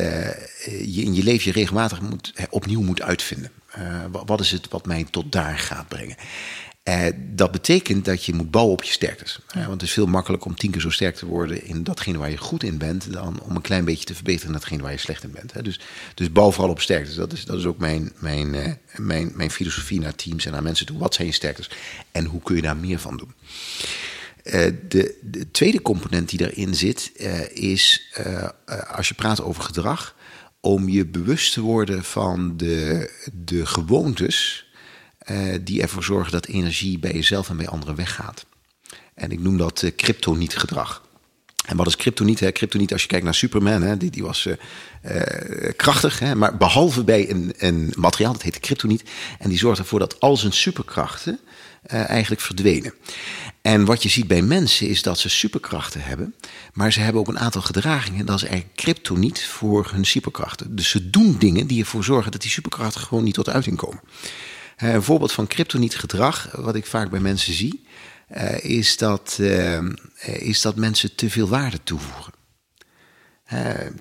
je 0.96 1.02
in 1.02 1.14
je 1.16 1.24
leven 1.24 1.46
je 1.46 1.60
regelmatig 1.60 2.02
moet, 2.02 2.32
eh, 2.36 2.46
opnieuw 2.50 2.82
moet 2.82 3.02
uitvinden. 3.02 3.52
Wa- 4.12 4.26
wat 4.26 4.40
is 4.40 4.52
het 4.52 4.70
wat 4.70 4.86
mij 4.86 5.06
tot 5.12 5.32
daar 5.32 5.58
gaat 5.58 5.88
brengen? 5.88 6.16
Eh, 6.90 7.12
dat 7.16 7.52
betekent 7.52 8.06
dat 8.06 8.26
je 8.26 8.34
moet 8.34 8.52
bouwen 8.52 8.74
op 8.74 8.84
je 8.84 8.92
sterktes. 8.92 9.40
Eh, 9.48 9.60
want 9.60 9.72
het 9.72 9.82
is 9.82 9.92
veel 9.92 10.06
makkelijker 10.06 10.50
om 10.50 10.56
tien 10.56 10.72
keer 10.72 10.82
zo 10.82 10.90
sterk 10.90 11.16
te 11.16 11.26
worden 11.26 11.66
in 11.66 11.84
datgene 11.84 12.18
waar 12.18 12.30
je 12.30 12.38
goed 12.38 12.64
in 12.64 12.78
bent, 12.78 13.14
dan 13.14 13.42
om 13.42 13.56
een 13.56 13.62
klein 13.62 13.86
beetje 13.86 14.06
te 14.06 14.16
verbeteren 14.16 14.48
in 14.48 14.54
datgene 14.54 14.82
waar 14.82 14.92
je 14.92 14.98
slecht 14.98 15.24
in 15.24 15.32
bent. 15.32 15.54
Hè. 15.54 15.62
Dus, 15.62 15.80
dus 16.14 16.32
bouw 16.32 16.52
vooral 16.52 16.72
op 16.72 16.82
sterktes. 16.82 17.16
Dat 17.16 17.34
is, 17.34 17.46
dat 17.46 17.58
is 17.58 17.66
ook 17.66 17.78
mijn, 17.78 18.12
mijn, 18.20 18.56
eh, 18.56 18.72
mijn, 18.96 19.32
mijn 19.36 19.52
filosofie 19.52 20.00
naar 20.00 20.16
teams 20.16 20.46
en 20.46 20.52
naar 20.52 20.64
mensen 20.64 20.86
toe. 20.86 20.98
Wat 20.98 21.14
zijn 21.14 21.28
je 21.28 21.34
sterktes 21.34 21.70
en 22.12 22.26
hoe 22.26 22.42
kun 22.42 22.56
je 22.56 22.62
daar 22.62 22.78
meer 22.78 23.00
van 23.00 23.18
doen? 23.18 23.34
Eh, 24.44 24.72
de, 24.88 25.18
de 25.22 25.52
tweede 25.52 25.82
component 25.82 26.30
die 26.30 26.40
daarin 26.40 26.76
zit, 26.76 27.12
eh, 27.16 27.52
is 27.52 28.14
als 28.96 29.08
je 29.08 29.14
praat 29.14 29.42
over 29.42 29.64
gedrag, 29.64 30.16
om 30.60 30.90
je 30.90 31.06
bewust 31.06 31.54
te 31.54 31.62
worden 31.62 32.04
van 32.04 32.58
de, 32.58 33.10
de 33.34 33.66
gewoontes 33.66 34.69
eh, 35.30 35.38
die 35.62 35.82
ervoor 35.82 36.04
zorgen 36.04 36.32
dat 36.32 36.46
energie 36.46 37.00
bij 37.00 37.12
jezelf 37.12 37.50
en 37.50 37.58
bij 37.58 37.68
anderen 37.68 37.96
weggaat. 37.96 38.46
En 39.14 39.32
ik 39.32 39.40
noem 39.40 39.58
dat 39.58 39.84
eh, 39.84 39.92
kryptoniet 39.96 40.58
gedrag. 40.58 41.08
En 41.66 41.78
wat 41.78 41.88
is 41.88 41.96
kryptoniet? 41.96 42.40
Hè? 42.40 42.52
Kryptoniet, 42.52 42.92
als 42.92 43.02
je 43.02 43.08
kijkt 43.08 43.26
naar 43.26 43.36
Superman, 43.36 43.82
hè, 43.82 43.98
die, 43.98 44.12
die 44.12 44.24
was 44.24 44.48
eh, 45.02 45.22
krachtig, 45.76 46.20
hè, 46.20 46.36
maar 46.36 46.58
behalve 46.58 47.04
bij 47.04 47.30
een, 47.30 47.54
een 47.58 47.94
materiaal, 47.98 48.34
dat 48.34 48.42
heet 48.42 48.60
kryptoniet. 48.60 49.04
En 49.40 49.50
die 49.50 49.58
zorgt 49.58 49.80
ervoor 49.80 50.00
dat 50.00 50.20
al 50.20 50.38
zijn 50.38 50.54
superkrachten 50.54 51.40
eigenlijk 51.86 52.42
verdwenen. 52.42 52.94
En 53.62 53.86
wat 53.86 54.04
je 54.04 54.10
ziet 54.10 54.28
bij 54.28 54.42
mensen 54.42 54.88
is 54.88 55.02
dat 55.02 55.20
ze 55.20 55.30
superkrachten 55.30 56.02
hebben, 56.02 56.36
maar 56.74 56.94
ze 56.94 57.00
hebben 57.00 57.22
ook 57.22 57.28
een 57.28 57.40
aantal 57.40 57.62
gedragingen. 57.62 58.26
Dat 58.26 58.36
is 58.36 58.44
eigenlijk 58.44 58.76
kryptoniet 58.76 59.44
voor 59.44 59.90
hun 59.92 60.06
superkrachten. 60.06 60.76
Dus 60.76 60.90
ze 60.90 61.10
doen 61.10 61.36
dingen 61.40 61.68
die 61.68 61.80
ervoor 61.80 62.04
zorgen 62.04 62.32
dat 62.32 62.42
die 62.42 62.52
superkrachten 62.52 63.02
gewoon 63.02 63.24
niet 63.24 63.34
tot 63.34 63.50
uiting 63.50 63.78
komen. 63.78 64.02
Eh, 64.80 64.94
Een 64.94 65.04
voorbeeld 65.04 65.32
van 65.32 65.48
kryptoniet 65.48 65.96
gedrag, 65.98 66.52
wat 66.52 66.76
ik 66.76 66.86
vaak 66.86 67.10
bij 67.10 67.20
mensen 67.20 67.54
zie, 67.54 67.84
eh, 68.28 68.64
is, 68.64 68.98
dat, 68.98 69.38
eh, 69.42 69.80
is 70.24 70.62
dat 70.62 70.76
mensen 70.76 71.16
te 71.16 71.30
veel 71.30 71.48
waarde 71.48 71.80
toevoegen. 71.84 72.34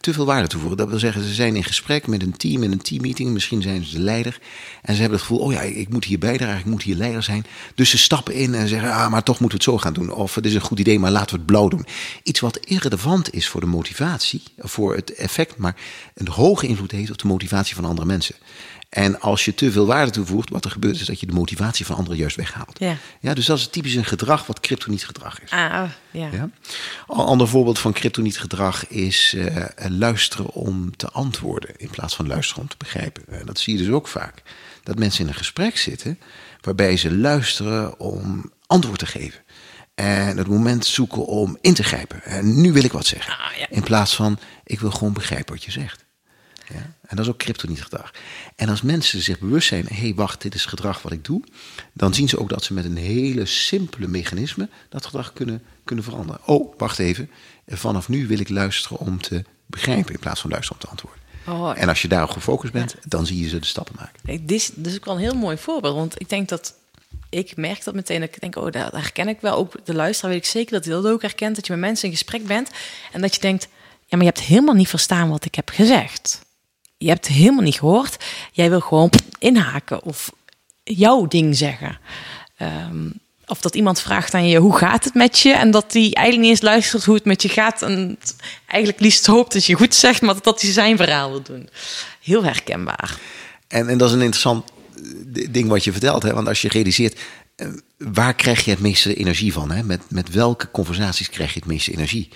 Te 0.00 0.12
veel 0.12 0.24
waarde 0.24 0.48
toevoegen. 0.48 0.78
Dat 0.78 0.88
wil 0.88 0.98
zeggen, 0.98 1.22
ze 1.22 1.34
zijn 1.34 1.56
in 1.56 1.64
gesprek 1.64 2.06
met 2.06 2.22
een 2.22 2.36
team, 2.36 2.62
in 2.62 2.72
een 2.72 2.82
teammeeting. 2.82 3.30
Misschien 3.30 3.62
zijn 3.62 3.84
ze 3.84 3.96
de 3.96 4.02
leider. 4.02 4.40
En 4.82 4.94
ze 4.94 5.00
hebben 5.00 5.18
het 5.18 5.26
gevoel, 5.28 5.44
oh 5.44 5.52
ja, 5.52 5.60
ik 5.60 5.88
moet 5.88 6.04
hier 6.04 6.18
bijdragen, 6.18 6.58
ik 6.58 6.64
moet 6.64 6.82
hier 6.82 6.94
leider 6.94 7.22
zijn. 7.22 7.46
Dus 7.74 7.90
ze 7.90 7.98
stappen 7.98 8.34
in 8.34 8.54
en 8.54 8.68
zeggen, 8.68 8.92
ah, 8.92 9.10
maar 9.10 9.22
toch 9.22 9.40
moeten 9.40 9.58
we 9.58 9.64
het 9.64 9.74
zo 9.74 9.78
gaan 9.78 9.92
doen. 9.92 10.12
Of 10.12 10.34
het 10.34 10.46
is 10.46 10.54
een 10.54 10.60
goed 10.60 10.78
idee, 10.78 10.98
maar 10.98 11.10
laten 11.10 11.30
we 11.30 11.36
het 11.36 11.46
blauw 11.46 11.68
doen. 11.68 11.86
Iets 12.22 12.40
wat 12.40 12.56
irrelevant 12.56 13.34
is 13.34 13.48
voor 13.48 13.60
de 13.60 13.66
motivatie, 13.66 14.42
voor 14.58 14.94
het 14.94 15.14
effect, 15.14 15.56
maar 15.56 15.76
een 16.14 16.28
hoge 16.28 16.66
invloed 16.66 16.90
heeft 16.90 17.10
op 17.10 17.18
de 17.18 17.26
motivatie 17.26 17.74
van 17.74 17.84
andere 17.84 18.06
mensen. 18.06 18.34
En 18.88 19.20
als 19.20 19.44
je 19.44 19.54
te 19.54 19.72
veel 19.72 19.86
waarde 19.86 20.10
toevoegt, 20.10 20.50
wat 20.50 20.64
er 20.64 20.70
gebeurt 20.70 21.00
is 21.00 21.06
dat 21.06 21.20
je 21.20 21.26
de 21.26 21.32
motivatie 21.32 21.86
van 21.86 21.96
anderen 21.96 22.18
juist 22.18 22.36
weghaalt. 22.36 22.78
Ja. 22.78 22.96
Ja, 23.20 23.34
dus 23.34 23.46
dat 23.46 23.58
is 23.58 23.68
typisch 23.68 23.94
een 23.94 24.04
gedrag 24.04 24.46
wat 24.46 24.60
kryptoniet 24.60 25.04
gedrag 25.04 25.42
is. 25.42 25.50
Ah, 25.50 25.90
ja. 26.10 26.28
Ja. 26.32 26.50
Een 27.08 27.16
ander 27.16 27.48
voorbeeld 27.48 27.78
van 27.78 27.92
kryptoniet 27.92 28.38
gedrag 28.38 28.86
is 28.86 29.34
eh, 29.34 29.64
luisteren 29.88 30.50
om 30.50 30.96
te 30.96 31.08
antwoorden 31.08 31.76
in 31.76 31.90
plaats 31.90 32.14
van 32.14 32.26
luisteren 32.26 32.62
om 32.62 32.68
te 32.68 32.76
begrijpen. 32.78 33.22
Eh, 33.28 33.40
dat 33.44 33.58
zie 33.58 33.76
je 33.76 33.84
dus 33.84 33.92
ook 33.92 34.08
vaak. 34.08 34.42
Dat 34.82 34.98
mensen 34.98 35.22
in 35.22 35.28
een 35.28 35.34
gesprek 35.34 35.76
zitten 35.76 36.18
waarbij 36.60 36.96
ze 36.96 37.16
luisteren 37.16 38.00
om 38.00 38.52
antwoord 38.66 38.98
te 38.98 39.06
geven. 39.06 39.40
En 39.94 40.36
het 40.36 40.46
moment 40.46 40.86
zoeken 40.86 41.26
om 41.26 41.58
in 41.60 41.74
te 41.74 41.82
grijpen. 41.82 42.22
En 42.24 42.60
nu 42.60 42.72
wil 42.72 42.84
ik 42.84 42.92
wat 42.92 43.06
zeggen. 43.06 43.32
Ah. 43.32 43.52
In 43.70 43.82
plaats 43.82 44.14
van 44.14 44.38
ik 44.64 44.80
wil 44.80 44.90
gewoon 44.90 45.12
begrijpen 45.12 45.54
wat 45.54 45.64
je 45.64 45.70
zegt. 45.70 46.06
Ja? 46.68 46.94
En 47.06 47.16
dat 47.16 47.18
is 47.18 47.30
ook 47.30 47.38
kryptoniet 47.38 47.82
gedrag. 47.82 48.10
En 48.56 48.68
als 48.68 48.82
mensen 48.82 49.22
zich 49.22 49.38
bewust 49.38 49.68
zijn, 49.68 49.86
hé 49.86 49.94
hey, 49.94 50.14
wacht, 50.14 50.42
dit 50.42 50.54
is 50.54 50.64
gedrag 50.64 51.02
wat 51.02 51.12
ik 51.12 51.24
doe, 51.24 51.42
dan 51.92 52.14
zien 52.14 52.28
ze 52.28 52.38
ook 52.38 52.48
dat 52.48 52.64
ze 52.64 52.74
met 52.74 52.84
een 52.84 52.96
hele 52.96 53.46
simpele 53.46 54.08
mechanisme 54.08 54.68
dat 54.88 55.06
gedrag 55.06 55.32
kunnen, 55.32 55.62
kunnen 55.84 56.04
veranderen. 56.04 56.40
Oh, 56.46 56.78
wacht 56.78 56.98
even, 56.98 57.30
vanaf 57.66 58.08
nu 58.08 58.26
wil 58.26 58.38
ik 58.38 58.48
luisteren 58.48 58.98
om 58.98 59.20
te 59.20 59.44
begrijpen 59.66 60.12
in 60.14 60.20
plaats 60.20 60.40
van 60.40 60.50
luisteren 60.50 60.80
om 60.80 60.86
te 60.86 60.90
antwoorden. 60.90 61.22
Oh, 61.46 61.80
En 61.82 61.88
als 61.88 62.02
je 62.02 62.08
daarop 62.08 62.30
gefocust 62.30 62.72
bent, 62.72 62.94
dan 63.06 63.26
zie 63.26 63.40
je 63.40 63.48
ze 63.48 63.58
de 63.58 63.66
stappen 63.66 63.94
maken. 63.98 64.20
Dit 64.22 64.52
is 64.52 64.70
dus 64.74 64.94
ook 64.94 65.04
wel 65.04 65.14
een 65.14 65.20
heel 65.20 65.34
mooi 65.34 65.56
voorbeeld. 65.56 65.94
Want 65.94 66.20
ik 66.20 66.28
denk 66.28 66.48
dat 66.48 66.74
ik 67.28 67.56
merk 67.56 67.84
dat 67.84 67.94
meteen. 67.94 68.20
Dat 68.20 68.28
ik 68.28 68.40
denk, 68.40 68.56
oh, 68.56 68.72
dat 68.72 68.92
herken 68.92 69.28
ik 69.28 69.40
wel. 69.40 69.56
Ook 69.56 69.74
de 69.84 69.94
luisteraar 69.94 70.32
weet 70.32 70.40
ik 70.44 70.48
zeker 70.48 70.72
dat 70.72 70.84
hij 70.84 70.94
dat 70.94 71.06
ook 71.06 71.22
herkent. 71.22 71.56
Dat 71.56 71.66
je 71.66 71.72
met 71.72 71.80
mensen 71.80 72.08
in 72.08 72.14
gesprek 72.14 72.46
bent 72.46 72.70
en 73.12 73.20
dat 73.20 73.34
je 73.34 73.40
denkt, 73.40 73.68
ja, 74.06 74.16
maar 74.16 74.26
je 74.26 74.32
hebt 74.32 74.40
helemaal 74.40 74.74
niet 74.74 74.88
verstaan 74.88 75.28
wat 75.28 75.44
ik 75.44 75.54
heb 75.54 75.68
gezegd. 75.68 76.46
Je 76.98 77.08
hebt 77.08 77.26
helemaal 77.26 77.62
niet 77.62 77.78
gehoord. 77.78 78.24
Jij 78.52 78.70
wil 78.70 78.80
gewoon 78.80 79.10
inhaken 79.38 80.02
of 80.02 80.32
jouw 80.84 81.26
ding 81.26 81.56
zeggen. 81.56 81.98
Ehm, 82.56 83.10
of 83.46 83.60
dat 83.60 83.74
iemand 83.74 84.00
vraagt 84.00 84.34
aan 84.34 84.48
je, 84.48 84.58
hoe 84.58 84.76
gaat 84.76 85.04
het 85.04 85.14
met 85.14 85.38
je? 85.38 85.52
En 85.52 85.70
dat 85.70 85.92
hij 85.92 86.02
eigenlijk 86.02 86.38
niet 86.38 86.50
eens 86.50 86.60
luistert 86.60 87.04
hoe 87.04 87.14
het 87.14 87.24
met 87.24 87.42
je 87.42 87.48
gaat. 87.48 87.82
En 87.82 88.18
eigenlijk 88.66 89.00
liefst 89.00 89.26
hoopt 89.26 89.52
dat 89.52 89.64
je 89.64 89.74
goed 89.74 89.94
zegt, 89.94 90.22
maar 90.22 90.34
dat 90.42 90.60
hij 90.60 90.72
zijn 90.72 90.96
verhaal 90.96 91.30
wil 91.30 91.42
doen. 91.42 91.68
Heel 92.22 92.44
herkenbaar. 92.44 93.18
En, 93.68 93.88
en 93.88 93.98
dat 93.98 94.08
is 94.08 94.14
een 94.14 94.22
interessant 94.22 94.70
eh, 95.34 95.46
ding 95.50 95.68
wat 95.68 95.84
je 95.84 95.92
vertelt. 95.92 96.22
Hè? 96.22 96.32
Want 96.34 96.48
als 96.48 96.62
je 96.62 96.68
realiseert, 96.68 97.20
eh, 97.56 97.66
waar 97.98 98.34
krijg 98.34 98.64
je 98.64 98.70
het 98.70 98.80
meeste 98.80 99.14
energie 99.14 99.52
van? 99.52 99.70
Hè? 99.70 99.82
Met, 99.82 100.02
met 100.08 100.30
welke 100.30 100.70
conversaties 100.70 101.30
krijg 101.30 101.52
je 101.52 101.58
het 101.58 101.68
meeste 101.68 101.92
energie? 101.92 102.28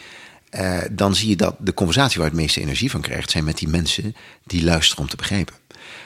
Eh, 0.53 0.79
dan 0.91 1.15
zie 1.15 1.29
je 1.29 1.37
dat 1.37 1.57
de 1.59 1.75
conversatie 1.75 2.17
waar 2.21 2.27
je 2.31 2.33
het 2.35 2.43
meeste 2.43 2.61
energie 2.61 2.91
van 2.91 3.01
krijgt... 3.01 3.31
zijn 3.31 3.45
met 3.45 3.59
die 3.59 3.69
mensen 3.69 4.15
die 4.47 4.65
luisteren 4.65 5.03
om 5.05 5.11
te 5.11 5.17
begrijpen. 5.17 5.55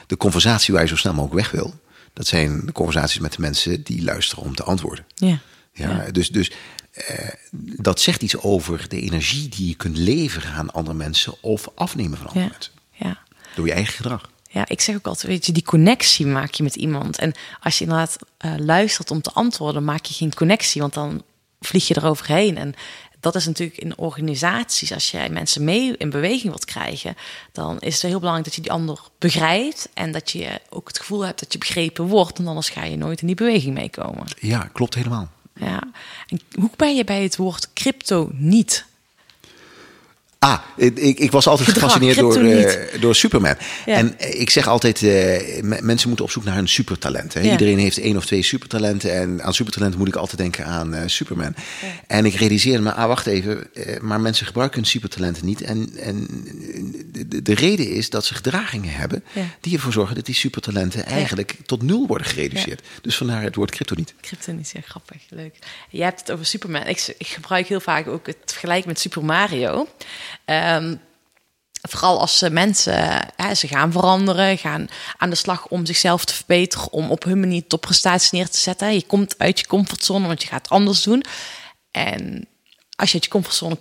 De 0.07 0.17
conversatie 0.17 0.73
waar 0.73 0.83
je 0.83 0.89
zo 0.89 0.95
snel 0.95 1.13
mogelijk 1.13 1.41
weg 1.41 1.51
wil... 1.51 1.73
dat 2.13 2.27
zijn 2.27 2.61
de 2.65 2.71
conversaties 2.71 3.19
met 3.19 3.33
de 3.33 3.41
mensen 3.41 3.83
die 3.83 4.03
luisteren 4.03 4.43
om 4.43 4.55
te 4.55 4.63
antwoorden. 4.63 5.05
Ja. 5.15 5.39
Ja, 5.73 6.05
Dus, 6.11 6.29
dus 6.31 6.51
eh, 6.91 7.29
dat 7.59 7.99
zegt 7.99 8.21
iets 8.21 8.37
over 8.37 8.85
de 8.89 9.01
energie 9.01 9.49
die 9.49 9.67
je 9.67 9.75
kunt 9.75 9.97
leveren 9.97 10.51
aan 10.51 10.71
andere 10.71 10.95
mensen... 10.97 11.33
of 11.41 11.67
afnemen 11.75 12.17
van 12.17 12.27
andere 12.27 12.45
Ja. 12.45 12.51
mensen. 12.51 12.73
ja. 12.91 13.17
Door 13.55 13.65
je 13.67 13.73
eigen 13.73 13.93
gedrag. 13.93 14.29
Ja, 14.49 14.67
ik 14.67 14.81
zeg 14.81 14.95
ook 14.95 15.07
altijd, 15.07 15.27
weet 15.31 15.45
je, 15.45 15.51
die 15.51 15.63
connectie 15.63 16.25
maak 16.25 16.53
je 16.53 16.63
met 16.63 16.75
iemand. 16.75 17.17
En 17.17 17.33
als 17.61 17.77
je 17.77 17.83
inderdaad 17.83 18.17
eh, 18.37 18.53
luistert 18.57 19.11
om 19.11 19.21
te 19.21 19.31
antwoorden, 19.31 19.83
maak 19.83 20.05
je 20.05 20.13
geen 20.13 20.33
connectie, 20.33 20.81
want 20.81 20.93
dan 20.93 21.23
vlieg 21.59 21.87
je 21.87 21.97
eroverheen. 21.97 22.57
En 22.57 22.73
dat 23.19 23.35
is 23.35 23.45
natuurlijk 23.45 23.79
in 23.79 23.97
organisaties, 23.97 24.93
als 24.93 25.11
jij 25.11 25.29
mensen 25.29 25.63
mee 25.63 25.97
in 25.97 26.09
beweging 26.09 26.43
wilt 26.43 26.65
krijgen, 26.65 27.15
dan 27.51 27.79
is 27.79 27.93
het 27.93 28.01
heel 28.01 28.19
belangrijk 28.19 28.45
dat 28.45 28.55
je 28.55 28.61
die 28.61 28.71
ander 28.71 28.99
begrijpt 29.19 29.89
en 29.93 30.11
dat 30.11 30.31
je 30.31 30.61
ook 30.69 30.87
het 30.87 30.99
gevoel 30.99 31.25
hebt 31.25 31.39
dat 31.39 31.53
je 31.53 31.59
begrepen 31.59 32.05
wordt, 32.05 32.37
want 32.37 32.49
anders 32.49 32.69
ga 32.69 32.83
je 32.83 32.97
nooit 32.97 33.21
in 33.21 33.27
die 33.27 33.35
beweging 33.35 33.73
meekomen. 33.73 34.25
Ja, 34.39 34.69
klopt 34.73 34.95
helemaal. 34.95 35.29
Ja. 35.53 35.83
En 36.27 36.39
hoe 36.59 36.69
ben 36.75 36.95
je 36.95 37.03
bij 37.03 37.23
het 37.23 37.35
woord 37.35 37.73
crypto 37.73 38.29
niet? 38.33 38.85
Ah, 40.39 40.59
ik, 40.75 41.19
ik 41.19 41.31
was 41.31 41.47
altijd 41.47 41.67
Gedrag, 41.67 41.83
gefascineerd 41.91 42.17
door, 42.19 42.33
kryptoniet. 42.33 42.89
eh, 42.91 43.01
door 43.01 43.15
Superman. 43.15 43.55
Ja. 43.85 43.95
En 43.95 44.19
eh, 44.19 44.39
ik 44.41 44.49
zeg 44.49 44.67
altijd, 44.67 44.95
eh, 45.03 45.61
me- 45.63 45.79
mensen 45.81 46.07
moeten 46.07 46.25
op 46.25 46.31
zoek 46.31 46.43
naar 46.43 46.57
een 46.57 46.67
supertalent. 46.67 47.33
Hè? 47.33 47.39
Ja. 47.39 47.51
Iedereen 47.51 47.77
heeft 47.79 47.97
één 47.97 48.17
of 48.17 48.25
twee 48.25 48.43
supertalenten. 48.43 49.13
En 49.13 49.43
aan 49.43 49.53
supertalenten 49.53 49.99
moet 49.99 50.07
ik 50.07 50.15
altijd 50.15 50.37
denken 50.37 50.65
aan 50.65 51.09
Superman. 51.09 51.55
En 52.07 52.25
ik 52.25 52.33
realiseerde 52.33 52.81
me, 52.83 52.93
ah, 52.93 53.07
wacht 53.07 53.25
even. 53.25 53.67
maar 54.01 54.21
mensen 54.21 54.45
gebruiken 54.45 54.79
hun 54.79 54.87
supertalenten 54.89 55.45
niet. 55.45 55.61
En, 55.61 55.89
en 55.99 56.27
de, 57.11 57.27
de, 57.27 57.41
de 57.41 57.53
reden 57.53 57.89
is 57.91 58.09
dat 58.09 58.25
ze 58.25 58.33
gedragingen 58.33 58.93
hebben... 58.93 59.23
Die 59.61 59.73
ervoor 59.75 59.93
zorgen 59.93 60.15
dat 60.15 60.25
die 60.25 60.35
supertalenten 60.35 61.05
eigenlijk 61.05 61.55
tot 61.65 61.81
nul 61.81 62.07
worden 62.07 62.27
gereduceerd. 62.27 62.81
Dus 63.01 63.17
vandaar 63.17 63.41
het 63.41 63.55
woord 63.55 63.71
crypto 63.71 63.95
niet. 63.95 64.13
Crypto 64.21 64.53
is 64.61 64.71
ja 64.71 64.79
grappig, 64.85 65.17
leuk. 65.29 65.55
Je 65.89 66.03
hebt 66.03 66.19
het 66.19 66.31
over 66.31 66.45
Superman. 66.45 66.87
Ik, 66.87 67.13
ik 67.17 67.27
gebruik 67.27 67.67
heel 67.67 67.79
vaak 67.79 68.07
ook 68.07 68.25
het 68.27 68.37
vergelijk 68.45 68.85
met 68.85 68.99
Super 68.99 69.25
Mario. 69.25 69.87
Ehm, 70.45 70.95
vooral 71.81 72.19
als 72.19 72.37
ze 72.37 72.49
mensen, 72.49 73.25
hè, 73.35 73.55
ze 73.55 73.67
gaan 73.67 73.91
veranderen, 73.91 74.57
gaan 74.57 74.87
aan 75.17 75.29
de 75.29 75.35
slag 75.35 75.67
om 75.67 75.85
zichzelf 75.85 76.25
te 76.25 76.33
verbeteren, 76.33 76.91
om 76.91 77.11
op 77.11 77.23
hun 77.23 77.39
manier 77.39 77.67
topprestaties 77.67 78.31
neer 78.31 78.49
te 78.49 78.59
zetten. 78.59 78.93
Je 78.93 79.05
komt 79.05 79.35
uit 79.37 79.59
je 79.59 79.67
comfortzone, 79.67 80.27
want 80.27 80.41
je 80.41 80.47
gaat 80.47 80.69
anders 80.69 81.03
doen. 81.03 81.23
En 81.91 82.47
als 82.95 83.07
je 83.07 83.13
uit 83.13 83.23
je 83.23 83.29
comfortzone 83.29 83.77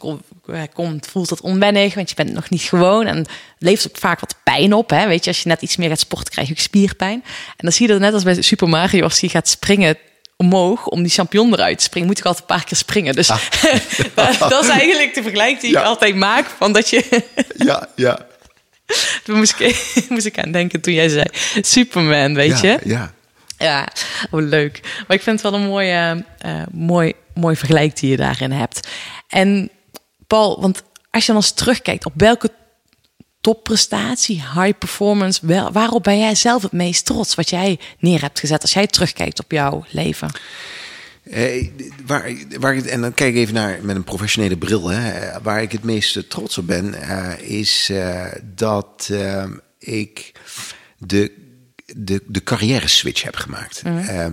eh, 0.47 0.63
komt, 0.73 1.07
voelt 1.07 1.29
dat 1.29 1.41
onwennig, 1.41 1.95
want 1.95 2.09
je 2.09 2.15
bent 2.15 2.33
nog 2.33 2.51
niet 2.51 2.63
gewoon. 2.63 3.07
En 3.07 3.27
levert 3.59 3.89
ook 3.89 3.99
vaak 3.99 4.21
wat 4.21 4.37
pijn 4.45 4.73
op. 4.73 4.91
Hè? 4.91 5.07
Weet 5.07 5.25
je, 5.25 5.31
als 5.31 5.43
je 5.43 5.49
net 5.49 5.63
iets 5.63 5.77
meer 5.77 5.89
gaat 5.89 5.99
sporten, 5.99 6.33
krijg 6.33 6.49
je 6.49 6.61
spierpijn. 6.61 7.23
En 7.25 7.55
dan 7.57 7.73
zie 7.73 7.87
je 7.87 7.93
dat 7.93 8.01
net 8.01 8.13
als 8.13 8.23
bij 8.23 8.43
Super 8.43 8.69
Mario, 8.69 9.03
als 9.03 9.21
hij 9.21 9.29
gaat 9.29 9.49
springen 9.49 9.99
omhoog 10.37 10.87
om 10.87 11.03
die 11.03 11.13
champignon 11.13 11.53
eruit 11.53 11.79
te 11.79 11.85
springen, 11.85 12.09
moet 12.09 12.19
ik 12.19 12.25
altijd 12.25 12.51
een 12.51 12.57
paar 12.57 12.65
keer 12.65 12.77
springen. 12.77 13.15
Dus 13.15 13.27
dat 14.39 14.63
is 14.63 14.69
eigenlijk 14.69 15.15
de 15.15 15.23
vergelijking 15.23 15.61
die 15.61 15.71
Ja. 15.71 15.81
ik 15.81 15.87
altijd 15.87 16.15
maak. 16.17 16.47
Van 16.47 16.73
dat 16.73 16.91
je, 16.91 17.25
Ja, 17.57 17.89
ja. 17.97 18.27
toen 19.25 19.37
moest 19.37 19.61
ik, 19.61 19.93
moest 20.09 20.27
ik 20.27 20.39
aan 20.39 20.53
denken 20.53 20.81
toen 20.81 20.95
jij 20.95 21.09
zei 21.09 21.25
Superman, 21.61 22.35
weet 22.35 22.61
ja, 22.61 22.71
je? 22.71 22.79
Ja. 22.85 23.15
Ja, 23.59 23.89
oh, 24.31 24.43
leuk. 24.43 24.81
Maar 25.07 25.17
ik 25.17 25.23
vind 25.23 25.43
het 25.43 25.51
wel 25.51 25.61
een 25.61 25.67
mooie, 25.67 26.25
eh, 26.39 26.63
mooi, 26.71 27.13
mooi 27.35 27.57
vergelijk 27.57 27.97
die 27.97 28.11
je 28.11 28.17
daarin 28.17 28.53
hebt. 28.53 28.89
En 29.29 29.71
Paul, 30.27 30.61
want 30.61 30.83
als 31.11 31.27
je 31.27 31.33
dan 31.33 31.41
eens 31.41 31.53
terugkijkt 31.53 32.05
op 32.07 32.13
welke 32.17 32.51
topprestatie, 33.47 34.43
high 34.55 34.79
performance, 34.79 35.47
wel, 35.47 35.73
waarop 35.73 36.03
ben 36.03 36.19
jij 36.19 36.35
zelf 36.35 36.63
het 36.63 36.73
meest 36.73 37.05
trots 37.05 37.35
wat 37.35 37.51
jij 37.51 37.79
neer 37.99 38.21
hebt 38.21 38.41
gezet 38.41 38.63
als 38.63 38.73
jij 38.73 38.87
terugkijkt 38.87 39.39
op 39.39 39.51
jouw 39.51 39.85
leven? 39.89 40.31
Eh, 41.23 41.69
waar, 42.07 42.33
waar 42.59 42.77
ik, 42.77 42.85
en 42.85 43.01
dan 43.01 43.15
kijk 43.15 43.35
ik 43.35 43.41
even 43.41 43.55
naar 43.55 43.79
met 43.83 43.97
een 43.97 44.05
professionele 44.05 44.57
bril. 44.57 44.89
Hè, 44.89 45.41
waar 45.43 45.63
ik 45.63 45.73
het 45.73 45.83
meest 45.83 46.31
trots 46.31 46.59
op 46.59 46.67
ben, 46.67 46.95
eh, 46.95 47.33
is 47.39 47.89
eh, 47.91 48.25
dat 48.55 49.11
ik 49.79 50.33
de, 50.99 51.33
de, 51.87 52.23
de 52.27 52.43
carrière 52.43 52.89
switch 52.89 53.23
heb 53.23 53.37
gemaakt. 53.37 53.83
Eh, 53.85 54.27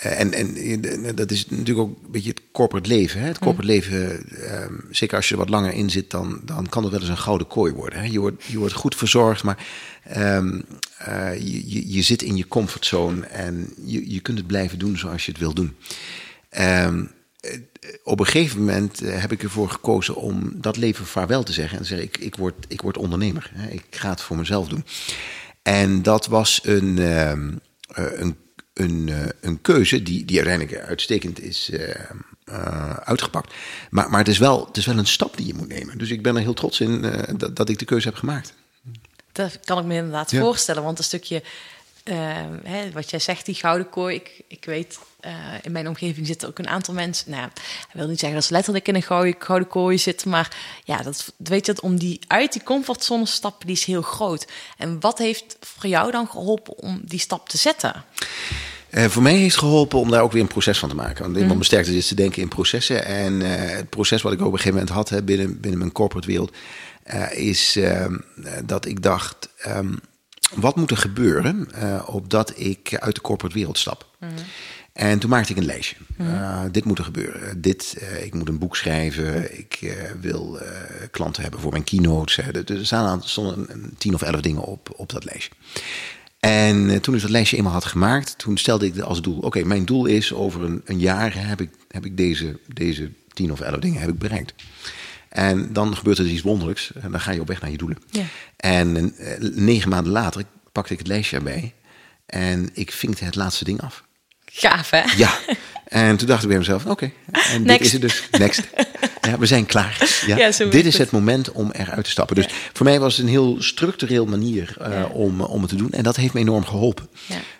en, 0.00 0.32
en 0.32 0.56
eh, 1.04 1.16
dat 1.16 1.30
is 1.30 1.46
natuurlijk 1.48 1.78
ook 1.78 1.96
een 2.04 2.10
beetje 2.10 2.30
het 2.30 2.42
corporate 2.52 2.88
leven. 2.88 3.20
Hè? 3.20 3.26
Het 3.26 3.38
corporate 3.38 3.72
leven, 3.72 4.26
eh, 4.28 4.66
zeker 4.90 5.16
als 5.16 5.28
je 5.28 5.34
er 5.34 5.40
wat 5.40 5.48
langer 5.48 5.72
in 5.72 5.90
zit, 5.90 6.10
dan, 6.10 6.40
dan 6.44 6.68
kan 6.68 6.82
het 6.82 6.92
wel 6.92 7.00
eens 7.00 7.10
een 7.10 7.18
gouden 7.18 7.46
kooi 7.46 7.72
worden. 7.72 7.98
Hè? 7.98 8.06
Je, 8.06 8.18
wordt, 8.18 8.44
je 8.44 8.58
wordt 8.58 8.74
goed 8.74 8.94
verzorgd, 8.94 9.42
maar 9.42 9.66
ehm, 10.02 10.60
eh, 10.98 11.38
je, 11.38 11.92
je, 11.92 12.02
zit 12.02 12.22
in 12.22 12.36
je 12.36 12.48
comfortzone 12.48 13.26
en 13.26 13.72
je, 13.84 14.12
je 14.12 14.20
kunt 14.20 14.38
het 14.38 14.46
blijven 14.46 14.78
doen 14.78 14.98
zoals 14.98 15.24
je 15.24 15.32
het 15.32 15.40
wil 15.40 15.54
doen. 15.54 15.76
Ehm, 16.48 17.04
eh, 17.40 17.58
op 18.04 18.20
een 18.20 18.26
gegeven 18.26 18.58
moment 18.58 19.02
eh, 19.02 19.20
heb 19.20 19.32
ik 19.32 19.42
ervoor 19.42 19.70
gekozen 19.70 20.14
om 20.14 20.52
dat 20.54 20.76
leven 20.76 21.06
vaarwel 21.06 21.42
te 21.42 21.52
zeggen. 21.52 21.76
En 21.76 21.82
te 21.82 21.88
zeggen, 21.88 22.06
ik, 22.06 22.16
ik, 22.18 22.36
word, 22.36 22.64
ik 22.68 22.80
word 22.80 22.96
ondernemer. 22.96 23.50
Hè? 23.54 23.68
Ik 23.68 23.84
ga 23.90 24.10
het 24.10 24.20
voor 24.20 24.36
mezelf 24.36 24.68
doen. 24.68 24.84
En 25.62 26.02
dat 26.02 26.26
was 26.26 26.60
een, 26.62 26.98
ehm, 26.98 27.52
eh, 27.88 28.20
een, 28.20 28.36
een, 28.80 29.08
eh, 29.08 29.28
een 29.40 29.60
keuze 29.60 30.02
die, 30.02 30.24
die 30.24 30.36
uiteindelijk 30.36 30.86
uitstekend 30.86 31.40
is 31.40 31.70
eh, 31.70 32.00
eh, 32.44 32.96
uitgepakt. 32.96 33.54
Maar, 33.90 34.10
maar 34.10 34.18
het, 34.18 34.28
is 34.28 34.38
wel, 34.38 34.66
het 34.66 34.76
is 34.76 34.86
wel 34.86 34.98
een 34.98 35.06
stap 35.06 35.36
die 35.36 35.46
je 35.46 35.54
moet 35.54 35.68
nemen. 35.68 35.98
Dus 35.98 36.10
ik 36.10 36.22
ben 36.22 36.36
er 36.36 36.42
heel 36.42 36.54
trots 36.54 36.80
in 36.80 37.00
dat, 37.36 37.56
dat 37.56 37.68
ik 37.68 37.78
de 37.78 37.84
keuze 37.84 38.08
heb 38.08 38.16
gemaakt. 38.16 38.54
Dat 39.32 39.60
kan 39.64 39.78
ik 39.78 39.84
me 39.84 39.94
inderdaad 39.94 40.30
Ja. 40.30 40.40
voorstellen. 40.40 40.82
Want 40.82 40.98
een 40.98 41.04
stukje, 41.04 41.42
hè, 42.62 42.90
wat 42.92 43.10
jij 43.10 43.18
zegt, 43.18 43.46
die 43.46 43.54
gouden 43.54 43.88
kooi. 43.88 44.14
Ik, 44.14 44.42
ik 44.48 44.64
weet, 44.64 44.98
in 45.62 45.72
mijn 45.72 45.88
omgeving 45.88 46.26
zitten 46.26 46.48
ook 46.48 46.58
een 46.58 46.68
aantal 46.68 46.94
mensen. 46.94 47.30
Nou, 47.30 47.46
ik 47.88 47.92
wil 47.92 48.08
niet 48.08 48.18
zeggen 48.18 48.38
dat 48.38 48.46
ze 48.46 48.52
letterlijk 48.52 48.88
in 48.88 48.94
een 48.94 49.02
gouden, 49.02 49.34
gouden 49.38 49.68
kooi 49.68 49.98
zitten. 49.98 50.30
Maar 50.30 50.56
ja, 50.84 50.96
dat, 51.02 51.32
weet 51.36 51.66
je, 51.66 51.72
dat 51.72 51.82
om 51.82 51.98
die 51.98 52.20
uit 52.26 52.52
die 52.52 52.62
comfortzone 52.62 53.24
te 53.24 53.30
stappen, 53.30 53.66
die 53.66 53.76
is 53.76 53.84
heel 53.84 54.02
groot. 54.02 54.46
En 54.76 55.00
wat 55.00 55.18
heeft 55.18 55.56
voor 55.60 55.86
jou 55.86 56.10
dan 56.10 56.28
geholpen 56.28 56.78
om 56.78 57.00
die 57.04 57.20
stap 57.20 57.48
te 57.48 57.58
zetten? 57.58 58.04
Eh, 58.90 59.04
voor 59.04 59.22
mij 59.22 59.34
heeft 59.36 59.56
geholpen 59.58 59.98
om 59.98 60.10
daar 60.10 60.22
ook 60.22 60.32
weer 60.32 60.42
een 60.42 60.48
proces 60.48 60.78
van 60.78 60.88
te 60.88 60.94
maken. 60.94 61.24
Want 61.24 61.36
iemand 61.36 61.58
besterkt 61.58 61.88
is 61.88 62.08
te 62.08 62.14
denken 62.14 62.42
in 62.42 62.48
processen. 62.48 63.04
En 63.04 63.42
eh, 63.42 63.76
het 63.76 63.88
proces 63.90 64.22
wat 64.22 64.32
ik 64.32 64.40
ook 64.40 64.46
op 64.46 64.52
een 64.52 64.58
gegeven 64.58 64.78
moment 64.78 64.96
had 64.96 65.08
hè, 65.08 65.22
binnen, 65.22 65.60
binnen 65.60 65.78
mijn 65.78 65.92
corporate 65.92 66.26
wereld, 66.26 66.52
eh, 67.02 67.32
is 67.32 67.76
ehm, 67.76 68.14
eh, 68.44 68.52
dat 68.64 68.86
ik 68.86 69.02
dacht: 69.02 69.48
ehm, 69.58 69.92
wat 70.54 70.76
moet 70.76 70.90
er 70.90 70.96
gebeuren 70.96 71.68
opdat 72.06 72.52
ik 72.56 72.96
uit 72.98 73.14
de 73.14 73.20
corporate 73.20 73.54
wereld 73.54 73.78
stap? 73.78 74.08
En 74.92 75.18
toen 75.18 75.30
maakte 75.30 75.52
ik 75.52 75.58
een 75.58 75.64
lijstje. 75.64 75.96
Eh, 76.18 76.62
dit 76.70 76.84
moet 76.84 76.98
er 76.98 77.04
gebeuren. 77.04 77.60
Dit, 77.60 77.96
ik 78.22 78.34
moet 78.34 78.48
een 78.48 78.58
boek 78.58 78.76
schrijven. 78.76 79.58
Ik 79.58 79.94
wil 80.20 80.58
klanten 81.10 81.42
hebben 81.42 81.60
voor 81.60 81.70
mijn 81.72 81.84
keynotes. 81.84 82.36
Er 82.36 82.86
staan 82.86 83.06
aan- 83.06 83.22
stonden 83.22 83.94
tien 83.98 84.14
of 84.14 84.22
elf 84.22 84.40
dingen 84.40 84.62
op, 84.62 84.90
op 84.96 85.08
dat 85.12 85.24
lijstje. 85.24 85.50
En 86.40 86.90
eh, 86.90 86.96
toen 86.96 87.14
ik 87.14 87.20
dat 87.20 87.30
lijstje 87.30 87.56
eenmaal 87.56 87.72
had 87.72 87.84
gemaakt, 87.84 88.38
toen 88.38 88.56
stelde 88.56 88.86
ik 88.86 88.98
als 88.98 89.22
doel: 89.22 89.38
oké, 89.38 89.64
mijn 89.64 89.84
doel 89.84 90.06
is 90.06 90.32
over 90.32 90.62
een, 90.62 90.82
een 90.84 90.98
jaar 90.98 91.48
heb 91.48 91.60
ik, 91.60 91.70
heb 91.88 92.04
ik 92.04 92.16
deze, 92.16 92.58
deze 92.74 93.10
tien 93.32 93.52
of 93.52 93.60
elf 93.60 93.80
dingen 93.80 94.00
heb 94.00 94.08
ik 94.08 94.18
bereikt. 94.18 94.54
En 95.28 95.72
dan 95.72 95.96
gebeurt 95.96 96.18
er 96.18 96.26
iets 96.26 96.42
wonderlijks 96.42 96.92
en 96.92 97.10
dan 97.10 97.20
ga 97.20 97.30
je 97.30 97.40
op 97.40 97.46
weg 97.46 97.60
naar 97.60 97.70
je 97.70 97.76
doelen. 97.76 97.98
Ja. 98.10 98.24
En 98.56 99.16
eh, 99.16 99.40
negen 99.40 99.90
maanden 99.90 100.12
later 100.12 100.44
pakte 100.72 100.92
ik 100.92 100.98
het 100.98 101.08
lijstje 101.08 101.36
erbij 101.36 101.74
en 102.26 102.70
ik 102.72 102.92
vinkte 102.92 103.24
het 103.24 103.34
laatste 103.34 103.64
ding 103.64 103.80
af. 103.80 104.04
Gaaf, 104.44 104.90
hè? 104.90 105.02
Ja. 105.16 105.38
En 105.84 106.16
toen 106.16 106.26
dacht 106.26 106.42
ik 106.42 106.48
bij 106.48 106.58
mezelf, 106.58 106.86
oké, 106.86 107.12
en 107.30 107.64
dit 107.64 107.80
is 107.80 107.92
het 107.92 108.00
dus. 108.00 108.28
Next. 108.30 108.62
Ja, 109.20 109.38
we 109.38 109.46
zijn 109.46 109.66
klaar. 109.66 110.22
Ja. 110.26 110.50
Dit 110.70 110.86
is 110.86 110.98
het. 110.98 111.10
moment 111.10 111.52
om 111.52 111.70
eruit 111.70 112.04
te 112.04 112.10
stappen. 112.10 112.36
Dus 112.36 112.48
voor 112.72 112.86
mij 112.86 113.00
was 113.00 113.16
het 113.16 113.24
een 113.24 113.30
heel 113.30 113.56
structureel 113.62 114.26
manier 114.26 114.76
eh, 114.80 115.04
om, 115.12 115.40
om 115.40 115.60
het 115.60 115.70
te 115.70 115.76
doen. 115.76 115.90
En 115.90 116.02
dat 116.02 116.16
heeft 116.16 116.34
me 116.34 116.40
enorm 116.40 116.64
geholpen. 116.64 117.08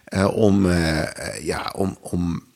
Eh, 0.04 0.36
om, 0.36 0.70
eh, 0.70 1.44
ja, 1.44 1.72
om, 1.76 1.98
om 2.00 2.48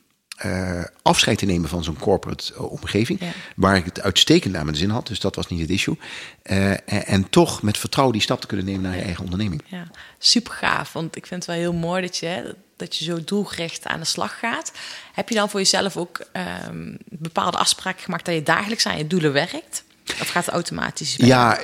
afscheid 1.01 1.37
te 1.37 1.45
nemen 1.45 1.69
van 1.69 1.83
zo'n 1.83 1.99
corporate 1.99 2.67
omgeving. 2.69 3.19
Ja. 3.19 3.31
Waar 3.55 3.75
ik 3.75 3.85
het 3.85 4.01
uitstekend 4.01 4.53
naar 4.53 4.65
mijn 4.65 4.77
zin 4.77 4.89
had. 4.89 5.07
Dus 5.07 5.19
dat 5.19 5.35
was 5.35 5.47
niet 5.47 5.61
het 5.61 5.69
issue. 5.69 5.97
En, 6.43 6.85
en 6.85 7.29
toch 7.29 7.61
met 7.61 7.77
vertrouwen 7.77 8.15
die 8.15 8.23
stap 8.25 8.41
te 8.41 8.47
kunnen 8.47 8.65
nemen 8.65 8.81
naar 8.81 8.95
je 8.95 9.01
eigen 9.01 9.23
onderneming. 9.23 9.61
Ja, 9.65 9.87
super 10.17 10.53
gaaf. 10.53 10.93
Want 10.93 11.15
ik 11.15 11.25
vind 11.25 11.45
het 11.45 11.55
wel 11.55 11.61
heel 11.61 11.79
mooi 11.79 12.01
dat 12.01 12.17
je, 12.17 12.25
hè, 12.25 12.41
dat 12.77 12.95
je 12.95 13.03
zo 13.05 13.23
doelgericht 13.25 13.85
aan 13.85 13.99
de 13.99 14.05
slag 14.05 14.39
gaat. 14.39 14.71
Heb 15.13 15.29
je 15.29 15.35
dan 15.35 15.49
voor 15.49 15.59
jezelf 15.59 15.97
ook 15.97 16.19
ehm, 16.31 16.93
bepaalde 17.09 17.57
afspraken 17.57 18.03
gemaakt 18.03 18.25
dat 18.25 18.35
je 18.35 18.43
dagelijks 18.43 18.85
aan 18.87 18.97
je 18.97 19.07
doelen 19.07 19.33
werkt? 19.33 19.83
Of 20.21 20.27
gaat 20.29 20.45
het 20.45 20.53
automatisch? 20.53 21.15
Ja, 21.17 21.59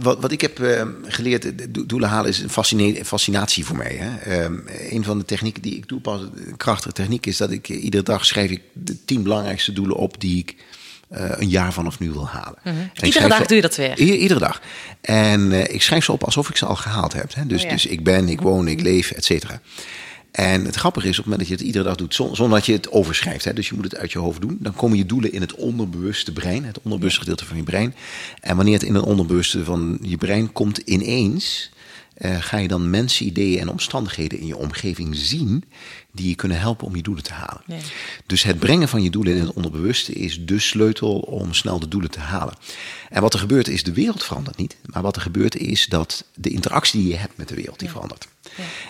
wat, 0.00 0.20
wat 0.20 0.32
ik 0.32 0.40
heb 0.40 0.60
eh, 0.60 0.86
geleerd, 1.06 1.74
do- 1.74 1.86
doelen 1.86 2.08
halen 2.08 2.30
is 2.30 2.38
een 2.38 2.50
fascine- 2.50 3.04
fascinatie 3.04 3.64
voor 3.64 3.76
mij. 3.76 3.96
Hè. 4.00 4.16
Ehm, 4.42 4.58
een 4.90 5.04
van 5.04 5.18
de 5.18 5.24
technieken 5.24 5.62
die 5.62 5.76
ik 5.76 5.84
toepas, 5.86 6.20
een 6.20 6.56
krachtige 6.56 6.92
techniek, 6.94 7.26
is 7.26 7.36
dat 7.36 7.50
ik 7.50 7.68
eh, 7.68 7.84
iedere 7.84 8.02
dag 8.02 8.24
schrijf 8.26 8.50
ik 8.50 8.60
de 8.72 9.04
tien 9.04 9.22
belangrijkste 9.22 9.72
doelen 9.72 9.96
op 9.96 10.20
die 10.20 10.38
ik 10.38 10.54
eh, 11.08 11.30
een 11.36 11.48
jaar 11.48 11.72
vanaf 11.72 11.98
nu 11.98 12.10
wil 12.12 12.28
halen. 12.28 12.58
Mhm. 12.64 12.76
Iedere 13.02 13.28
dag 13.28 13.38
ze- 13.38 13.46
doe 13.46 13.56
je 13.56 13.62
dat 13.62 13.76
weer? 13.76 14.00
I- 14.00 14.12
iedere 14.20 14.40
dag. 14.40 14.60
En 15.00 15.52
eh, 15.52 15.74
ik 15.74 15.82
schrijf 15.82 16.04
ze 16.04 16.12
op 16.12 16.24
alsof 16.24 16.48
ik 16.48 16.56
ze 16.56 16.66
al 16.66 16.76
gehaald 16.76 17.12
heb. 17.12 17.34
Hè. 17.34 17.46
Dus, 17.46 17.58
Oh 17.62 17.64
ja. 17.66 17.72
dus 17.72 17.86
ik 17.86 18.04
ben, 18.04 18.28
ik 18.28 18.40
woon, 18.40 18.68
ik 18.68 18.80
leef, 18.80 19.10
et 19.10 19.24
cetera. 19.24 19.60
En 20.32 20.64
het 20.64 20.74
grappige 20.74 21.08
is, 21.08 21.18
op 21.18 21.24
het 21.24 21.32
moment 21.32 21.48
dat 21.48 21.48
je 21.48 21.64
het 21.64 21.64
iedere 21.74 21.84
dag 21.84 21.96
doet, 21.96 22.14
zon- 22.14 22.36
zonder 22.36 22.58
dat 22.58 22.66
je 22.66 22.72
het 22.72 22.90
overschrijft, 22.90 23.44
hè, 23.44 23.52
dus 23.52 23.68
je 23.68 23.74
moet 23.74 23.84
het 23.84 23.96
uit 23.96 24.12
je 24.12 24.18
hoofd 24.18 24.40
doen, 24.40 24.56
dan 24.60 24.74
komen 24.74 24.96
je 24.96 25.06
doelen 25.06 25.32
in 25.32 25.40
het 25.40 25.54
onderbewuste 25.54 26.32
brein, 26.32 26.64
het 26.64 26.78
onderbewuste 26.82 27.20
gedeelte 27.20 27.44
van 27.44 27.56
je 27.56 27.62
brein. 27.62 27.94
En 28.40 28.56
wanneer 28.56 28.74
het 28.74 28.82
in 28.82 28.94
het 28.94 29.04
onderbewuste 29.04 29.64
van 29.64 29.98
je 30.02 30.16
brein 30.16 30.52
komt 30.52 30.78
ineens, 30.78 31.70
eh, 32.14 32.36
ga 32.40 32.58
je 32.58 32.68
dan 32.68 32.90
mensen, 32.90 33.26
ideeën 33.26 33.60
en 33.60 33.68
omstandigheden 33.68 34.38
in 34.38 34.46
je 34.46 34.56
omgeving 34.56 35.16
zien 35.16 35.64
die 36.12 36.28
je 36.28 36.34
kunnen 36.34 36.58
helpen 36.58 36.86
om 36.86 36.96
je 36.96 37.02
doelen 37.02 37.24
te 37.24 37.32
halen. 37.32 37.62
Ja. 37.66 37.76
Dus 38.26 38.42
het 38.42 38.58
brengen 38.58 38.88
van 38.88 39.02
je 39.02 39.10
doelen 39.10 39.34
in 39.34 39.40
het 39.40 39.52
onderbewuste 39.52 40.12
is 40.12 40.46
de 40.46 40.58
sleutel 40.58 41.18
om 41.18 41.54
snel 41.54 41.80
de 41.80 41.88
doelen 41.88 42.10
te 42.10 42.20
halen. 42.20 42.54
En 43.10 43.22
wat 43.22 43.32
er 43.32 43.38
gebeurt 43.38 43.68
is, 43.68 43.82
de 43.82 43.92
wereld 43.92 44.24
verandert 44.24 44.56
niet. 44.56 44.76
Maar 44.84 45.02
wat 45.02 45.16
er 45.16 45.22
gebeurt 45.22 45.56
is 45.56 45.86
dat 45.86 46.24
de 46.34 46.50
interactie 46.50 47.00
die 47.00 47.10
je 47.10 47.16
hebt 47.16 47.36
met 47.36 47.48
de 47.48 47.54
wereld, 47.54 47.78
die 47.78 47.90
verandert. 47.90 48.28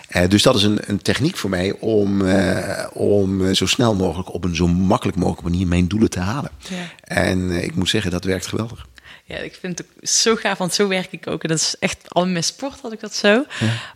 Eh, 0.07 0.29
dus 0.29 0.41
dat 0.41 0.55
is 0.55 0.63
een, 0.63 0.79
een 0.81 1.01
techniek 1.01 1.37
voor 1.37 1.49
mij 1.49 1.71
om, 1.79 2.25
eh, 2.25 2.85
om 2.93 3.45
eh, 3.45 3.55
zo 3.55 3.65
snel 3.65 3.95
mogelijk 3.95 4.33
op 4.33 4.43
een 4.43 4.55
zo 4.55 4.67
makkelijk 4.67 5.17
mogelijke 5.17 5.49
manier 5.49 5.67
mijn 5.67 5.87
doelen 5.87 6.09
te 6.09 6.19
halen. 6.19 6.51
Ja. 6.69 6.91
En 7.01 7.63
ik 7.63 7.75
moet 7.75 7.89
zeggen, 7.89 8.11
dat 8.11 8.23
werkt 8.23 8.47
geweldig. 8.47 8.87
Ja, 9.25 9.37
ik 9.37 9.57
vind 9.59 9.77
het 9.77 9.87
ook 9.87 10.07
zo 10.07 10.35
gaaf, 10.35 10.57
want 10.57 10.73
zo 10.73 10.87
werk 10.87 11.11
ik 11.11 11.27
ook. 11.27 11.43
En 11.43 11.49
dat 11.49 11.57
is 11.59 11.75
echt 11.79 11.97
al 12.07 12.27
mijn 12.27 12.43
sport 12.43 12.79
had 12.81 12.91
ik 12.91 12.99
dat 12.99 13.15
zo. 13.15 13.45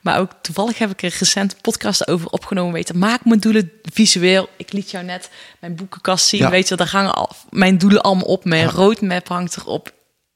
Maar 0.02 0.20
ook 0.20 0.32
toevallig 0.42 0.78
heb 0.78 0.92
ik 0.92 1.04
er 1.04 1.16
recent 1.20 1.54
een 1.54 1.62
podcast 1.62 2.08
over 2.08 2.30
opgenomen. 2.30 2.74
Weet 2.74 2.88
je, 2.88 2.94
maak 2.94 3.26
mijn 3.26 3.40
doelen 3.40 3.72
visueel. 3.94 4.50
Ik 4.58 4.72
liet 4.72 4.92
jou 4.92 5.06
net 5.06 5.30
mijn 5.60 5.76
boekenkast 5.76 6.28
zien. 6.28 6.40
Ja. 6.40 6.50
Weet 6.50 6.68
je, 6.68 6.76
daar 6.76 6.90
hangen 6.90 7.14
al 7.16 7.36
mijn 7.50 7.78
doelen 7.78 8.02
allemaal 8.02 8.26
op. 8.26 8.46
Mijn 8.46 8.70
roadmap 8.70 9.28
hangt 9.28 9.58
erop. 9.58 9.94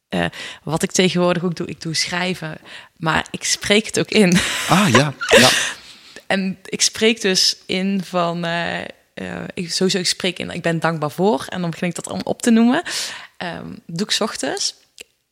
Eh, 0.09 0.25
wat 0.63 0.83
ik 0.83 0.91
tegenwoordig 0.91 1.43
ook 1.43 1.55
doe, 1.55 1.67
ik 1.67 1.81
doe 1.81 1.93
schrijven. 1.95 2.57
Maar 2.97 3.25
ik 3.31 3.43
spreek 3.43 3.85
het 3.85 3.99
ook 3.99 4.09
in. 4.09 4.37
Ah 4.69 4.87
ja, 4.91 5.13
ja. 5.39 5.49
En 6.27 6.57
ik 6.65 6.81
spreek 6.81 7.21
dus 7.21 7.57
in 7.65 8.03
van. 8.03 8.45
eh, 8.45 8.79
ik, 9.53 9.71
sowieso, 9.71 9.97
ik 9.97 10.07
spreek 10.07 10.39
in. 10.39 10.49
Ik 10.49 10.61
ben 10.61 10.79
dankbaar 10.79 11.11
voor. 11.11 11.45
En 11.49 11.61
dan 11.61 11.69
begin 11.69 11.87
ik 11.87 11.95
dat 11.95 12.05
allemaal 12.07 12.23
op 12.25 12.41
te 12.41 12.49
noemen. 12.51 12.81
Ehm, 13.37 13.65
doe 13.85 14.05
ik 14.07 14.11
's 14.11 14.19
ochtends. 14.21 14.75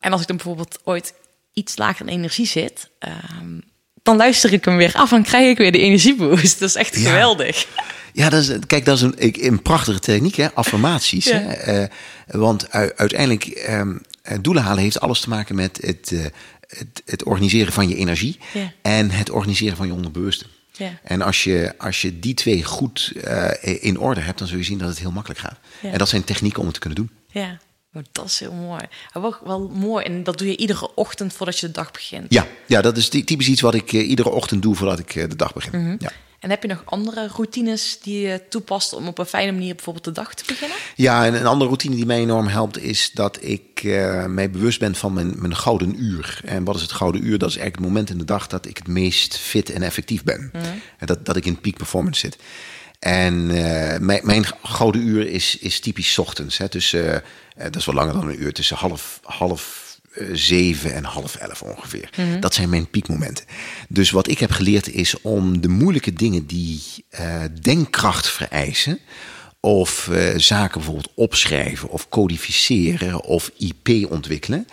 En 0.00 0.12
als 0.12 0.20
ik 0.20 0.26
dan 0.26 0.36
bijvoorbeeld 0.36 0.78
ooit 0.84 1.12
iets 1.52 1.76
lager 1.76 2.06
in 2.06 2.12
energie 2.12 2.46
zit. 2.46 2.88
ehm, 2.98 3.58
dan 4.02 4.16
luister 4.16 4.52
ik 4.52 4.64
hem 4.64 4.76
weer 4.76 4.92
af 4.94 5.12
en 5.12 5.22
krijg 5.22 5.48
ik 5.50 5.58
weer 5.58 5.72
de 5.72 5.78
energieboost. 5.78 6.58
Dat 6.60 6.68
is 6.68 6.74
echt 6.74 6.96
Ja. 6.96 7.08
geweldig. 7.10 7.66
Ja, 8.12 8.28
dat 8.28 8.42
is, 8.42 8.52
kijk, 8.66 8.84
dat 8.84 8.96
is 8.96 9.02
een, 9.02 9.14
ik- 9.18 9.36
een 9.36 9.62
prachtige 9.62 9.98
techniek, 9.98 10.34
hè? 10.34 10.52
affirmaties. 10.54 11.24
Ja. 11.24 11.36
Hè? 11.38 11.52
Eh, 11.52 11.88
want 12.26 12.70
uiteindelijk, 12.72 13.44
ehm, 13.44 13.96
eh, 14.22 14.38
doelen 14.40 14.62
halen 14.62 14.82
heeft 14.82 15.00
alles 15.00 15.20
te 15.20 15.28
maken 15.28 15.54
met 15.54 15.78
het, 15.82 16.12
eh, 16.12 16.24
het, 16.68 17.02
het 17.04 17.24
organiseren 17.24 17.72
van 17.72 17.88
je 17.88 17.96
energie 17.96 18.38
Ja. 18.52 18.72
en 18.82 19.10
het 19.10 19.30
organiseren 19.30 19.76
van 19.76 19.86
je 19.86 19.92
onderbewuste. 19.92 20.44
Ja. 20.72 20.90
En 21.02 21.22
als 21.22 21.44
je, 21.44 21.74
als 21.78 22.02
je 22.02 22.18
die 22.18 22.34
twee 22.34 22.64
goed 22.64 23.12
eh, 23.24 23.50
in 23.84 23.98
orde 23.98 24.20
hebt, 24.20 24.38
dan 24.38 24.48
zul 24.48 24.58
je 24.58 24.64
zien 24.64 24.78
dat 24.78 24.88
het 24.88 24.98
heel 24.98 25.10
makkelijk 25.12 25.40
gaat. 25.40 25.58
En 25.82 25.98
dat 25.98 26.08
zijn 26.08 26.24
technieken 26.24 26.58
om 26.60 26.64
het 26.64 26.74
te 26.74 26.80
kunnen 26.80 26.98
doen. 26.98 27.10
Ja, 27.42 27.58
dat 28.12 28.24
is 28.24 28.40
heel 28.40 28.52
mooi. 28.52 28.82
Wel, 29.12 29.36
wel 29.44 29.68
mooi. 29.68 30.04
En 30.04 30.22
dat 30.22 30.38
doe 30.38 30.48
je 30.48 30.56
iedere 30.56 30.94
ochtend 30.94 31.32
voordat 31.32 31.58
je 31.58 31.66
de 31.66 31.72
dag 31.72 31.90
begint. 31.90 32.26
Ja, 32.28 32.46
ja 32.66 32.80
dat 32.80 32.96
is 32.96 33.08
ty- 33.08 33.24
typisch 33.24 33.48
iets 33.48 33.60
wat 33.60 33.74
ik 33.74 33.92
eh, 33.92 34.08
iedere 34.08 34.30
ochtend 34.30 34.62
doe 34.62 34.74
voordat 34.74 34.98
ik 34.98 35.14
eh, 35.14 35.28
de 35.28 35.36
dag 35.36 35.52
begin. 35.52 35.82
Mhm. 35.82 35.96
ja. 35.98 36.10
En 36.40 36.50
heb 36.50 36.62
je 36.62 36.68
nog 36.68 36.82
andere 36.84 37.28
routines 37.36 37.98
die 38.02 38.20
je 38.20 38.42
toepast 38.48 38.92
om 38.92 39.08
op 39.08 39.18
een 39.18 39.26
fijne 39.26 39.52
manier 39.52 39.74
bijvoorbeeld 39.74 40.04
de 40.04 40.12
dag 40.12 40.34
te 40.34 40.44
beginnen? 40.46 40.76
Ja, 40.96 41.26
en 41.26 41.34
een 41.34 41.46
andere 41.46 41.66
routine 41.66 41.94
die 41.94 42.06
mij 42.06 42.18
enorm 42.18 42.46
helpt 42.46 42.78
is 42.78 43.10
dat 43.14 43.38
ik 43.42 43.80
eh, 43.84 44.24
mij 44.26 44.50
bewust 44.50 44.78
ben 44.78 44.94
van 44.94 45.12
mijn, 45.12 45.34
mijn 45.36 45.56
gouden 45.56 46.02
uur. 46.02 46.40
En 46.44 46.64
wat 46.64 46.76
is 46.76 46.82
het 46.82 46.92
gouden 46.92 47.24
uur? 47.26 47.38
Dat 47.38 47.48
is 47.48 47.56
eigenlijk 47.56 47.76
het 47.76 47.94
moment 47.94 48.10
in 48.10 48.18
de 48.18 48.24
dag 48.24 48.46
dat 48.46 48.66
ik 48.66 48.76
het 48.76 48.88
meest 48.88 49.38
fit 49.38 49.70
en 49.70 49.82
effectief 49.82 50.24
ben. 50.24 50.50
En 50.98 51.06
dat, 51.06 51.26
dat 51.26 51.36
ik 51.36 51.46
in 51.46 51.60
peak 51.60 51.76
performance 51.76 52.20
zit. 52.20 52.36
En 53.00 53.50
eh, 53.50 53.98
mijn, 53.98 54.20
mijn 54.22 54.44
gouden 54.62 55.02
uur 55.02 55.26
is, 55.28 55.56
is 55.58 55.80
typisch 55.80 56.18
ochtends. 56.18 56.58
Hè. 56.58 56.68
Dus, 56.68 56.92
eh, 56.92 57.14
eh, 57.14 57.22
dat 57.54 57.76
is 57.76 57.84
wel 57.84 57.94
langer 57.94 58.14
dan 58.14 58.28
een 58.28 58.42
uur. 58.42 58.52
Tussen 58.52 58.76
half, 58.76 59.20
half 59.22 59.88
zeven 60.32 60.94
en 60.94 61.04
half 61.04 61.36
elf 61.36 61.62
ongeveer. 61.62 62.10
Dat 62.40 62.54
zijn 62.54 62.68
mijn 62.68 62.90
piekmomenten. 62.90 63.44
Dus 63.88 64.10
wat 64.10 64.28
ik 64.28 64.38
heb 64.38 64.50
geleerd 64.50 64.88
is 64.88 65.20
om 65.20 65.60
de 65.60 65.68
moeilijke 65.68 66.12
dingen 66.12 66.46
die 66.46 66.82
denkkracht 67.60 68.28
vereisen 68.28 68.98
of 69.60 70.10
zaken 70.36 70.74
bijvoorbeeld 70.74 71.12
opschrijven 71.14 71.88
of 71.88 72.08
codificeren 72.08 73.24
of 73.24 73.50
IP 73.56 74.10
ontwikkelen. 74.10 74.66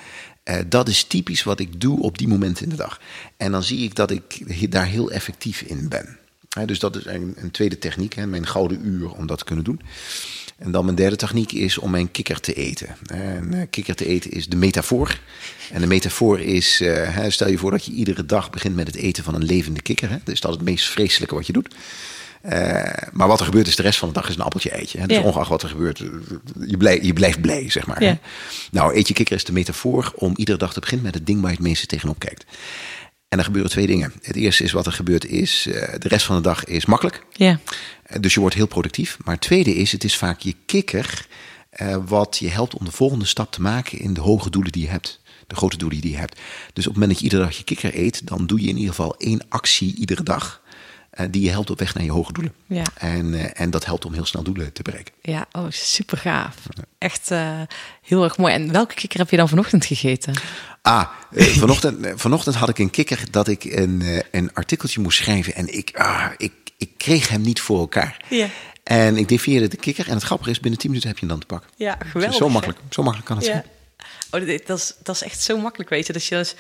dat 0.68 0.88
is 0.90 1.04
typisch 1.04 1.44
wat 1.44 1.60
ik 1.60 1.82
doe 1.82 2.02
op 2.02 2.18
die 2.18 2.28
momenten 2.28 2.64
in 2.64 2.70
de 2.70 2.76
dag. 2.76 3.02
En 3.38 3.52
dan 3.52 3.64
zie 3.64 3.84
ik 3.84 3.96
dat 3.96 4.12
ik 4.12 4.72
daar 4.72 4.86
heel 4.86 5.12
effectief 5.12 5.62
in 5.62 5.90
ben. 5.90 6.18
Hè, 6.58 6.66
dus 6.66 6.80
dat 6.80 6.96
is 6.96 7.06
een, 7.06 7.34
een 7.38 7.52
tweede 7.52 7.78
techniek, 7.80 8.14
hè, 8.14 8.28
mijn 8.28 8.48
gouden 8.48 8.86
uur 8.88 9.12
om 9.12 9.28
dat 9.28 9.38
te 9.38 9.44
kunnen 9.44 9.64
doen. 9.64 9.82
En 10.58 10.72
dan 10.72 10.84
mijn 10.84 10.96
derde 10.96 11.16
techniek 11.16 11.52
is 11.52 11.78
om 11.78 11.92
mijn 11.92 12.12
kikker 12.12 12.40
te 12.40 12.54
eten. 12.54 12.88
En 13.06 13.54
eh, 13.54 13.62
kikker 13.70 13.96
te 13.96 14.06
eten 14.06 14.32
is 14.32 14.48
de 14.48 14.56
metafoor. 14.56 15.20
En 15.72 15.82
de 15.82 15.88
metafoor 15.88 16.40
is, 16.40 16.82
eh, 16.82 17.24
stel 17.28 17.50
je 17.50 17.58
voor 17.58 17.72
dat 17.72 17.86
je 17.86 17.92
iedere 17.92 18.26
dag 18.26 18.50
begint 18.50 18.76
met 18.76 18.88
het 18.88 18.96
eten 18.96 19.24
van 19.24 19.36
een 19.36 19.44
levende 19.46 19.82
kikker. 19.82 20.10
Hè? 20.10 20.18
Dus 20.24 20.40
dat 20.40 20.52
is 20.52 20.58
het 20.58 20.66
meest 20.66 20.86
vreselijke 20.86 21.36
wat 21.36 21.48
je 21.48 21.54
doet. 21.54 21.76
Eh, 22.42 22.84
maar 23.12 23.28
wat 23.28 23.40
er 23.40 23.46
gebeurt 23.46 23.68
is 23.68 23.76
de 23.76 23.82
rest 23.82 24.00
van 24.00 24.08
de 24.08 24.14
dag 24.14 24.30
is 24.30 24.36
een 24.36 24.42
appeltje 24.42 24.70
eitje. 24.70 25.00
Hè? 25.00 25.08
Dus 25.08 25.18
Ja. 25.18 25.24
ongeacht 25.24 25.50
wat 25.50 25.64
er 25.64 25.70
gebeurt, 25.70 25.98
je, 26.68 26.78
blij, 26.78 27.00
je 27.02 27.14
blijft 27.14 27.42
blij, 27.42 27.70
zeg 27.70 27.86
maar. 27.88 28.04
Ja. 28.04 28.18
Nou, 28.72 28.96
eet 28.96 29.08
je 29.08 29.14
kikker 29.14 29.36
is 29.36 29.44
de 29.44 29.52
metafoor 29.52 30.12
om 30.16 30.34
iedere 30.36 30.58
dag 30.58 30.74
te 30.74 30.80
beginnen 30.80 31.06
met 31.06 31.16
het 31.16 31.26
ding 31.26 31.42
waar 31.42 31.50
je 31.50 31.58
het 31.58 31.66
meeste 31.66 31.86
tegenop 31.86 32.20
kijkt. 32.20 32.46
En 33.30 33.38
er 33.38 33.44
gebeuren 33.44 33.72
twee 33.72 33.88
dingen. 33.88 34.14
Het 34.22 34.36
eerste 34.36 34.64
is 34.64 34.72
wat 34.72 34.86
er 34.86 34.92
gebeurt 34.92 35.26
is, 35.26 35.66
eh, 35.68 35.94
de 36.00 36.08
rest 36.08 36.26
van 36.26 36.36
de 36.36 36.42
dag 36.42 36.64
is 36.66 36.86
makkelijk. 36.86 37.24
Ja. 37.32 37.60
Eh, 38.04 38.20
Dus 38.22 38.34
je 38.34 38.40
wordt 38.40 38.56
heel 38.56 38.68
productief. 38.68 39.18
Maar 39.24 39.34
het 39.34 39.44
tweede 39.44 39.76
is, 39.76 39.92
het 39.92 40.04
is 40.04 40.18
vaak 40.18 40.40
je 40.40 40.56
kikker 40.66 41.28
eh, 41.70 41.98
wat 42.06 42.38
je 42.38 42.50
helpt 42.50 42.74
om 42.74 42.86
de 42.86 42.92
volgende 42.92 43.26
stap 43.26 43.52
te 43.52 43.62
maken 43.62 44.00
in 44.00 44.14
de 44.14 44.22
hoge 44.22 44.50
doelen 44.50 44.72
die 44.72 44.82
je 44.82 44.90
hebt. 44.90 45.20
De 45.48 45.56
grote 45.56 45.78
doelen 45.78 46.02
die 46.02 46.12
je 46.12 46.18
hebt. 46.18 46.40
Dus 46.74 46.88
op 46.88 46.94
het 46.94 47.02
moment 47.02 47.10
dat 47.10 47.18
je 47.20 47.24
iedere 47.24 47.44
dag 47.44 47.58
je 47.58 47.64
kikker 47.64 47.98
eet, 48.00 48.28
dan 48.28 48.46
doe 48.48 48.62
je 48.62 48.68
in 48.68 48.76
ieder 48.76 48.90
geval 48.90 49.16
één 49.18 49.42
actie 49.50 49.96
iedere 49.96 50.24
dag. 50.24 50.62
die 51.30 51.42
je 51.42 51.50
helpt 51.50 51.70
op 51.70 51.80
weg 51.80 51.94
naar 51.94 52.04
je 52.04 52.12
hoge 52.12 52.34
doelen. 52.34 52.54
Ja. 52.68 52.84
En, 52.98 53.56
en 53.56 53.70
dat 53.70 53.86
helpt 53.86 54.06
om 54.06 54.14
heel 54.14 54.26
snel 54.26 54.44
doelen 54.44 54.74
te 54.74 54.82
bereiken. 54.82 55.14
Ja, 55.22 55.46
oh, 55.52 55.66
super 55.70 56.18
gaaf. 56.18 56.56
Echt 56.98 57.30
heel 58.02 58.24
erg 58.24 58.38
mooi. 58.38 58.54
En 58.54 58.72
welke 58.72 58.94
kikker 58.94 59.20
heb 59.20 59.30
je 59.30 59.38
dan 59.38 59.50
vanochtend 59.50 59.86
gegeten? 59.86 60.34
Ah, 60.88 61.10
eh, 61.32 61.46
vanochtend, 61.64 62.06
eh, 62.06 62.12
vanochtend 62.16 62.56
had 62.56 62.70
ik 62.70 62.78
een 62.78 62.90
kikker 62.90 63.32
dat 63.32 63.48
ik 63.48 63.64
een, 63.64 64.02
eh, 64.02 64.20
een 64.32 64.54
artikeltje 64.54 65.02
moest 65.02 65.18
schrijven. 65.18 65.56
En 65.56 65.74
ik, 65.78 65.92
ah, 65.98 66.26
ik, 66.38 66.54
ik 66.78 66.90
kreeg 66.98 67.30
hem 67.30 67.42
niet 67.42 67.62
voor 67.62 67.80
elkaar. 67.80 68.26
Ja. 68.30 68.48
En 68.84 69.18
ik 69.18 69.28
definieerde 69.28 69.68
de 69.68 69.78
kikker. 69.78 70.08
En 70.08 70.14
het 70.14 70.24
grappige 70.24 70.50
is, 70.50 70.60
binnen 70.60 70.80
10 70.80 70.90
minuten 70.90 71.10
heb 71.10 71.20
je 71.20 71.26
hem 71.26 71.36
dan 71.36 71.48
te 71.48 71.54
pakken. 71.54 71.70
Ja, 71.76 71.98
geweldig. 72.06 72.38
Zo 72.38 72.50
makkelijk, 72.50 72.80
zo 72.90 73.02
makkelijk 73.02 73.28
kan 73.28 73.38
het 73.38 73.46
Ja. 73.46 73.52
zijn. 73.52 73.66
Oh, 74.32 74.48
dit- 74.48 74.68
dat, 74.68 74.78
is, 74.78 74.94
dat 75.04 75.16
is 75.16 75.24
echt 75.24 75.42
zo 75.42 75.58
makkelijk, 75.58 75.90
weet 75.90 76.08
je. 76.08 76.14
Dat 76.14 76.26
je 76.26 76.36
dus 76.36 76.56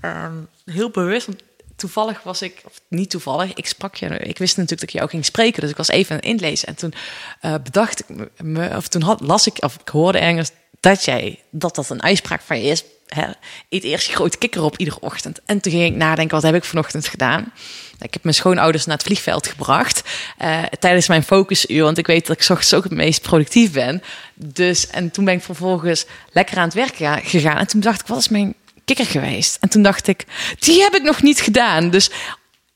ehm, 0.00 0.34
heel 0.64 0.90
bewust... 0.90 1.28
Toevallig 1.76 2.22
was 2.22 2.42
ik... 2.42 2.62
Of 2.64 2.80
niet 2.88 3.10
toevallig, 3.10 3.54
ik 3.54 3.66
sprak 3.66 3.94
je... 3.94 4.06
Ik 4.06 4.38
wist 4.38 4.56
natuurlijk 4.56 4.80
dat 4.80 4.88
ik 4.88 4.90
jou 4.90 5.08
ging 5.08 5.24
spreken. 5.24 5.60
Dus 5.60 5.70
ik 5.70 5.76
was 5.76 5.88
even 5.88 6.10
aan 6.10 6.16
het 6.16 6.24
inlezen. 6.26 6.68
En 6.68 6.74
toen 6.74 6.94
bedacht 7.62 8.00
ik 8.00 8.30
me... 8.42 8.76
Of 8.76 8.88
toen 8.88 9.02
had, 9.02 9.20
las 9.20 9.46
ik... 9.46 9.62
Of 9.62 9.74
ik 9.80 9.88
hoorde 9.88 10.18
ergens 10.18 10.50
dat 10.80 11.04
jij... 11.04 11.40
Dat 11.50 11.74
dat 11.74 11.90
een 11.90 12.02
uitspraak 12.02 12.40
van 12.40 12.58
je 12.62 12.70
is. 12.70 12.84
Hè, 13.14 13.26
eet 13.68 13.84
eerst 13.84 14.06
je 14.06 14.14
grote 14.14 14.38
kikker 14.38 14.62
op 14.62 14.76
iedere 14.78 15.00
ochtend. 15.00 15.40
En 15.46 15.60
toen 15.60 15.72
ging 15.72 15.84
ik 15.84 15.94
nadenken, 15.94 16.34
wat 16.34 16.44
heb 16.44 16.54
ik 16.54 16.64
vanochtend 16.64 17.06
gedaan? 17.08 17.52
Ik 18.00 18.12
heb 18.12 18.22
mijn 18.22 18.34
schoonouders 18.34 18.84
naar 18.86 18.96
het 18.96 19.06
vliegveld 19.06 19.46
gebracht 19.46 20.02
eh, 20.38 20.62
tijdens 20.78 21.08
mijn 21.08 21.22
focusuur, 21.22 21.82
want 21.82 21.98
ik 21.98 22.06
weet 22.06 22.26
dat 22.26 22.36
ik 22.36 22.48
ochtends 22.50 22.74
ook 22.74 22.82
het 22.84 22.92
meest 22.92 23.22
productief 23.22 23.72
ben. 23.72 24.02
Dus, 24.34 24.86
en 24.86 25.10
toen 25.10 25.24
ben 25.24 25.34
ik 25.34 25.42
vervolgens 25.42 26.04
lekker 26.32 26.56
aan 26.56 26.64
het 26.64 26.74
werk 26.74 26.94
ga- 26.96 27.20
gegaan. 27.24 27.56
En 27.56 27.66
toen 27.66 27.80
dacht 27.80 28.00
ik, 28.00 28.06
wat 28.06 28.18
is 28.18 28.28
mijn 28.28 28.54
kikker 28.84 29.06
geweest? 29.06 29.56
En 29.60 29.68
toen 29.68 29.82
dacht 29.82 30.06
ik, 30.06 30.24
die 30.58 30.82
heb 30.82 30.94
ik 30.94 31.02
nog 31.02 31.22
niet 31.22 31.40
gedaan. 31.40 31.90
Dus 31.90 32.10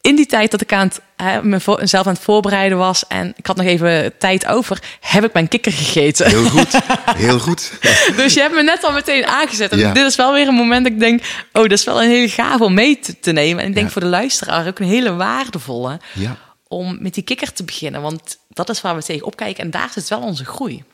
in 0.07 0.17
die 0.17 0.27
tijd 0.27 0.51
dat 0.51 0.61
ik 0.61 0.73
aan 0.73 0.87
het, 0.87 1.01
hè, 1.17 1.43
mezelf 1.43 2.07
aan 2.07 2.13
het 2.13 2.23
voorbereiden 2.23 2.79
was 2.79 3.07
en 3.07 3.33
ik 3.37 3.47
had 3.47 3.57
nog 3.57 3.67
even 3.67 4.19
tijd 4.19 4.47
over, 4.47 4.83
heb 5.01 5.25
ik 5.25 5.33
mijn 5.33 5.49
kikker 5.49 5.73
gegeten. 5.73 6.29
Heel 6.29 6.45
goed, 6.45 6.79
heel 7.27 7.39
goed. 7.39 7.73
Dus 8.17 8.35
je 8.35 8.41
hebt 8.41 8.55
me 8.55 8.63
net 8.63 8.85
al 8.85 8.93
meteen 8.93 9.27
aangezet. 9.27 9.71
En 9.73 9.79
Ja. 9.79 9.93
dit 9.93 10.05
is 10.05 10.17
wel 10.17 10.33
weer 10.33 10.49
een 10.49 10.55
moment 10.55 10.85
dat 10.85 10.93
ik 10.93 11.01
denk, 11.01 11.21
oh, 11.53 11.63
dat 11.63 11.73
is 11.73 11.85
wel 11.85 12.03
een 12.03 12.09
hele 12.11 12.29
gave 12.29 12.65
om 12.65 12.75
mee 12.75 12.99
te, 12.99 13.21
te 13.21 13.33
nemen. 13.33 13.63
En 13.63 13.69
ik 13.69 13.75
denk 13.75 13.87
Ja. 13.87 13.93
voor 13.93 14.03
de 14.03 14.09
luisteraar 14.09 14.67
ook 14.67 14.79
een 14.79 14.87
hele 14.87 15.15
waardevolle 15.15 16.01
Ja. 16.15 16.37
om 16.69 16.97
met 17.01 17.15
die 17.15 17.23
kikker 17.25 17.53
te 17.53 17.65
beginnen. 17.65 18.03
Want 18.03 18.39
dat 18.49 18.69
is 18.69 18.81
waar 18.81 18.97
we 18.97 19.03
tegen 19.03 19.27
opkijken 19.27 19.65
en 19.65 19.71
daar 19.71 19.91
zit 19.93 20.09
wel 20.09 20.21
onze 20.21 20.45
groei. 20.45 20.85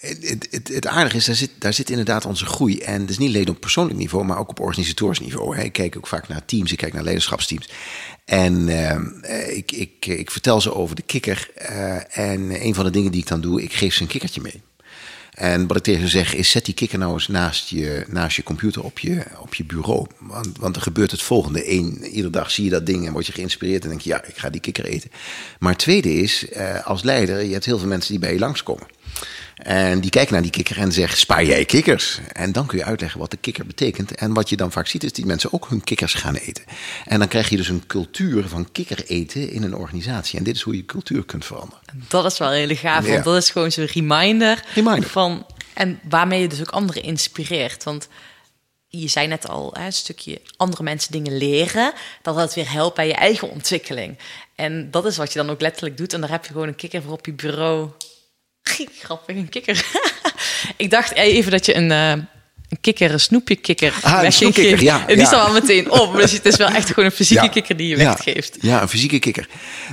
Het, 0.00 0.48
het, 0.50 0.68
het, 0.68 0.86
aardige 0.86 1.16
is, 1.16 1.24
daar 1.24 1.34
zit, 1.34 1.50
daar 1.58 1.72
zit 1.72 1.90
inderdaad 1.90 2.24
onze 2.24 2.46
groei. 2.46 2.78
En 2.78 3.00
dat 3.00 3.10
is 3.10 3.18
niet 3.18 3.28
alleen 3.28 3.48
op 3.48 3.60
persoonlijk 3.60 3.98
niveau, 3.98 4.24
maar 4.24 4.38
ook 4.38 4.48
op 4.48 4.60
organisatorisch 4.60 5.20
niveau. 5.20 5.58
Ik 5.58 5.72
kijk 5.72 5.96
ook 5.96 6.06
vaak 6.06 6.28
naar 6.28 6.44
teams, 6.44 6.72
ik 6.72 6.78
kijk 6.78 6.92
naar 6.92 7.02
leiderschapsteams. 7.02 7.68
En 8.24 8.68
ehm, 8.68 9.06
eh, 9.22 9.56
ik, 9.56 9.72
ik, 9.72 10.06
ik 10.06 10.30
vertel 10.30 10.60
ze 10.60 10.74
over 10.74 10.96
de 10.96 11.02
kikker. 11.02 11.50
eh, 11.54 12.18
en 12.18 12.64
een 12.64 12.74
van 12.74 12.84
de 12.84 12.90
dingen 12.90 13.12
die 13.12 13.20
ik 13.20 13.28
dan 13.28 13.40
doe, 13.40 13.62
ik 13.62 13.72
geef 13.72 13.94
ze 13.94 14.02
een 14.02 14.08
kikkertje 14.08 14.40
mee. 14.40 14.62
En 15.34 15.66
wat 15.66 15.76
ik 15.76 15.82
tegen 15.82 16.00
ze 16.00 16.08
zeg 16.08 16.34
is, 16.34 16.50
zet 16.50 16.64
die 16.64 16.74
kikker 16.74 16.98
nou 16.98 17.12
eens 17.12 17.28
naast 17.28 17.68
je, 17.68 18.04
naast 18.08 18.36
je 18.36 18.42
computer 18.42 18.82
op 18.82 18.98
je, 18.98 19.24
op 19.40 19.54
je 19.54 19.64
bureau. 19.64 20.06
Want, 20.18 20.58
want 20.58 20.76
er 20.76 20.82
gebeurt 20.82 21.10
het 21.10 21.22
volgende. 21.22 21.72
Eén, 21.72 22.04
iedere 22.04 22.30
dag 22.30 22.50
zie 22.50 22.64
je 22.64 22.70
dat 22.70 22.86
ding 22.86 23.06
en 23.06 23.12
word 23.12 23.26
je 23.26 23.32
geïnspireerd 23.32 23.82
en 23.82 23.88
denk 23.88 24.00
je, 24.00 24.10
ja, 24.10 24.24
ik 24.24 24.36
ga 24.36 24.50
die 24.50 24.60
kikker 24.60 24.84
eten. 24.84 25.10
Maar 25.58 25.70
het 25.72 25.80
tweede 25.80 26.14
is, 26.14 26.48
eh, 26.48 26.86
als 26.86 27.02
leider, 27.02 27.42
je 27.42 27.52
hebt 27.52 27.64
heel 27.64 27.78
veel 27.78 27.88
mensen 27.88 28.10
die 28.10 28.20
bij 28.20 28.32
je 28.32 28.38
langskomen. 28.38 28.86
En 29.54 30.00
die 30.00 30.10
kijken 30.10 30.32
naar 30.32 30.42
die 30.42 30.50
kikker 30.50 30.78
en 30.78 30.92
zeggen, 30.92 31.18
spaar 31.18 31.44
jij 31.44 31.64
kikkers? 31.64 32.18
En 32.32 32.52
dan 32.52 32.66
kun 32.66 32.78
je 32.78 32.84
uitleggen 32.84 33.20
wat 33.20 33.30
de 33.30 33.36
kikker 33.36 33.66
betekent. 33.66 34.14
En 34.14 34.32
wat 34.34 34.48
je 34.48 34.56
dan 34.56 34.72
vaak 34.72 34.86
ziet, 34.86 35.04
is 35.04 35.12
die 35.12 35.26
mensen 35.26 35.52
ook 35.52 35.68
hun 35.68 35.84
kikkers 35.84 36.14
gaan 36.14 36.34
eten. 36.34 36.64
En 37.04 37.18
dan 37.18 37.28
krijg 37.28 37.48
je 37.48 37.56
dus 37.56 37.68
een 37.68 37.86
cultuur 37.86 38.48
van 38.48 38.72
kikker 38.72 39.04
eten 39.06 39.50
in 39.50 39.62
een 39.62 39.74
organisatie. 39.76 40.38
En 40.38 40.44
dit 40.44 40.56
is 40.56 40.62
hoe 40.62 40.76
je 40.76 40.84
cultuur 40.84 41.24
kunt 41.24 41.44
veranderen. 41.44 41.82
Dat 42.08 42.24
is 42.24 42.38
wel 42.38 42.48
een 42.48 42.54
hele 42.54 42.76
gaaf, 42.76 43.06
Ja. 43.06 43.12
want 43.12 43.24
dat 43.24 43.36
is 43.36 43.50
gewoon 43.50 43.72
zo'n 43.72 43.84
reminder, 43.86 44.64
Reminder. 44.74 45.08
van 45.10 45.46
en 45.74 46.00
waarmee 46.08 46.40
je 46.40 46.48
dus 46.48 46.60
ook 46.60 46.70
anderen 46.70 47.02
inspireert. 47.02 47.84
Want 47.84 48.08
je 48.88 49.08
zei 49.08 49.26
net 49.26 49.48
al, 49.48 49.70
hè, 49.78 49.84
een 49.86 49.92
stukje 49.92 50.40
andere 50.56 50.82
mensen 50.82 51.12
dingen 51.12 51.36
leren, 51.36 51.92
dat 52.22 52.36
dat 52.36 52.54
weer 52.54 52.70
helpt 52.72 52.96
bij 52.96 53.06
je 53.06 53.14
eigen 53.14 53.50
ontwikkeling. 53.50 54.18
En 54.54 54.90
dat 54.90 55.06
is 55.06 55.16
wat 55.16 55.32
je 55.32 55.38
dan 55.38 55.50
ook 55.50 55.60
letterlijk 55.60 55.96
doet. 55.96 56.12
En 56.12 56.20
daar 56.20 56.30
heb 56.30 56.44
je 56.46 56.52
gewoon 56.52 56.68
een 56.68 56.74
kikker 56.76 57.02
voor 57.02 57.12
op 57.12 57.26
je 57.26 57.32
bureau. 57.32 57.90
Grappig, 59.02 59.36
een 59.36 59.48
kikker. 59.48 59.86
ik 60.76 60.90
dacht 60.90 61.14
even 61.14 61.50
dat 61.50 61.66
je 61.66 61.74
een, 61.76 61.90
eh, 61.90 62.10
een 62.10 62.80
kikker, 62.80 63.12
een 63.12 63.20
snoepje 63.20 63.56
kikker 63.56 63.94
Ah, 64.02 64.22
een 64.24 64.32
snoepkikker, 64.32 64.82
ja, 64.82 65.00
En 65.06 65.06
die 65.06 65.16
ja. 65.16 65.24
staat 65.24 65.46
al 65.46 65.52
meteen 65.52 65.90
op. 65.90 66.16
Dus 66.16 66.32
het 66.32 66.46
is 66.46 66.56
wel 66.56 66.68
echt 66.68 66.88
gewoon 66.88 67.04
een 67.04 67.10
fysieke 67.10 67.44
Ja. 67.44 67.48
kikker 67.50 67.76
die 67.76 67.88
je 67.88 67.96
weggeeft. 67.96 68.56
Ja, 68.60 68.82
een 68.82 68.88
fysieke 68.88 69.18
kikker. 69.18 69.48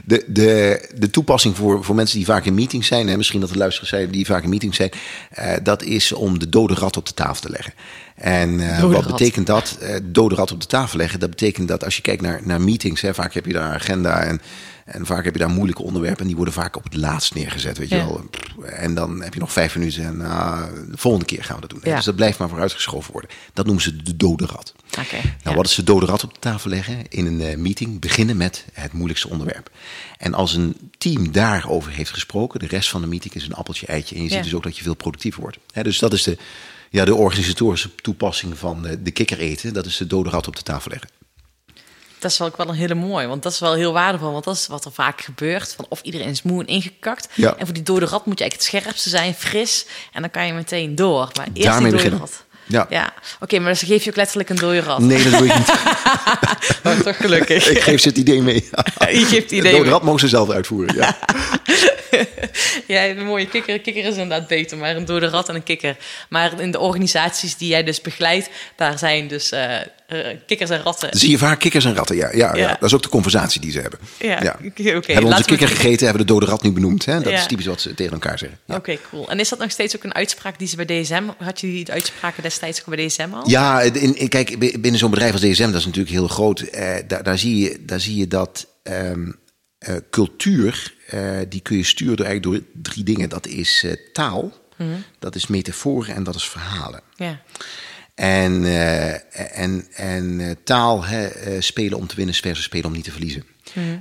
De, 0.06 0.24
de, 0.28 0.90
de 0.96 1.10
toepassing 1.10 1.56
voor, 1.56 1.84
voor 1.84 1.96
mensen 1.96 2.18
die 2.18 2.26
vaak 2.26 2.46
in 2.46 2.54
meetings 2.54 2.88
zijn, 2.88 3.08
hè, 3.08 3.18
misschien 3.18 3.40
dat 3.40 3.50
er 3.50 3.58
luisteraars 3.58 3.90
zijn 3.92 4.12
die 4.12 4.26
vaak 4.26 4.44
in 4.44 4.50
meetings 4.50 4.78
zijn, 4.78 4.92
eh, 5.30 5.54
dat 5.64 5.84
is 5.84 6.12
om 6.12 6.40
de 6.40 6.50
dode 6.50 6.74
rat 6.74 6.98
op 6.98 7.06
de 7.06 7.14
tafel 7.14 7.42
te 7.42 7.50
leggen. 7.50 7.74
En 8.16 8.60
eh, 8.76 8.82
wat 8.82 8.92
rat. 8.94 9.08
betekent 9.18 9.48
dat? 9.48 9.78
Dode 10.04 10.36
rat 10.36 10.52
op 10.52 10.62
de 10.62 10.68
tafel 10.68 10.98
leggen. 10.98 11.20
Dat 11.20 11.30
betekent 11.30 11.68
dat 11.68 11.84
als 11.84 11.96
je 11.96 12.02
kijkt 12.02 12.22
naar, 12.22 12.42
naar 12.44 12.62
meetings, 12.62 13.02
hè, 13.02 13.14
vaak 13.14 13.34
heb 13.34 13.46
je 13.46 13.54
daar 13.54 13.68
een 13.68 13.74
agenda 13.80 14.24
en, 14.24 14.42
en 14.86 15.06
vaak 15.06 15.24
heb 15.24 15.34
je 15.34 15.40
daar 15.40 15.50
moeilijke 15.50 15.82
onderwerpen 15.84 16.22
en 16.22 16.28
die 16.28 16.36
worden 16.36 16.54
vaak 16.54 16.76
op 16.76 16.84
het 16.84 16.96
laatst 16.96 17.34
neergezet. 17.36 17.78
Weet 17.78 17.90
je 17.90 17.96
Ja. 17.96 18.06
wel. 18.06 18.30
En 18.66 18.96
dan 18.96 19.22
heb 19.22 19.34
je 19.34 19.40
nog 19.40 19.52
vijf 19.52 19.76
minuten 19.76 20.04
en 20.04 20.22
ah, 20.22 20.64
de 20.90 20.98
volgende 20.98 21.26
keer 21.26 21.44
gaan 21.44 21.56
we 21.56 21.62
dat 21.62 21.70
doen. 21.70 21.80
Ja. 21.84 21.96
Dus 21.96 22.06
dat 22.06 22.16
blijft 22.16 22.40
maar 22.40 22.50
vooruitgeschoven 22.50 23.12
worden. 23.12 23.30
Dat 23.54 23.66
noemen 23.66 23.84
ze 23.84 23.96
de 24.04 24.18
dode 24.18 24.46
rat. 24.46 24.74
Oké, 25.00 25.16
Nou, 25.16 25.26
ja. 25.44 25.54
wat 25.54 25.66
is 25.66 25.76
de 25.76 25.84
dode 25.84 26.06
rat 26.06 26.24
op 26.24 26.34
de 26.34 26.40
tafel 26.40 26.70
leggen? 26.70 27.08
In 27.10 27.26
een 27.26 27.42
eh, 27.42 27.58
meeting 27.58 28.00
beginnen 28.00 28.38
met 28.38 28.66
het 28.74 28.94
moeilijkste 28.94 29.30
onderwerp. 29.30 29.70
En 30.18 30.34
als 30.34 30.54
een 30.54 30.76
team 30.98 31.32
daarover 31.32 31.92
heeft 31.92 32.12
gesproken, 32.12 32.60
de 32.60 32.68
rest 32.68 32.90
van 32.90 33.02
de 33.02 33.08
meeting 33.08 33.34
is 33.34 33.46
een 33.46 33.54
appeltje 33.54 33.86
eitje. 33.88 34.16
En 34.16 34.24
je 34.24 34.30
ziet 34.30 34.44
dus 34.44 34.54
ook 34.54 34.64
dat 34.64 34.78
je 34.78 34.84
veel 34.84 34.96
productiever 34.96 35.42
wordt. 35.42 35.58
Dus 35.82 36.00
dat 36.00 36.14
is 36.14 36.24
de, 36.24 36.38
ja, 36.90 37.06
de 37.06 37.16
organisatorische 37.16 37.96
toepassing 37.96 38.58
van 38.58 38.86
eh, 38.88 38.96
de 39.04 39.12
kikker 39.12 39.40
eten. 39.40 39.74
Dat 39.74 39.86
is 39.86 39.98
de 39.98 40.08
dode 40.08 40.30
rat 40.30 40.48
op 40.48 40.56
de 40.56 40.64
tafel 40.64 40.92
leggen. 40.92 41.10
Dat 42.22 42.32
is 42.32 42.38
wel 42.38 42.48
ook 42.48 42.58
wel 42.58 42.68
een 42.68 42.76
hele 42.76 42.96
mooie, 42.96 43.28
want 43.28 43.44
dat 43.44 43.52
is 43.52 43.60
wel 43.60 43.74
heel 43.74 43.94
waardevol. 43.94 44.32
Want 44.32 44.44
dat 44.44 44.56
is 44.56 44.68
wat 44.68 44.86
er 44.86 44.92
vaak 44.92 45.22
gebeurt. 45.22 45.74
Van 45.76 45.86
of 45.90 46.02
iedereen 46.02 46.28
is 46.28 46.42
moe 46.42 46.60
en 46.62 46.68
ingekakt. 46.68 47.28
Ja. 47.34 47.56
En 47.58 47.66
voor 47.66 47.74
die 47.74 47.84
dode 47.84 48.06
rat 48.06 48.26
moet 48.26 48.38
je 48.40 48.44
eigenlijk 48.44 48.54
het 48.74 48.84
scherpste 48.84 49.10
zijn, 49.10 49.34
fris. 49.34 49.86
En 50.14 50.22
dan 50.22 50.32
kan 50.32 50.46
je 50.48 50.54
meteen 50.54 50.96
door. 50.96 51.30
Maar 51.36 51.48
eerst 51.54 51.68
Daarmee 51.68 51.92
die 51.92 52.00
dode 52.00 52.10
beginnen. 52.10 52.20
rat. 52.20 52.46
Ja. 52.68 52.88
ja. 52.90 53.14
Oké, 53.40 53.60
maar 53.60 53.72
dus 53.72 53.82
geef 53.82 54.04
je 54.04 54.10
ook 54.10 54.16
letterlijk 54.16 54.50
een 54.50 54.56
dode 54.56 54.80
rat. 54.80 55.00
Nee, 55.00 55.24
dat 55.24 55.40
doe 55.40 55.48
ik 55.48 55.58
niet. 55.58 55.70
Oh, 56.84 57.00
toch 57.00 57.18
gelukkig. 57.18 57.70
ik 57.70 57.82
geef 57.82 58.02
ze 58.02 58.08
het 58.08 58.18
idee 58.18 58.42
mee. 58.42 58.56
Je 59.00 59.26
geeft 59.26 59.32
het 59.32 59.50
De 59.50 59.56
idee 59.56 59.72
dode 59.72 59.90
rat 59.90 60.04
mogen 60.04 60.20
ze 60.20 60.28
zelf 60.28 60.50
uitvoeren. 60.50 60.96
Ja. 60.96 61.18
Ja, 62.88 63.08
een 63.08 63.26
mooie 63.26 63.48
kikker. 63.48 63.80
Kikker 63.80 64.04
is 64.04 64.16
inderdaad 64.16 64.48
beter, 64.48 64.78
maar 64.78 64.96
een 64.96 65.06
dode 65.06 65.28
rat 65.28 65.50
en 65.50 65.56
een 65.56 65.64
kikker. 65.64 65.98
Maar 66.30 66.60
in 66.60 66.72
de 66.72 66.80
organisaties 66.80 67.58
die 67.58 67.68
jij 67.68 67.84
dus 67.84 68.02
begeleidt, 68.02 68.50
daar 68.76 68.98
zijn 68.98 69.28
dus 69.28 69.52
eh, 69.52 69.76
eh, 70.12 70.38
kikkers 70.48 70.70
en 70.70 70.82
ratten. 70.82 71.10
Zie 71.18 71.30
je 71.30 71.38
vaak 71.38 71.60
kikkers 71.60 71.86
en 71.86 71.96
ratten? 71.96 72.16
Ja, 72.16 72.30
ja, 72.32 72.56
ja. 72.56 72.62
Ja. 72.62 72.68
dat 72.80 72.84
is 72.84 72.94
ook 72.94 73.02
de 73.04 73.10
conversatie 73.10 73.62
die 73.62 73.72
ze 73.72 73.80
hebben. 73.80 74.00
Ja, 74.20 74.38
oké, 74.66 74.96
oké. 74.96 75.12
Hebben 75.12 75.24
onze 75.32 75.42
we 75.42 75.48
kikker 75.48 75.68
gegeten, 75.68 76.08
hebben 76.08 76.26
de 76.28 76.34
dode 76.34 76.46
rat 76.46 76.64
nu 76.64 76.72
benoemd. 76.72 77.06
Hè? 77.06 77.20
Dat 77.22 77.32
Ja. 77.32 77.38
is 77.40 77.46
typisch 77.46 77.66
wat 77.66 77.82
ze 77.82 77.94
tegen 77.94 78.14
elkaar 78.14 78.38
zeggen. 78.38 78.60
Ja. 78.66 78.76
Oké, 78.76 78.98
cool. 79.10 79.30
En 79.30 79.40
is 79.40 79.50
dat 79.50 79.60
nog 79.60 79.72
steeds 79.72 79.96
ook 79.96 80.04
een 80.04 80.14
uitspraak 80.14 80.60
die 80.60 80.68
ze 80.68 80.76
bij 80.76 80.86
DSM... 80.86 81.24
Had 81.38 81.60
je 81.62 81.68
die 81.68 81.92
uitspraken 81.92 82.44
destijds 82.44 82.80
ook 82.80 82.96
bij 82.96 83.08
DSM 83.08 83.28
al? 83.34 83.50
Ja, 83.50 83.82
in, 83.82 84.16
in- 84.16 84.30
kijk, 84.30 84.60
binnen 84.82 84.98
zo'n 85.00 85.10
bedrijf 85.10 85.32
als 85.32 85.42
DSM, 85.42 85.66
dat 85.72 85.80
is 85.80 85.86
natuurlijk 85.86 86.14
heel 86.16 86.28
groot. 86.28 86.60
Eh, 86.60 86.96
daar, 87.08 87.24
daar, 87.24 87.38
zie 87.38 87.58
je, 87.58 87.78
daar 87.86 88.00
zie 88.00 88.16
je 88.16 88.28
dat 88.28 88.68
ehm, 88.84 89.32
eh, 89.78 89.96
cultuur, 90.10 90.94
die 91.50 91.62
kun 91.62 91.78
je 91.78 91.84
sturen 91.84 92.16
door, 92.16 92.26
eigenlijk 92.26 92.64
door 92.74 92.82
drie 92.84 93.04
dingen. 93.04 93.30
Dat 93.30 93.48
is 93.48 93.86
taal, 94.14 94.52
dat 95.20 95.36
is 95.36 95.48
metaforen 95.48 96.16
en 96.16 96.24
dat 96.24 96.36
is 96.36 96.50
verhalen. 96.50 97.02
Ja. 97.16 97.42
En, 98.22 98.66
eh, 98.66 99.60
en, 99.60 99.88
en 99.96 100.40
eh, 100.40 100.56
taal, 100.64 101.06
hè, 101.06 101.26
eh, 101.26 101.62
spelen 101.62 101.98
om 101.98 102.08
te 102.08 102.16
winnen 102.16 102.36
versus 102.36 102.64
spelen 102.64 102.86
om 102.86 102.94
niet 102.94 103.04
te 103.04 103.12
verliezen. 103.12 103.44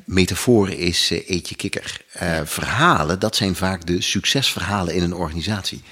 Metaforen 0.04 0.76
is 0.78 1.10
eh, 1.10 1.30
eet 1.30 1.48
je 1.48 1.54
kikker. 1.54 2.00
Verhalen, 2.44 3.18
dat 3.18 3.36
zijn 3.36 3.54
vaak 3.54 3.86
de 3.86 4.00
succesverhalen 4.00 4.94
in 4.94 5.02
een 5.02 5.14
organisatie. 5.14 5.82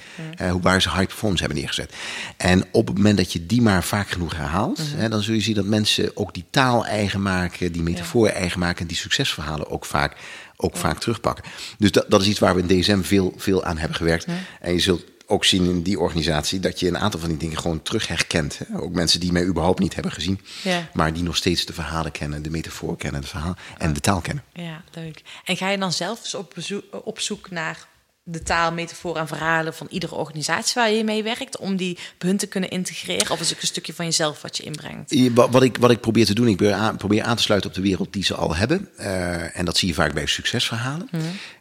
Hoe 0.51 0.61
waar 0.61 0.81
ze 0.81 0.89
high 0.89 1.05
performance 1.05 1.43
hebben 1.43 1.59
neergezet. 1.61 1.93
En 2.37 2.65
op 2.71 2.87
het 2.87 2.95
moment 2.95 3.17
dat 3.17 3.33
je 3.33 3.45
die 3.45 3.61
maar 3.61 3.83
vaak 3.83 4.09
genoeg 4.09 4.35
herhaalt, 4.35 4.81
hè, 4.95 5.09
dan 5.09 5.21
zul 5.21 5.33
je 5.33 5.41
zien 5.41 5.55
dat 5.55 5.65
mensen 5.65 6.17
ook 6.17 6.33
die 6.33 6.45
taal 6.49 6.85
eigen 6.85 7.21
maken, 7.21 7.71
die 7.71 7.83
metaforen 7.83 8.33
eigen 8.33 8.59
maken 8.59 8.81
en 8.81 8.87
die 8.87 8.97
succesverhalen 8.97 9.69
ook 9.69 9.85
vaak, 9.85 10.15
ook 10.55 10.77
vaak 10.77 10.99
terugpakken. 10.99 11.43
Dus 11.77 11.91
dat, 11.91 12.05
dat 12.09 12.21
is 12.21 12.27
iets 12.27 12.39
waar 12.39 12.55
we 12.55 12.63
in 12.67 12.81
DSM 12.81 13.01
veel, 13.01 13.33
veel 13.37 13.63
aan 13.63 13.77
hebben 13.77 13.97
gewerkt. 13.97 14.27
En 14.59 14.73
je 14.73 14.79
zult 14.79 15.03
ook 15.29 15.45
zien 15.45 15.65
in 15.65 15.81
die 15.81 15.99
organisatie 15.99 16.59
dat 16.59 16.79
je 16.79 16.87
een 16.87 16.97
aantal 16.97 17.19
van 17.19 17.29
die 17.29 17.37
dingen 17.37 17.57
gewoon 17.57 17.81
terug 17.81 18.07
herkent. 18.07 18.57
Hè? 18.57 18.79
Ook 18.79 18.93
mensen 18.93 19.19
die 19.19 19.31
mij 19.31 19.43
überhaupt 19.45 19.79
niet 19.79 19.93
hebben 19.93 20.11
gezien, 20.11 20.39
Ja. 20.63 20.89
maar 20.93 21.13
die 21.13 21.23
nog 21.23 21.35
steeds 21.35 21.65
de 21.65 21.73
verhalen 21.73 22.11
kennen, 22.11 22.41
de 22.41 22.49
metafoor 22.49 22.97
kennen, 22.97 23.21
het 23.21 23.29
verhaal 23.29 23.55
en 23.77 23.93
de 23.93 23.99
taal 23.99 24.21
kennen. 24.21 24.43
Ja, 24.53 24.83
leuk. 24.93 25.21
En 25.45 25.57
ga 25.57 25.69
je 25.69 25.77
dan 25.77 25.91
zelf 25.93 26.33
op, 26.33 26.51
bezoek, 26.55 26.83
op 27.05 27.19
zoek 27.19 27.49
naar 27.49 27.87
de 28.31 28.43
taal, 28.43 28.71
metaforen 28.71 29.21
en 29.21 29.27
verhalen 29.27 29.73
van 29.73 29.87
iedere 29.89 30.15
organisatie 30.15 30.73
waar 30.75 30.91
je 30.91 31.03
mee 31.03 31.23
werkt, 31.23 31.57
om 31.57 31.75
die 31.75 31.97
bij 32.17 32.29
hun 32.29 32.37
te 32.37 32.47
kunnen 32.47 32.69
integreren? 32.69 33.31
Of 33.31 33.39
is 33.39 33.49
het 33.49 33.61
een 33.61 33.67
stukje 33.67 33.93
van 33.93 34.05
jezelf 34.05 34.41
wat 34.41 34.57
je 34.57 34.63
inbrengt? 34.63 35.33
Wat 35.33 35.63
ik, 35.63 35.77
wat 35.77 35.91
ik 35.91 35.99
probeer 35.99 36.25
te 36.25 36.33
doen, 36.33 36.47
ik 36.47 36.57
probeer 36.97 37.23
aan, 37.23 37.35
te 37.35 37.43
sluiten 37.43 37.69
op 37.69 37.75
de 37.75 37.81
wereld 37.81 38.13
die 38.13 38.23
ze 38.23 38.35
al 38.35 38.55
hebben. 38.55 38.89
Eh, 38.97 39.57
en 39.57 39.65
dat 39.65 39.77
zie 39.77 39.87
je 39.87 39.93
vaak 39.93 40.13
bij 40.13 40.25
succesverhalen. 40.25 41.09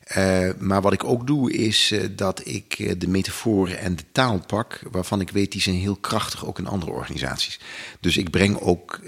Eh, 0.05 0.49
maar 0.59 0.83
wat 0.83 0.93
ik 0.93 1.05
ook 1.05 1.27
doe, 1.27 1.53
is 1.53 1.91
eh, 1.91 2.05
dat 2.11 2.47
ik 2.47 3.01
de 3.01 3.09
metaforen 3.09 3.79
en 3.79 3.97
de 3.97 4.05
taal 4.13 4.43
pak, 4.47 4.81
waarvan 4.91 5.21
ik 5.21 5.31
weet 5.31 5.53
die 5.53 5.61
zijn 5.61 5.77
heel 5.77 5.97
krachtig 5.97 6.47
ook 6.47 6.59
in 6.59 6.67
andere 6.67 6.93
organisaties. 6.93 7.61
Dus 8.01 8.17
ik 8.17 8.31
breng 8.31 8.61
ook 8.61 9.01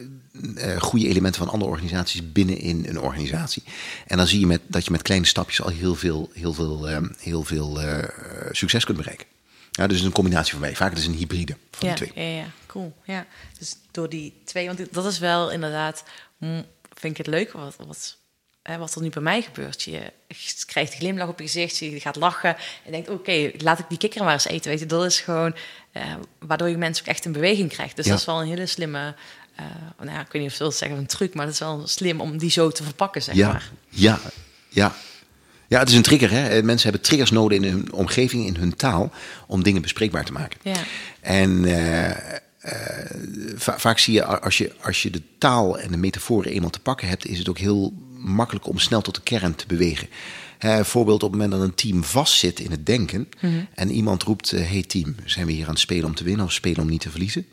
goede 0.78 1.08
elementen 1.08 1.42
van 1.42 1.52
andere 1.52 1.70
organisaties 1.70 2.32
binnen 2.32 2.58
in 2.58 2.84
een 2.88 3.00
organisatie. 3.00 3.62
En 4.06 4.16
dan 4.16 4.26
zie 4.26 4.40
je 4.40 4.46
met, 4.46 4.60
dat 4.66 4.84
je 4.84 4.90
met 4.90 5.02
kleine 5.02 5.26
stapjes 5.26 5.62
al 5.62 5.68
heel 5.70 5.94
veel, 5.94 6.30
heel 6.34 6.52
veel, 6.52 6.88
eh, 6.88 6.98
heel 7.18 7.42
veel 7.44 7.80
eh, 7.80 8.08
succes 8.50 8.84
kunt 8.84 8.96
bereiken. 8.98 9.26
Ja, 9.70 9.86
dus 9.86 10.00
een 10.00 10.12
combinatie 10.12 10.52
van 10.52 10.60
mij. 10.60 10.76
Vaak 10.76 10.96
is 10.96 11.06
een 11.06 11.12
hybride 11.14 11.56
van 11.70 11.88
Ja, 11.88 11.94
de 11.94 12.06
twee. 12.10 12.28
ja, 12.32 12.36
ja, 12.40 12.46
cool. 12.66 12.94
Ja. 13.04 13.26
Dus 13.58 13.76
door 13.90 14.08
die 14.08 14.40
twee, 14.44 14.66
want 14.66 14.92
dat 14.94 15.04
is 15.06 15.18
wel 15.18 15.50
inderdaad, 15.50 16.04
mm, 16.38 16.64
vind 16.94 17.12
ik 17.18 17.26
het 17.26 17.34
leuk, 17.34 17.52
wat, 17.52 17.76
wat 17.86 18.16
hè, 18.62 18.78
wat 18.78 18.94
er 18.94 19.02
nu 19.02 19.08
bij 19.08 19.22
mij 19.22 19.42
gebeurt. 19.42 19.82
Je 19.82 20.12
krijgt 20.66 20.92
een 20.92 20.98
glimlach 20.98 21.28
op 21.28 21.38
je 21.38 21.44
gezicht, 21.44 21.76
je 21.76 22.00
gaat 22.00 22.16
lachen 22.16 22.56
en 22.84 22.92
denkt, 22.92 23.08
oké, 23.08 23.50
laat 23.58 23.78
ik 23.78 23.84
die 23.88 23.98
kikker 23.98 24.24
maar 24.24 24.32
eens 24.32 24.46
eten. 24.46 24.70
Weet 24.70 24.78
je, 24.80 24.86
dat 24.86 25.04
is 25.04 25.20
gewoon 25.20 25.54
eh, 25.92 26.14
waardoor 26.38 26.68
je 26.68 26.76
mensen 26.76 27.04
ook 27.04 27.10
echt 27.10 27.24
in 27.24 27.32
beweging 27.32 27.68
krijgt. 27.68 27.96
Dus 27.96 28.04
Ja. 28.04 28.10
dat 28.10 28.20
is 28.20 28.26
wel 28.26 28.40
een 28.40 28.48
hele 28.48 28.66
slimme, 28.66 29.14
eh, 29.98 30.04
nou 30.04 30.10
ja, 30.16 30.20
ik 30.20 30.32
weet 30.32 30.42
niet 30.42 30.46
of 30.50 30.52
ik 30.56 30.58
wil 30.60 30.70
zeggen 30.72 30.98
een 30.98 31.06
truc, 31.06 31.34
maar 31.34 31.44
dat 31.44 31.54
is 31.54 31.60
wel 31.60 31.86
slim 31.86 32.20
om 32.20 32.38
die 32.38 32.50
zo 32.50 32.70
te 32.70 32.82
verpakken, 32.82 33.22
zeg 33.22 33.34
Ja, 33.34 33.48
maar. 33.48 33.70
ja, 33.88 34.20
ja. 34.68 34.94
Ja, 35.68 35.78
het 35.78 35.88
is 35.88 35.94
een 35.94 36.02
trigger. 36.02 36.30
Hè? 36.30 36.48
Eh, 36.48 36.62
Mensen 36.62 36.88
hebben 36.90 37.06
triggers 37.06 37.30
nodig 37.30 37.58
in 37.58 37.64
hun 37.64 37.92
omgeving, 37.92 38.46
in 38.46 38.56
hun 38.56 38.76
taal, 38.76 39.12
om 39.46 39.62
dingen 39.62 39.82
bespreekbaar 39.82 40.24
te 40.24 40.32
maken. 40.32 40.58
Ja. 40.62 40.76
En 41.20 41.64
eh, 41.64 42.16
va- 43.56 43.78
vaak 43.78 43.98
zie 43.98 44.14
je 44.14 44.24
als, 44.24 44.58
je, 44.58 44.72
als 44.82 45.02
je 45.02 45.10
de 45.10 45.22
taal 45.38 45.78
en 45.78 45.90
de 45.90 45.96
metaforen 45.96 46.52
eenmaal 46.52 46.70
te 46.70 46.80
pakken 46.80 47.08
hebt, 47.08 47.26
is 47.26 47.38
het 47.38 47.48
ook 47.48 47.58
heel 47.58 47.92
makkelijk 48.16 48.66
om 48.66 48.78
snel 48.78 49.00
tot 49.00 49.14
de 49.14 49.20
kern 49.22 49.54
te 49.54 49.66
bewegen. 49.66 50.08
Eh, 50.58 50.80
voorbeeld 50.80 51.22
op 51.22 51.30
het 51.32 51.40
moment 51.40 51.58
dat 51.60 51.68
een 51.68 51.74
team 51.74 52.04
vastzit 52.04 52.60
in 52.60 52.70
het 52.70 52.86
denken 52.86 53.28
en 53.74 53.90
iemand 53.90 54.22
roept: 54.22 54.50
Hey 54.50 54.82
team, 54.86 55.14
zijn 55.24 55.46
we 55.46 55.52
hier 55.52 55.64
aan 55.64 55.70
het 55.70 55.78
spelen 55.80 56.04
om 56.04 56.14
te 56.14 56.24
winnen 56.24 56.44
of 56.46 56.52
spelen 56.52 56.82
om 56.82 56.88
niet 56.88 57.00
te 57.00 57.10
verliezen? 57.10 57.46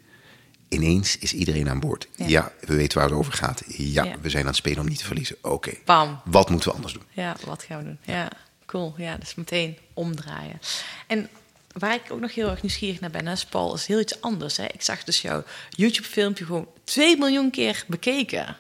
Ineens 0.70 1.18
is 1.18 1.34
iedereen 1.34 1.70
aan 1.70 1.80
boord. 1.80 2.08
Ja. 2.16 2.28
Ja, 2.28 2.52
we 2.60 2.76
weten 2.76 2.98
waar 2.98 3.08
het 3.10 3.18
over 3.18 3.34
gaat. 3.34 3.64
Ja, 3.68 4.04
Ja. 4.04 4.16
we 4.22 4.30
zijn 4.30 4.42
aan 4.42 4.48
het 4.50 4.58
spelen 4.58 4.80
om 4.80 4.88
niet 4.88 4.98
te 5.00 5.06
verliezen. 5.06 5.38
Oké. 5.42 5.74
Bam. 5.86 6.22
Wat 6.26 6.50
moeten 6.50 6.70
we 6.70 6.76
anders 6.76 6.94
doen? 6.94 7.04
Ja, 7.10 7.36
wat 7.46 7.64
gaan 7.64 7.78
we 7.78 7.84
doen? 7.84 8.00
Ja, 8.04 8.30
cool. 8.66 8.94
Ja, 8.98 9.18
dus 9.18 9.36
meteen 9.36 9.78
omdraaien. 9.94 10.60
En 11.08 11.30
waar 11.72 11.94
ik 11.94 12.12
ook 12.12 12.20
nog 12.20 12.34
heel 12.36 12.50
erg 12.50 12.62
nieuwsgierig 12.62 13.00
naar 13.00 13.10
ben, 13.10 13.28
is 13.28 13.46
Paul, 13.46 13.76
is 13.76 13.86
heel 13.86 14.00
iets 14.00 14.22
anders. 14.22 14.58
Hè? 14.58 14.66
Ik 14.66 14.82
zag 14.82 15.04
dus 15.04 15.22
jouw 15.22 15.44
YouTube-filmpje 15.70 16.46
gewoon 16.46 16.68
2 16.84 17.18
miljoen 17.18 17.50
keer 17.52 17.84
bekeken. 17.88 18.58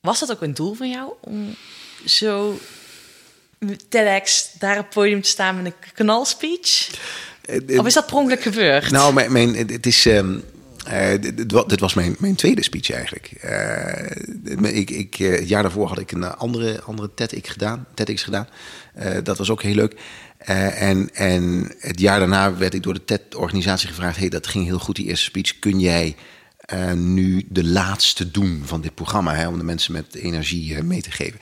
Was 0.00 0.20
dat 0.20 0.30
ook 0.30 0.42
een 0.42 0.54
doel 0.54 0.74
van 0.74 0.90
jou 0.90 1.12
om 1.20 1.54
zo 2.06 2.58
TEDx 3.88 4.52
daar 4.58 4.78
op 4.78 4.84
het 4.84 4.94
podium 4.94 5.22
te 5.22 5.28
staan 5.28 5.62
met 5.62 5.66
een 5.66 5.92
knalspeech? 5.94 6.90
Of 7.78 7.86
is 7.86 7.94
dat 7.94 8.06
per 8.06 8.16
ongeluk 8.16 8.42
gebeurd? 8.42 8.90
Nou, 8.90 9.14
mijn, 9.14 9.32
mijn, 9.32 9.56
het 9.56 9.86
is. 9.86 10.06
ehm, 10.06 10.38
eh, 10.86 11.20
dit, 11.20 11.36
dit 11.36 11.52
wa- 11.52 11.64
dit 11.64 11.80
was 11.80 11.94
mijn, 11.94 12.14
mijn 12.18 12.34
tweede 12.34 12.62
speech 12.62 12.90
eigenlijk. 12.90 13.30
Eh, 13.40 14.76
ik, 14.76 14.90
ik, 14.90 15.18
eh, 15.18 15.30
het 15.30 15.48
jaar 15.48 15.62
daarvoor 15.62 15.88
had 15.88 15.98
ik 15.98 16.12
een 16.12 16.22
eh, 16.24 16.32
andere, 16.36 16.82
andere 16.82 17.10
TEDx 17.14 17.48
gedaan. 17.50 17.86
TEDx 17.94 18.22
gedaan. 18.22 18.48
Eh, 18.94 19.16
dat 19.22 19.38
was 19.38 19.50
ook 19.50 19.62
heel 19.62 19.74
leuk. 19.74 19.94
Eh, 20.38 20.82
en, 20.82 21.08
en 21.14 21.72
het 21.78 22.00
jaar 22.00 22.18
daarna 22.18 22.56
werd 22.56 22.74
ik 22.74 22.82
door 22.82 22.94
de 22.94 23.04
TED-organisatie 23.04 23.88
gevraagd... 23.88 24.16
hey, 24.18 24.28
dat 24.28 24.46
ging 24.46 24.64
heel 24.64 24.78
goed, 24.78 24.96
die 24.96 25.06
eerste 25.06 25.24
speech. 25.24 25.58
Kun 25.58 25.80
jij 25.80 26.16
eh, 26.58 26.92
nu 26.92 27.44
de 27.48 27.64
laatste 27.64 28.30
doen 28.30 28.62
van 28.64 28.80
dit 28.80 28.94
programma... 28.94 29.34
Hè, 29.34 29.48
om 29.48 29.58
de 29.58 29.64
mensen 29.64 29.92
met 29.92 30.14
energie 30.14 30.74
eh, 30.76 30.82
mee 30.82 31.02
te 31.02 31.10
geven? 31.10 31.40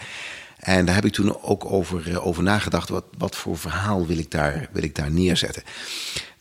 En 0.63 0.85
daar 0.85 0.95
heb 0.95 1.05
ik 1.05 1.13
toen 1.13 1.43
ook 1.43 1.65
over, 1.65 2.11
eh, 2.11 2.27
over 2.27 2.43
nagedacht. 2.43 2.89
Wat, 2.89 3.05
wat 3.19 3.37
voor 3.37 3.59
verhaal 3.59 4.07
wil 4.07 4.19
ik, 4.19 4.31
daar, 4.31 4.69
wil 4.73 4.83
ik 4.83 4.95
daar 4.95 5.11
neerzetten? 5.11 5.63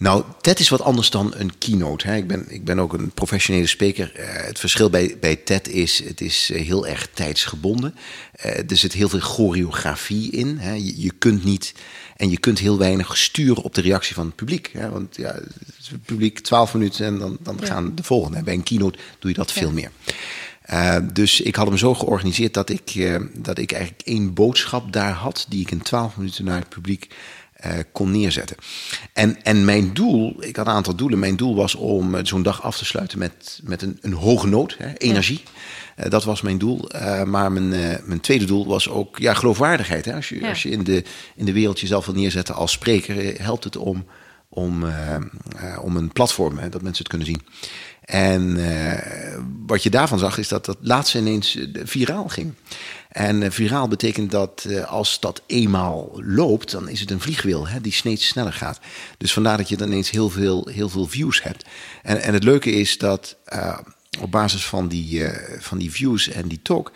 Nou, 0.02 0.24
TED 0.42 0.60
is 0.60 0.70
wat 0.70 0.82
anders 0.82 1.10
dan 1.10 1.34
een 1.36 1.58
keynote. 1.58 2.08
Hè. 2.08 2.16
Ik, 2.16 2.28
ben, 2.28 2.46
ik 2.48 2.66
ben 2.66 2.80
ook 2.80 2.94
een 2.94 3.12
professionele 3.12 3.68
spreker. 3.68 4.16
Eh, 4.16 4.46
het 4.46 4.60
verschil 4.60 4.90
bij, 4.90 5.18
bij 5.20 5.36
TED 5.36 5.68
is, 5.68 6.04
het 6.04 6.22
is 6.22 6.50
eh, 6.52 6.62
heel 6.66 6.88
erg 6.88 7.08
tijdsgebonden. 7.14 7.96
Eh, 8.32 8.70
er 8.70 8.78
zit 8.78 8.94
heel 8.94 9.10
veel 9.10 9.20
choreografie 9.20 10.32
in. 10.32 10.58
Hè. 10.58 10.74
Je, 10.74 11.02
je 11.02 11.12
kunt 11.18 11.44
niet 11.44 11.74
en 12.18 12.30
je 12.30 12.38
kunt 12.38 12.60
heel 12.60 12.78
weinig 12.78 13.18
sturen 13.18 13.64
op 13.64 13.76
de 13.76 13.82
reactie 13.82 14.16
van 14.16 14.26
het 14.26 14.36
publiek. 14.36 14.70
Hè. 14.74 14.90
Want 14.90 15.16
ja, 15.16 15.34
het 15.34 16.06
publiek 16.06 16.40
12 16.40 16.74
minuten 16.74 17.06
en 17.06 17.18
dan, 17.18 17.38
dan 17.40 17.60
gaan 17.64 17.96
de 17.96 18.04
volgende. 18.04 18.44
Bij 18.44 18.54
een 18.54 18.64
keynote 18.64 19.00
doe 19.20 19.32
je 19.32 19.38
dat 19.38 19.52
veel 19.52 19.72
meer. 19.72 19.92
Uh, 20.74 20.96
dus 21.14 21.42
ik 21.42 21.56
had 21.56 21.68
hem 21.68 21.78
zo 21.78 21.94
georganiseerd 21.94 22.54
dat 22.54 22.70
ik, 22.70 22.96
uh, 22.96 23.16
dat 23.34 23.58
ik 23.58 23.72
eigenlijk 23.72 24.02
één 24.06 24.34
boodschap 24.34 24.94
daar 24.94 25.12
had... 25.12 25.46
die 25.50 25.62
ik 25.62 25.72
in 25.72 25.82
twaalf 25.82 26.18
minuten 26.18 26.46
naar 26.46 26.60
het 26.60 26.70
publiek 26.70 27.08
uh, 27.66 27.72
kon 27.92 28.12
neerzetten. 28.12 28.58
En, 29.14 29.44
en 29.44 29.66
mijn 29.66 29.94
doel, 29.94 30.44
ik 30.44 30.56
had 30.56 30.68
een 30.68 30.74
aantal 30.74 30.96
doelen. 30.96 31.20
Mijn 31.20 31.36
doel 31.36 31.56
was 31.56 31.76
om 31.76 32.26
zo'n 32.26 32.44
dag 32.44 32.64
af 32.64 32.78
te 32.78 32.86
sluiten 32.86 33.20
met, 33.20 33.60
met 33.64 33.82
een, 33.82 33.98
een 34.02 34.14
hoge 34.14 34.48
noot, 34.48 34.76
hè, 34.78 34.94
energie. 34.98 35.44
Ja. 35.98 36.10
dat 36.10 36.24
was 36.24 36.42
mijn 36.42 36.58
doel. 36.58 36.90
maar 37.26 37.52
mijn, 37.52 37.70
mijn 38.06 38.22
tweede 38.22 38.46
doel 38.46 38.68
was 38.68 38.90
ook 38.90 39.18
ja, 39.18 39.34
geloofwaardigheid. 39.34 40.06
Hè. 40.06 40.14
Als, 40.16 40.30
je, 40.30 40.40
ja. 40.40 40.50
als 40.50 40.64
je 40.64 40.70
in 40.70 40.84
de, 40.84 41.04
in 41.36 41.46
de 41.46 41.54
wereld 41.54 41.80
jezelf 41.80 42.06
wil 42.06 42.16
neerzetten 42.16 42.56
als 42.56 42.72
spreker... 42.72 43.42
helpt 43.42 43.64
het 43.64 43.78
om, 43.78 44.06
om, 44.50 44.86
om 45.82 45.96
een 45.96 46.12
platform, 46.12 46.58
hè, 46.58 46.70
dat 46.70 46.82
mensen 46.82 47.04
het 47.04 47.08
kunnen 47.08 47.28
zien... 47.28 47.42
En 48.02 48.58
uh, 48.58 48.94
wat 49.66 49.84
je 49.84 49.90
daarvan 49.90 50.20
zag, 50.20 50.38
is 50.38 50.48
dat 50.48 50.66
dat 50.66 50.78
laatste 50.82 51.18
ineens 51.18 51.58
viraal 51.74 52.28
ging. 52.28 52.54
En 53.10 53.42
uh, 53.42 53.50
viraal 53.50 53.88
betekent 53.88 54.32
dat 54.32 54.68
als 54.86 55.20
dat 55.20 55.42
eenmaal 55.46 56.12
loopt, 56.16 56.72
dan 56.72 56.90
is 56.90 57.00
het 57.00 57.12
een 57.12 57.22
vliegwiel 57.22 57.68
hè, 57.68 57.82
die 57.82 57.92
steeds 57.92 58.28
sneller 58.28 58.54
gaat. 58.54 58.80
Dus 59.18 59.34
vandaar 59.34 59.58
dat 59.58 59.70
je 59.70 59.78
dan 59.78 59.88
ineens 59.88 60.10
heel 60.10 60.30
veel, 60.30 60.68
heel 60.68 60.90
veel 60.90 61.08
views 61.08 61.44
hebt. 61.44 61.66
En, 62.04 62.22
en 62.22 62.34
het 62.34 62.44
leuke 62.44 62.72
is 62.72 62.98
dat 62.98 63.38
op 64.20 64.32
basis 64.32 64.66
van 64.66 64.88
die, 64.88 65.24
van 65.60 65.78
die 65.78 65.92
views 65.92 66.30
en 66.30 66.48
die 66.48 66.60
talk, 66.62 66.92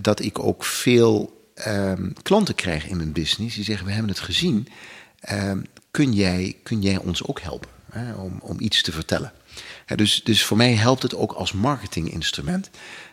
dat 0.00 0.20
ik 0.20 0.38
ook 0.38 0.64
veel 0.64 1.42
ehm, 1.54 2.10
klanten 2.22 2.54
krijg 2.54 2.88
in 2.88 2.96
mijn 2.96 3.12
business 3.12 3.54
die 3.54 3.64
zeggen: 3.64 3.86
We 3.86 3.92
hebben 3.92 4.10
het 4.10 4.20
gezien. 4.20 4.68
Ehm, 5.20 5.62
kun, 5.90 6.12
jij, 6.12 6.56
kun 6.62 6.82
jij 6.82 6.96
ons 6.96 7.24
ook 7.24 7.40
helpen 7.40 7.70
hè, 7.90 8.12
om, 8.14 8.38
om 8.40 8.60
iets 8.60 8.82
te 8.82 8.92
vertellen? 8.92 9.32
Dus, 9.96 10.20
dus 10.24 10.42
voor 10.44 10.56
mij 10.56 10.74
helpt 10.74 11.02
het 11.02 11.14
ook 11.14 11.32
als 11.32 11.52
marketinginstrument 11.52 12.70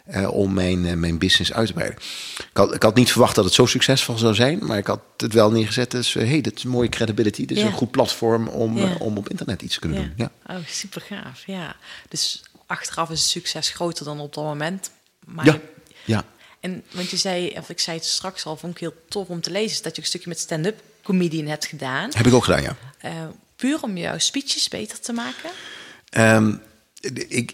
uh, 0.10 0.32
om 0.34 0.54
mijn, 0.54 0.86
uh, 0.86 0.94
mijn 0.94 1.18
business 1.18 1.54
uit 1.54 1.68
te 1.68 1.74
breiden. 1.74 2.00
Ik 2.38 2.48
had, 2.58 2.74
ik 2.74 2.84
had 2.84 2.96
niet 2.96 3.12
verwacht 3.12 3.36
dat 3.36 3.46
het 3.46 3.54
zo 3.54 3.66
succesvol 3.66 4.18
zou 4.18 4.34
zijn, 4.34 4.66
maar 4.66 4.78
ik 4.78 4.88
had 4.88 5.00
het 5.18 5.34
wel 5.34 5.52
neergezet. 5.52 5.92
Dus 5.92 6.14
hey, 6.14 6.42
dit 6.42 6.58
is 6.58 6.64
een 6.64 6.70
mooie 6.70 6.90
credibility. 6.90 7.46
Dit 7.46 7.58
is 7.58 7.64
Ja. 7.64 7.70
een 7.70 7.76
goed 7.76 7.92
platform 7.92 8.48
om, 8.48 8.78
Ja. 8.78 8.96
om 9.00 9.18
op 9.18 9.30
internet 9.30 9.62
iets 9.62 9.74
te 9.74 9.80
kunnen 9.80 9.98
doen. 10.02 10.14
Ja. 10.16 10.56
Oh, 10.56 10.66
super 10.68 11.02
gaaf. 11.02 11.44
Ja. 11.46 11.76
Dus 12.10 12.44
achteraf 12.66 13.10
is 13.10 13.20
het 13.20 13.30
succes 13.30 13.70
groter 13.70 14.06
dan 14.06 14.20
op 14.20 14.34
dat 14.34 14.44
moment. 14.44 14.90
Maar 15.26 15.46
Ja. 15.46 15.60
ja. 16.06 16.24
En 16.60 16.84
want 16.92 17.10
je 17.10 17.18
zei, 17.18 17.54
of 17.58 17.70
ik 17.70 17.80
zei 17.80 17.98
het 17.98 18.06
straks 18.06 18.46
al, 18.46 18.58
vond 18.58 18.74
ik 18.74 18.80
heel 18.80 18.94
tof 19.10 19.28
om 19.28 19.42
te 19.42 19.52
lezen, 19.52 19.72
is 19.72 19.82
dat 19.82 19.96
je 19.96 20.02
een 20.02 20.08
stukje 20.08 20.30
met 20.30 20.40
stand-up 20.40 20.82
comedian 21.04 21.46
hebt 21.48 21.66
gedaan. 21.66 22.10
Heb 22.16 22.26
ik 22.26 22.34
ook 22.34 22.44
gedaan, 22.44 22.62
ja. 22.62 22.76
Eh, 22.98 23.12
puur 23.56 23.82
om 23.82 23.98
jouw 23.98 24.18
speeches 24.18 24.68
beter 24.68 25.00
te 25.00 25.14
maken. 25.14 25.50
D- 27.14 27.26
ik, 27.28 27.54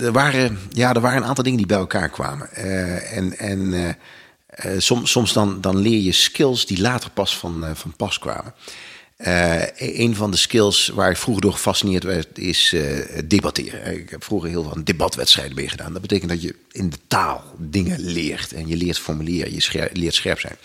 er, 0.00 0.12
waren, 0.12 0.58
ja, 0.70 0.94
er 0.94 1.00
waren 1.00 1.22
een 1.22 1.28
aantal 1.28 1.44
dingen 1.44 1.58
die 1.58 1.66
bij 1.66 1.76
elkaar 1.76 2.08
kwamen. 2.08 2.52
Eh, 2.52 3.16
en 3.16 3.38
en 3.38 3.74
eh, 3.74 3.88
eh, 4.46 4.80
soms, 4.80 5.10
soms 5.10 5.32
dan, 5.32 5.60
dan 5.60 5.76
leer 5.76 6.00
je 6.00 6.12
skills 6.12 6.66
die 6.66 6.80
later 6.80 7.10
pas 7.10 7.36
van, 7.36 7.64
van 7.74 7.96
pas 7.96 8.18
kwamen. 8.18 8.54
Eh, 9.16 9.62
een 9.76 10.14
van 10.14 10.30
de 10.30 10.36
skills 10.36 10.88
waar 10.88 11.10
ik 11.10 11.16
vroeger 11.16 11.42
door 11.42 11.52
gefascineerd 11.52 12.04
werd, 12.04 12.38
is 12.38 12.74
debatteren. 13.24 13.98
Ik 13.98 14.10
heb 14.10 14.24
vroeger 14.24 14.48
heel 14.48 14.62
veel 14.62 14.84
debatwedstrijden 14.84 15.54
meegedaan. 15.54 15.92
Dat 15.92 16.02
betekent 16.02 16.30
dat 16.30 16.42
je 16.42 16.54
in 16.72 16.90
de 16.90 16.98
taal 17.06 17.44
dingen 17.58 18.00
leert 18.00 18.52
en 18.52 18.68
je 18.68 18.76
leert 18.76 18.98
formuleren, 18.98 19.52
je 19.52 19.90
leert 19.92 20.14
scherp 20.14 20.40
zijn. 20.40 20.56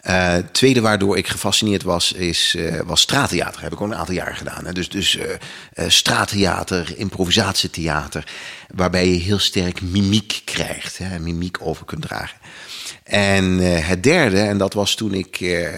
Het 0.00 0.52
tweede 0.52 0.80
waardoor 0.80 1.16
ik 1.16 1.28
gefascineerd 1.28 1.82
was, 1.82 2.12
is, 2.12 2.54
eh, 2.54 2.80
was 2.80 3.00
straattheater. 3.00 3.62
Heb 3.62 3.72
ik 3.72 3.80
ook 3.80 3.90
een 3.90 3.96
aantal 3.96 4.14
jaren 4.14 4.36
gedaan. 4.36 4.66
Hè. 4.66 4.72
Dus, 4.72 4.88
dus 4.88 5.16
eh, 5.16 5.88
straattheater, 5.88 6.92
improvisatietheater, 6.96 8.32
waarbij 8.74 9.08
je 9.08 9.18
heel 9.18 9.38
sterk 9.38 9.80
mimiek 9.82 10.42
krijgt, 10.44 10.98
hè, 10.98 11.18
mimiek 11.18 11.56
over 11.60 11.84
kunt 11.84 12.02
dragen. 12.02 12.38
En 13.02 13.58
het 13.58 14.02
derde, 14.02 14.40
en 14.40 14.58
dat 14.58 14.72
was 14.72 14.94
toen 14.94 15.14
ik, 15.14 15.36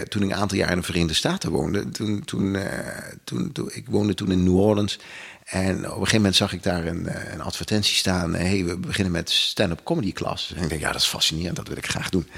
toen 0.08 0.22
ik 0.22 0.30
een 0.30 0.34
aantal 0.34 0.58
jaar 0.58 0.70
in 0.70 0.76
de 0.76 0.82
Verenigde 0.82 1.14
Staten 1.14 1.50
woonde. 1.50 1.90
Toen, 1.90 2.24
toen, 2.24 2.56
toen, 3.24 3.52
toen, 3.52 3.70
ik 3.72 3.84
woonde 3.88 4.14
toen 4.14 4.30
in 4.30 4.44
New 4.44 4.56
Orleans. 4.56 4.98
En 5.44 5.76
op 5.76 5.84
een 5.84 5.90
gegeven 5.92 6.16
moment 6.16 6.36
zag 6.36 6.52
ik 6.52 6.62
daar 6.62 6.86
een, 6.86 7.08
een 7.32 7.40
advertentie 7.40 7.96
staan. 7.96 8.34
Hey, 8.34 8.64
we 8.64 8.78
beginnen 8.78 9.12
met 9.12 9.30
stand-up 9.30 9.80
comedy 9.84 10.12
klas. 10.12 10.52
En 10.56 10.62
ik 10.62 10.68
denk, 10.68 10.80
ja, 10.80 10.92
dat 10.92 11.00
is 11.00 11.06
fascinerend, 11.06 11.56
dat 11.56 11.68
wil 11.68 11.76
ik 11.76 11.88
graag 11.88 12.08
doen. 12.08 12.28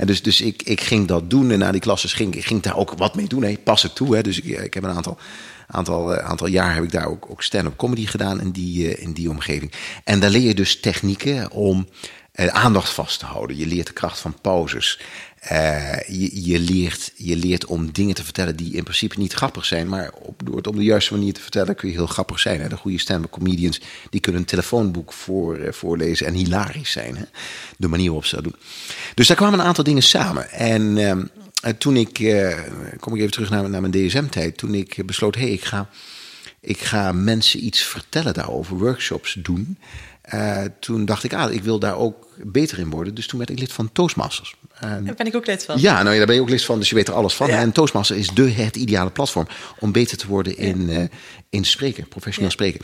En 0.00 0.06
dus, 0.06 0.22
dus 0.22 0.40
ik, 0.40 0.62
ik 0.62 0.80
ging 0.80 1.06
dat 1.06 1.30
doen. 1.30 1.50
En 1.50 1.58
na 1.58 1.72
die 1.72 1.80
klasses 1.80 2.12
ging 2.12 2.34
ik 2.34 2.44
ging 2.46 2.62
daar 2.62 2.76
ook 2.76 2.94
wat 2.96 3.14
mee 3.14 3.26
doen. 3.26 3.42
Hey, 3.42 3.58
pas 3.64 3.82
het 3.82 3.94
toe. 3.94 4.14
Hè. 4.14 4.22
Dus 4.22 4.40
ik, 4.40 4.44
ik 4.44 4.74
heb 4.74 4.82
een 4.82 4.90
aantal, 4.90 5.18
aantal, 5.66 6.14
eh, 6.14 6.28
aantal 6.28 6.46
jaar 6.46 6.74
heb 6.74 6.84
ik 6.84 6.92
daar 6.92 7.06
ook, 7.06 7.30
ook 7.30 7.42
stand-up 7.42 7.76
comedy 7.76 8.06
gedaan 8.06 8.40
in 8.40 8.50
die, 8.50 8.94
eh, 8.94 9.02
in 9.02 9.12
die 9.12 9.30
omgeving. 9.30 9.72
En 10.04 10.20
daar 10.20 10.30
leer 10.30 10.46
je 10.46 10.54
dus 10.54 10.80
technieken 10.80 11.50
om 11.50 11.88
eh, 12.32 12.46
aandacht 12.46 12.90
vast 12.90 13.18
te 13.18 13.26
houden. 13.26 13.56
Je 13.56 13.66
leert 13.66 13.86
de 13.86 13.92
kracht 13.92 14.18
van 14.18 14.40
pauzes. 14.40 15.00
Eh, 15.40 16.00
je, 16.08 16.44
je, 16.44 16.58
leert, 16.58 17.12
je 17.16 17.36
leert 17.36 17.66
om 17.66 17.92
dingen 17.92 18.14
te 18.14 18.24
vertellen 18.24 18.56
die 18.56 18.74
in 18.74 18.82
principe 18.82 19.18
niet 19.18 19.32
grappig 19.32 19.64
zijn. 19.64 19.88
Maar 19.88 20.10
op, 20.12 20.42
door 20.44 20.56
het 20.56 20.66
op 20.66 20.76
de 20.76 20.82
juiste 20.82 21.12
manier 21.12 21.32
te 21.32 21.40
vertellen 21.40 21.74
kun 21.74 21.88
je 21.88 21.94
heel 21.94 22.06
grappig 22.06 22.40
zijn. 22.40 22.60
Hè? 22.60 22.68
De 22.68 22.76
goede 22.76 22.98
stand-up 22.98 23.30
comedians 23.30 23.80
die 24.10 24.20
kunnen 24.20 24.40
een 24.40 24.46
telefoonboek 24.46 25.12
voor, 25.12 25.56
eh, 25.56 25.72
voorlezen 25.72 26.26
en 26.26 26.34
hilarisch 26.34 26.90
zijn. 26.90 27.16
Hè? 27.16 27.24
De 27.76 27.88
manier 27.88 28.06
waarop 28.06 28.24
ze 28.24 28.34
dat 28.34 28.44
doen. 28.44 28.54
Dus 29.14 29.26
daar 29.26 29.36
kwamen 29.36 29.58
een 29.58 29.66
aantal 29.66 29.84
dingen 29.84 30.02
samen. 30.02 30.50
En 30.50 30.98
ehm, 30.98 31.24
eh, 31.62 31.72
toen 31.72 31.96
ik, 31.96 32.14
kom 32.98 33.14
ik 33.14 33.20
even 33.20 33.32
terug 33.32 33.50
naar, 33.50 33.70
naar 33.70 33.80
mijn 33.80 34.06
DSM-tijd. 34.06 34.56
Toen 34.56 34.74
ik 34.74 35.06
besloot, 35.06 35.34
hé, 35.34 35.40
hey, 35.40 35.50
ik 35.50 35.64
ga... 35.64 35.88
ik 36.60 36.78
ga 36.78 37.12
mensen 37.12 37.64
iets 37.64 37.82
vertellen 37.82 38.34
daarover, 38.34 38.76
workshops 38.76 39.36
doen. 39.38 39.78
Toen 40.80 41.04
dacht 41.04 41.24
ik, 41.24 41.34
ah, 41.34 41.52
ik 41.52 41.62
wil 41.62 41.78
daar 41.78 41.96
ook 41.96 42.28
beter 42.44 42.78
in 42.78 42.90
worden. 42.90 43.14
Dus 43.14 43.26
toen 43.26 43.38
werd 43.38 43.50
ik 43.50 43.58
lid 43.58 43.72
van 43.72 43.92
Toastmasters. 43.92 44.54
En- 44.80 45.04
Daar 45.04 45.14
ben 45.14 45.26
ik 45.26 45.34
ook 45.36 45.46
lid 45.46 45.64
van. 45.64 45.80
ja, 45.80 45.94
nou 46.02 46.10
ja, 46.10 46.16
daar 46.16 46.26
ben 46.26 46.34
je 46.34 46.40
ook 46.40 46.48
lid 46.48 46.64
van, 46.64 46.78
dus 46.78 46.88
je 46.88 46.94
weet 46.94 47.08
er 47.08 47.14
alles 47.14 47.34
van. 47.34 47.46
Ja. 47.48 47.58
En 47.58 47.72
Toastmaster 47.72 48.16
is 48.16 48.28
de, 48.28 48.50
het 48.50 48.76
ideale 48.76 49.10
platform 49.10 49.48
om 49.78 49.92
beter 49.92 50.16
te 50.16 50.26
worden 50.26 50.56
in, 50.56 50.90
eh, 50.90 51.02
in 51.48 51.64
spreken, 51.64 52.08
professioneel 52.08 52.50
spreken. 52.50 52.80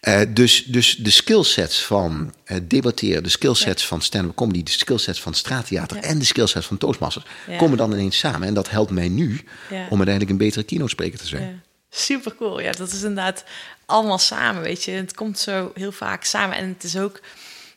Eh, 0.00 0.20
dus, 0.28 0.64
dus 0.64 0.96
de 0.96 1.10
skillsets 1.10 1.84
van 1.84 2.34
eh, 2.44 2.56
debatteren, 2.62 3.22
de 3.22 3.28
skillsets 3.28 3.86
van 3.86 4.02
stand-up 4.02 4.34
comedy, 4.34 4.62
de 4.62 4.70
skillsets 4.70 5.20
van 5.20 5.34
straattheater 5.34 5.96
en 5.96 6.18
de 6.18 6.24
skillsets 6.24 6.66
van 6.66 6.78
Toastmasters 6.78 7.24
komen 7.58 7.76
dan 7.78 7.92
ineens 7.92 8.18
samen. 8.18 8.48
En 8.48 8.54
dat 8.54 8.70
helpt 8.70 8.90
mij 8.90 9.08
nu 9.08 9.40
om 9.70 9.76
uiteindelijk 9.78 10.30
een 10.30 10.36
betere 10.36 10.64
keynote 10.64 10.90
spreker 10.90 11.18
te 11.18 11.26
zijn. 11.26 11.42
Ja. 11.42 11.52
Super 11.90 12.34
cool. 12.36 12.60
Ja, 12.60 12.70
dat 12.72 12.88
is 12.92 13.00
inderdaad 13.02 13.44
allemaal 13.86 14.18
samen, 14.18 14.62
weet 14.62 14.84
je. 14.84 14.90
Het 14.90 15.14
komt 15.14 15.38
zo 15.38 15.70
heel 15.74 15.92
vaak 15.92 16.24
samen. 16.24 16.56
En 16.56 16.68
het 16.68 16.84
is 16.84 16.96
ook, 16.98 17.20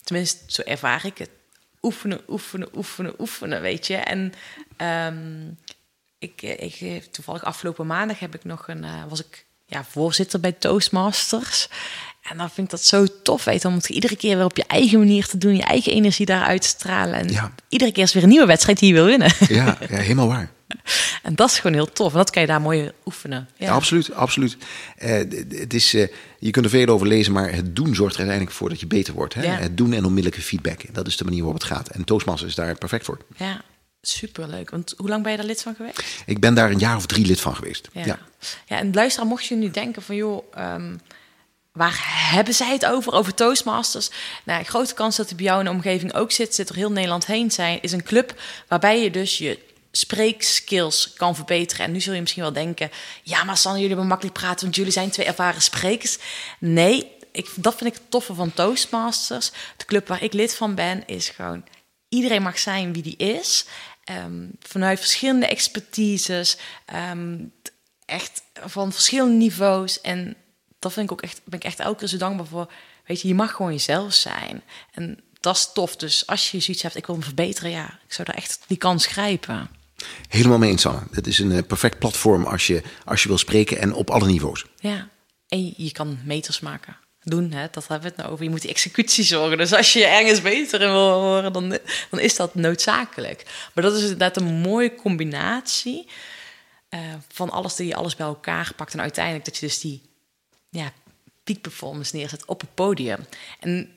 tenminste, 0.03 0.37
zo 0.47 0.61
ervaar 0.61 1.05
ik 1.05 1.17
het. 1.17 1.29
Oefenen, 1.81 2.19
oefenen, 2.29 2.67
oefenen, 2.75 3.13
oefenen, 3.19 3.61
weet 3.61 3.87
je. 3.87 3.95
En 3.95 4.33
ehm, 4.77 5.47
ik, 6.19 6.41
eh, 6.41 6.63
ik, 6.65 6.75
eh, 6.81 7.01
toevallig 7.11 7.43
afgelopen 7.43 7.87
maandag 7.87 8.19
heb 8.19 8.35
ik 8.35 8.43
nog 8.43 8.67
een, 8.67 8.83
eh, 8.83 9.03
was 9.09 9.19
ik 9.19 9.45
ja, 9.65 9.83
voorzitter 9.83 10.39
bij 10.39 10.51
Toastmasters. 10.51 11.67
En 12.29 12.37
dan 12.37 12.49
vind 12.49 12.67
ik 12.67 12.71
dat 12.71 12.83
zo 12.83 13.05
tof, 13.23 13.43
weet 13.43 13.61
je, 13.61 13.67
om 13.67 13.73
het 13.73 13.89
iedere 13.89 14.15
keer 14.15 14.35
weer 14.35 14.45
op 14.45 14.57
je 14.57 14.65
eigen 14.67 14.99
manier 14.99 15.27
te 15.27 15.37
doen, 15.37 15.55
je 15.55 15.63
eigen 15.63 15.91
energie 15.91 16.25
daaruit 16.25 16.61
te 16.61 16.67
stralen. 16.67 17.15
En 17.19 17.29
Ja. 17.29 17.53
iedere 17.69 17.91
keer 17.91 18.03
is 18.03 18.13
weer 18.13 18.23
een 18.23 18.29
nieuwe 18.29 18.45
wedstrijd 18.45 18.79
die 18.79 18.87
je 18.87 18.93
wil 18.93 19.05
winnen. 19.05 19.31
Ja, 19.47 19.77
ja, 19.89 19.97
helemaal 19.97 20.27
waar. 20.27 20.51
en 21.23 21.35
dat 21.35 21.49
is 21.49 21.59
gewoon 21.59 21.75
heel 21.75 21.91
tof. 21.91 22.11
En 22.11 22.17
dat 22.17 22.29
kan 22.29 22.41
je 22.41 22.47
daar 22.47 22.61
mooi 22.61 22.91
oefenen. 23.05 23.49
Ja. 23.55 23.71
absoluut, 23.71 24.13
absoluut. 24.13 24.57
Eh, 24.97 25.11
het 25.49 25.73
is, 25.73 25.93
eh, 25.93 26.07
je 26.39 26.51
kunt 26.51 26.65
er 26.65 26.71
veel 26.71 26.87
over 26.87 27.07
lezen, 27.07 27.33
maar 27.33 27.53
het 27.53 27.75
doen 27.75 27.95
zorgt 27.95 28.13
er 28.13 28.19
uiteindelijk 28.19 28.57
voor 28.57 28.69
dat 28.69 28.79
je 28.79 28.87
beter 28.87 29.13
wordt. 29.13 29.33
Hè? 29.33 29.43
Ja. 29.43 29.57
Het 29.57 29.77
doen 29.77 29.93
en 29.93 30.05
onmiddellijke 30.05 30.41
feedback. 30.41 30.93
Dat 30.93 31.07
is 31.07 31.17
de 31.17 31.23
manier 31.23 31.43
waarop 31.43 31.61
het 31.61 31.71
gaat. 31.71 31.87
En 31.87 32.03
Toastmasters 32.03 32.49
is 32.49 32.55
daar 32.55 32.77
perfect 32.77 33.05
voor. 33.05 33.17
Ja, 33.35 33.61
superleuk. 34.01 34.69
Want 34.69 34.93
hoe 34.97 35.09
lang 35.09 35.23
ben 35.23 35.31
je 35.31 35.37
daar 35.37 35.45
lid 35.45 35.61
van 35.61 35.75
geweest? 35.75 36.03
Ik 36.25 36.39
ben 36.39 36.53
daar 36.53 36.71
een 36.71 36.79
jaar 36.79 36.95
of 36.95 37.05
drie 37.05 37.25
lid 37.25 37.39
van 37.39 37.55
geweest. 37.55 37.87
Ja. 37.91 38.05
Ja. 38.05 38.19
ja. 38.65 38.79
en 38.79 38.93
luisteraar, 38.93 39.27
mocht 39.27 39.45
je 39.45 39.55
nu 39.55 39.71
denken 39.71 40.01
van... 40.01 40.15
joh, 40.15 40.43
ehm, 40.53 40.95
waar 41.71 41.99
hebben 42.31 42.53
zij 42.53 42.71
het 42.71 42.85
over? 42.85 43.13
Over 43.13 43.33
Toastmasters? 43.33 44.09
Nou, 44.43 44.63
grote 44.63 44.93
kans 44.93 45.15
dat 45.15 45.27
die 45.27 45.35
bij 45.35 45.45
jou 45.45 45.59
in 45.59 45.65
de 45.65 45.71
omgeving 45.71 46.13
ook 46.13 46.31
zit. 46.31 46.55
Zit 46.55 46.69
er 46.69 46.75
heel 46.75 46.91
Nederland 46.91 47.25
heen 47.25 47.51
zijn. 47.51 47.81
Is 47.81 47.91
een 47.91 48.03
club 48.03 48.41
waarbij 48.67 49.03
je 49.03 49.11
dus 49.11 49.37
je 49.37 49.59
spreekskills 49.91 51.13
kan 51.13 51.35
verbeteren. 51.35 51.85
En 51.85 51.91
nu 51.91 52.01
zul 52.01 52.13
je 52.13 52.21
misschien 52.21 52.43
wel 52.43 52.53
denken... 52.53 52.91
ja, 53.23 53.43
maar 53.43 53.57
Sanne, 53.57 53.77
jullie 53.77 53.93
hebben 53.93 54.09
makkelijk 54.09 54.37
praten... 54.37 54.63
want 54.63 54.75
jullie 54.75 54.91
zijn 54.91 55.09
twee 55.09 55.25
ervaren 55.25 55.61
sprekers. 55.61 56.17
Nee, 56.59 57.11
ik, 57.31 57.49
dat 57.55 57.75
vind 57.75 57.93
ik 57.93 57.99
het 57.99 58.11
toffe 58.11 58.33
van 58.33 58.53
Toastmasters. 58.53 59.51
De 59.77 59.85
club 59.85 60.07
waar 60.07 60.23
ik 60.23 60.33
lid 60.33 60.55
van 60.55 60.75
ben 60.75 61.07
is 61.07 61.29
gewoon... 61.29 61.63
iedereen 62.09 62.41
mag 62.41 62.59
zijn 62.59 62.93
wie 62.93 63.03
die 63.03 63.17
is... 63.17 63.65
Ehm, 64.07 64.47
vanuit 64.59 64.99
verschillende 64.99 65.47
expertises, 65.47 66.57
ehm, 66.85 67.37
echt 68.05 68.41
van 68.53 68.91
verschillende 68.91 69.35
niveaus. 69.35 70.01
En 70.01 70.35
dat 70.79 70.93
vind 70.93 71.05
ik 71.05 71.11
ook 71.11 71.21
echt, 71.21 71.41
ben 71.43 71.59
ik 71.59 71.65
echt 71.65 71.79
elke 71.79 71.99
keer 71.99 72.07
zo 72.07 72.17
dankbaar 72.17 72.45
voor. 72.45 72.71
Weet 73.05 73.21
je, 73.21 73.27
je 73.27 73.35
mag 73.35 73.51
gewoon 73.51 73.71
jezelf 73.71 74.13
zijn. 74.13 74.63
En 74.91 75.19
dat 75.39 75.55
is 75.55 75.69
tof. 75.73 75.95
Dus 75.95 76.27
als 76.27 76.51
je 76.51 76.59
zoiets 76.59 76.83
hebt, 76.83 76.95
ik 76.95 77.05
wil 77.05 77.15
me 77.15 77.23
verbeteren, 77.23 77.69
ja, 77.69 77.99
ik 78.07 78.13
zou 78.13 78.27
daar 78.27 78.37
echt 78.37 78.59
die 78.67 78.77
kans 78.77 79.05
grijpen. 79.05 79.69
Helemaal 80.27 80.57
mee 80.57 80.69
eens, 80.69 80.81
Sanne. 80.81 81.01
Het 81.11 81.27
is 81.27 81.39
een 81.39 81.51
eh, 81.51 81.63
perfect 81.63 81.99
platform 81.99 82.45
als 82.45 82.67
je, 82.67 82.81
als 83.05 83.21
je 83.21 83.27
wil 83.27 83.37
spreken 83.37 83.77
en 83.77 83.93
op 83.93 84.09
alle 84.09 84.25
niveaus. 84.25 84.65
Ja, 84.79 85.09
en 85.47 85.73
je, 85.77 85.91
kan 85.91 86.19
meters 86.23 86.59
maken. 86.59 86.97
Doen, 87.23 87.51
hè? 87.51 87.67
dat 87.71 87.87
hebben 87.87 88.01
we 88.01 88.07
het 88.07 88.17
nou 88.17 88.31
over. 88.31 88.43
Je 88.43 88.49
moet 88.49 88.61
die 88.61 88.69
executie 88.69 89.23
zorgen. 89.23 89.57
Dus 89.57 89.73
als 89.73 89.93
je 89.93 90.05
ergens 90.05 90.41
beter 90.41 90.79
wil 90.79 91.09
horen, 91.09 91.53
dan, 91.53 91.69
dan 92.09 92.19
is 92.19 92.35
dat 92.35 92.55
noodzakelijk. 92.55 93.43
Maar 93.73 93.83
dat 93.83 93.95
is 93.95 94.01
inderdaad 94.01 94.37
een 94.37 94.53
mooie 94.53 94.95
combinatie 94.95 96.07
eh, 96.89 96.99
van 97.27 97.49
alles 97.49 97.75
die 97.75 97.87
je 97.87 97.95
alles 97.95 98.15
bij 98.15 98.27
elkaar 98.27 98.71
pakt. 98.75 98.93
En 98.93 99.01
uiteindelijk 99.01 99.45
dat 99.45 99.57
je 99.57 99.65
dus 99.65 99.79
die 99.79 100.01
ja, 100.69 100.93
peak 101.43 101.61
performance 101.61 102.15
neerzet 102.15 102.45
op 102.45 102.61
het 102.61 102.73
podium. 102.73 103.25
En, 103.59 103.89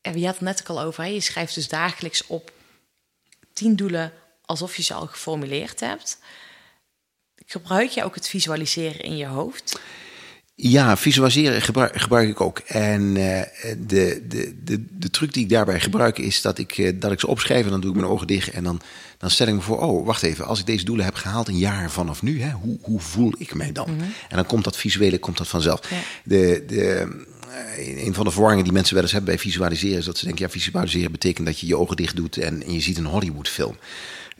en 0.00 0.18
je 0.18 0.26
had 0.26 0.34
het 0.34 0.44
net 0.44 0.60
ook 0.60 0.76
al 0.76 0.82
over, 0.82 1.06
je 1.06 1.20
schrijft 1.20 1.54
dus 1.54 1.68
dagelijks 1.68 2.26
op 2.26 2.52
tien 3.52 3.76
doelen 3.76 4.12
alsof 4.44 4.76
je 4.76 4.82
ze 4.82 4.94
al 4.94 5.06
geformuleerd 5.06 5.80
hebt. 5.80 6.18
Gebruik 7.46 7.90
je 7.90 8.04
ook 8.04 8.14
het 8.14 8.28
visualiseren 8.28 9.00
in 9.00 9.16
je 9.16 9.26
hoofd? 9.26 9.80
Ja, 10.54 10.96
visualiseren 10.96 11.62
gebruik, 11.62 12.00
gebruik 12.00 12.28
ik 12.28 12.40
ook. 12.40 12.58
En 12.58 13.16
eh, 13.16 13.42
de, 13.78 14.22
de, 14.28 14.54
de, 14.64 14.86
de 14.90 15.10
truc 15.10 15.32
die 15.32 15.42
ik 15.42 15.48
daarbij 15.48 15.80
gebruik 15.80 16.18
is 16.18 16.42
dat 16.42 16.58
ik, 16.58 16.78
eh, 16.78 16.92
dat 17.00 17.12
ik 17.12 17.20
ze 17.20 17.26
opschrijf 17.26 17.64
en 17.64 17.70
dan 17.70 17.80
doe 17.80 17.90
ik 17.90 17.96
mijn 17.96 18.10
ogen 18.10 18.26
dicht. 18.26 18.50
En 18.50 18.64
dan, 18.64 18.80
dan 19.18 19.30
stel 19.30 19.46
ik 19.46 19.54
me 19.54 19.60
voor, 19.60 19.80
oh, 19.80 20.06
wacht 20.06 20.22
even, 20.22 20.46
als 20.46 20.58
ik 20.58 20.66
deze 20.66 20.84
doelen 20.84 21.04
heb 21.04 21.14
gehaald 21.14 21.48
een 21.48 21.58
jaar 21.58 21.90
vanaf 21.90 22.22
nu, 22.22 22.42
hè, 22.42 22.50
hoe, 22.50 22.78
hoe 22.82 23.00
voel 23.00 23.34
ik 23.38 23.54
mij 23.54 23.72
dan? 23.72 23.88
En 24.28 24.36
dan 24.36 24.46
komt 24.46 24.64
dat 24.64 24.76
visuele 24.76 25.18
komt 25.18 25.38
dat 25.38 25.48
vanzelf. 25.48 25.90
Ja. 25.90 25.96
De, 26.24 26.64
de, 26.66 27.08
eh, 27.52 28.04
een 28.04 28.14
van 28.14 28.24
de 28.24 28.30
verwarringen 28.30 28.64
die 28.64 28.72
mensen 28.72 28.94
wel 28.94 29.02
eens 29.02 29.12
hebben 29.12 29.30
bij 29.34 29.42
visualiseren 29.42 29.98
is 29.98 30.04
dat 30.04 30.18
ze 30.18 30.24
denken, 30.24 30.44
ja, 30.44 30.50
visualiseren 30.50 31.12
betekent 31.12 31.46
dat 31.46 31.58
je 31.58 31.66
je 31.66 31.76
ogen 31.76 31.96
dicht 31.96 32.16
doet 32.16 32.36
en, 32.36 32.62
en 32.62 32.72
je 32.72 32.80
ziet 32.80 32.98
een 32.98 33.04
Hollywoodfilm. 33.04 33.76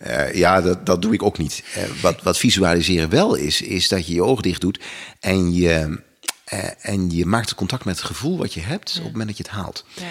Eh, 0.03 0.35
ja, 0.35 0.61
dat, 0.61 0.87
dat 0.87 1.03
doe 1.03 1.13
ik 1.13 1.23
ook 1.23 1.39
niet. 1.39 1.63
Eh, 1.75 1.83
wat, 2.01 2.23
wat 2.23 2.39
visualiseren 2.39 3.09
wel 3.09 3.35
is, 3.35 3.61
is 3.61 3.89
dat 3.89 4.07
je 4.07 4.15
je 4.15 4.23
ogen 4.23 4.43
dicht 4.43 4.61
doet 4.61 4.81
en 5.21 5.55
je, 5.55 6.01
eh, 6.45 6.69
en 6.81 7.11
je 7.11 7.27
maakt 7.27 7.55
contact 7.55 7.85
met 7.85 7.97
het 7.97 8.05
gevoel 8.05 8.39
wat 8.39 8.55
je 8.55 8.61
hebt 8.61 8.91
op 8.97 9.03
het 9.03 9.13
moment 9.13 9.29
dat 9.29 9.37
je 9.37 9.43
het 9.43 9.53
haalt. 9.53 9.85
Ja. 9.95 10.03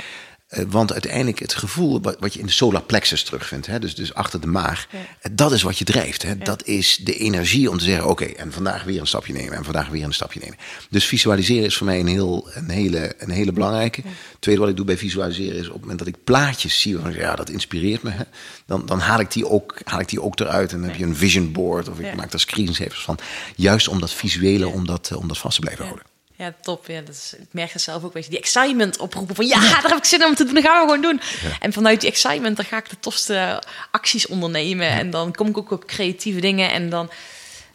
Eh, 0.51 0.63
want 0.67 0.91
uiteindelijk 0.91 1.39
het 1.39 1.53
gevoel 1.53 2.01
wat, 2.19 2.33
je 2.33 2.39
in 2.39 2.45
de 2.45 2.51
solar 2.51 2.81
plexus 2.81 3.23
terugvindt, 3.23 3.67
hè, 3.67 3.79
dus, 3.79 3.95
dus 3.95 4.13
achter 4.13 4.41
de 4.41 4.47
maag, 4.47 4.87
Ja. 4.91 4.97
eh, 5.21 5.31
dat 5.35 5.51
is 5.51 5.61
wat 5.61 5.77
je 5.77 5.85
drijft. 5.85 6.23
Hè. 6.23 6.37
Dat 6.37 6.65
is 6.65 6.99
de 7.03 7.15
energie 7.17 7.69
om 7.69 7.77
te 7.77 7.83
zeggen, 7.83 8.07
oké, 8.09 8.25
en 8.25 8.51
vandaag 8.51 8.83
weer 8.83 8.99
een 8.99 9.07
stapje 9.07 9.33
nemen 9.33 9.53
en 9.57 9.63
vandaag 9.63 9.87
weer 9.87 10.03
een 10.03 10.13
stapje 10.13 10.39
nemen. 10.39 10.57
Dus 10.89 11.05
visualiseren 11.05 11.65
is 11.65 11.77
voor 11.77 11.85
mij 11.85 11.99
een, 11.99 12.07
heel, 12.07 12.49
een, 12.53 12.69
hele, 12.69 13.13
een 13.17 13.29
hele 13.29 13.51
belangrijke. 13.51 14.01
Tweede 14.39 14.61
wat 14.61 14.69
ik 14.69 14.75
doe 14.75 14.85
bij 14.85 14.97
visualiseren 14.97 15.59
is 15.59 15.67
op 15.67 15.71
het 15.73 15.81
moment 15.81 15.99
dat 15.99 16.07
ik 16.07 16.23
plaatjes 16.23 16.81
zie, 16.81 16.93
waarvan 16.97 17.13
ja, 17.21 17.35
dat 17.35 17.49
inspireert 17.49 18.03
me, 18.03 18.09
hè, 18.09 18.23
dan, 18.65 18.85
dan 18.85 18.99
haal, 18.99 19.19
ik 19.19 19.31
die 19.31 19.49
ook, 19.49 19.75
haal 19.83 19.99
ik 19.99 20.09
die 20.09 20.21
ook 20.21 20.39
eruit 20.39 20.71
en 20.71 20.79
dan 20.79 20.89
heb 20.89 20.97
je 20.97 21.05
een 21.05 21.15
vision 21.15 21.51
board 21.51 21.89
of 21.89 21.99
ik 21.99 22.15
maak 22.15 22.31
daar 22.31 22.39
screensavers 22.39 23.03
van. 23.03 23.17
Juist 23.55 23.87
om 23.87 23.99
dat 23.99 24.13
visuele, 24.13 24.67
om, 24.67 24.85
dat, 24.87 25.09
eh, 25.11 25.17
om 25.17 25.27
dat 25.27 25.37
vast 25.37 25.55
te 25.55 25.61
blijven 25.61 25.85
houden. 25.85 26.05
Ja, 26.41 26.53
top. 26.61 26.87
Ja, 26.87 27.01
dat 27.01 27.15
is, 27.15 27.33
ik 27.37 27.47
merk 27.51 27.71
het 27.71 27.81
zelf 27.81 28.03
ook. 28.03 28.13
Weet 28.13 28.23
je, 28.23 28.29
die 28.29 28.39
excitement 28.39 28.97
oproepen 28.97 29.35
van 29.35 29.47
ja, 29.47 29.59
daar 29.81 29.89
heb 29.89 29.97
ik 29.97 30.05
zin 30.05 30.19
in 30.19 30.25
om 30.25 30.35
te 30.35 30.43
doen. 30.43 30.53
Dat 30.53 30.63
gaan 30.63 30.85
we 30.85 30.93
gewoon 30.93 31.01
doen. 31.01 31.21
En 31.59 31.73
vanuit 31.73 32.01
die 32.01 32.09
excitement 32.09 32.55
dan 32.55 32.65
ga 32.65 32.77
ik 32.77 32.89
de 32.89 32.99
tofste 32.99 33.63
acties 33.91 34.27
ondernemen. 34.27 34.87
En 34.87 35.09
dan 35.09 35.35
kom 35.35 35.47
ik 35.47 35.57
ook 35.57 35.71
op 35.71 35.85
creatieve 35.85 36.39
dingen. 36.39 36.71
En 36.71 36.89
dan 36.89 37.11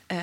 eh, 0.06 0.18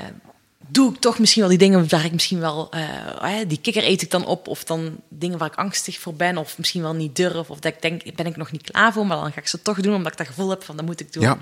doe 0.68 0.94
ik 0.94 1.00
toch 1.00 1.20
misschien 1.20 1.41
wel 1.41 1.50
die 1.50 1.60
dingen 1.60 1.89
waar 1.89 2.06
ik 2.06 2.12
misschien 2.12 2.39
wel... 2.39 2.68
eh, 2.72 2.82
hè, 3.22 3.48
die 3.48 3.60
kikker 3.62 3.84
eet 3.84 4.02
ik 4.02 4.12
dan 4.12 4.26
op. 4.26 4.48
Of 4.48 4.64
dan 4.64 4.96
dingen 5.10 5.38
waar 5.38 5.52
ik 5.52 5.56
angstig 5.58 6.00
voor 6.00 6.14
ben. 6.14 6.38
Of 6.38 6.58
misschien 6.58 6.82
wel 6.82 6.94
niet 6.94 7.16
durf. 7.16 7.50
Of 7.50 7.60
dat 7.60 7.74
ik 7.74 7.82
denk, 7.82 8.16
ben 8.16 8.26
ik 8.26 8.38
nog 8.38 8.52
niet 8.52 8.72
klaar 8.72 8.94
voor. 8.94 9.06
Maar 9.08 9.18
dan 9.18 9.32
ga 9.32 9.39
ik 9.39 9.48
ze 9.48 9.62
toch 9.62 9.82
doen. 9.82 9.96
Omdat 9.96 10.12
ik 10.12 10.18
dat 10.18 10.28
gevoel 10.28 10.50
heb 10.50 10.64
van, 10.64 10.76
dat 10.76 10.86
moet 10.86 11.00
ik 11.00 11.14
doen. 11.14 11.24
Ja. 11.24 11.38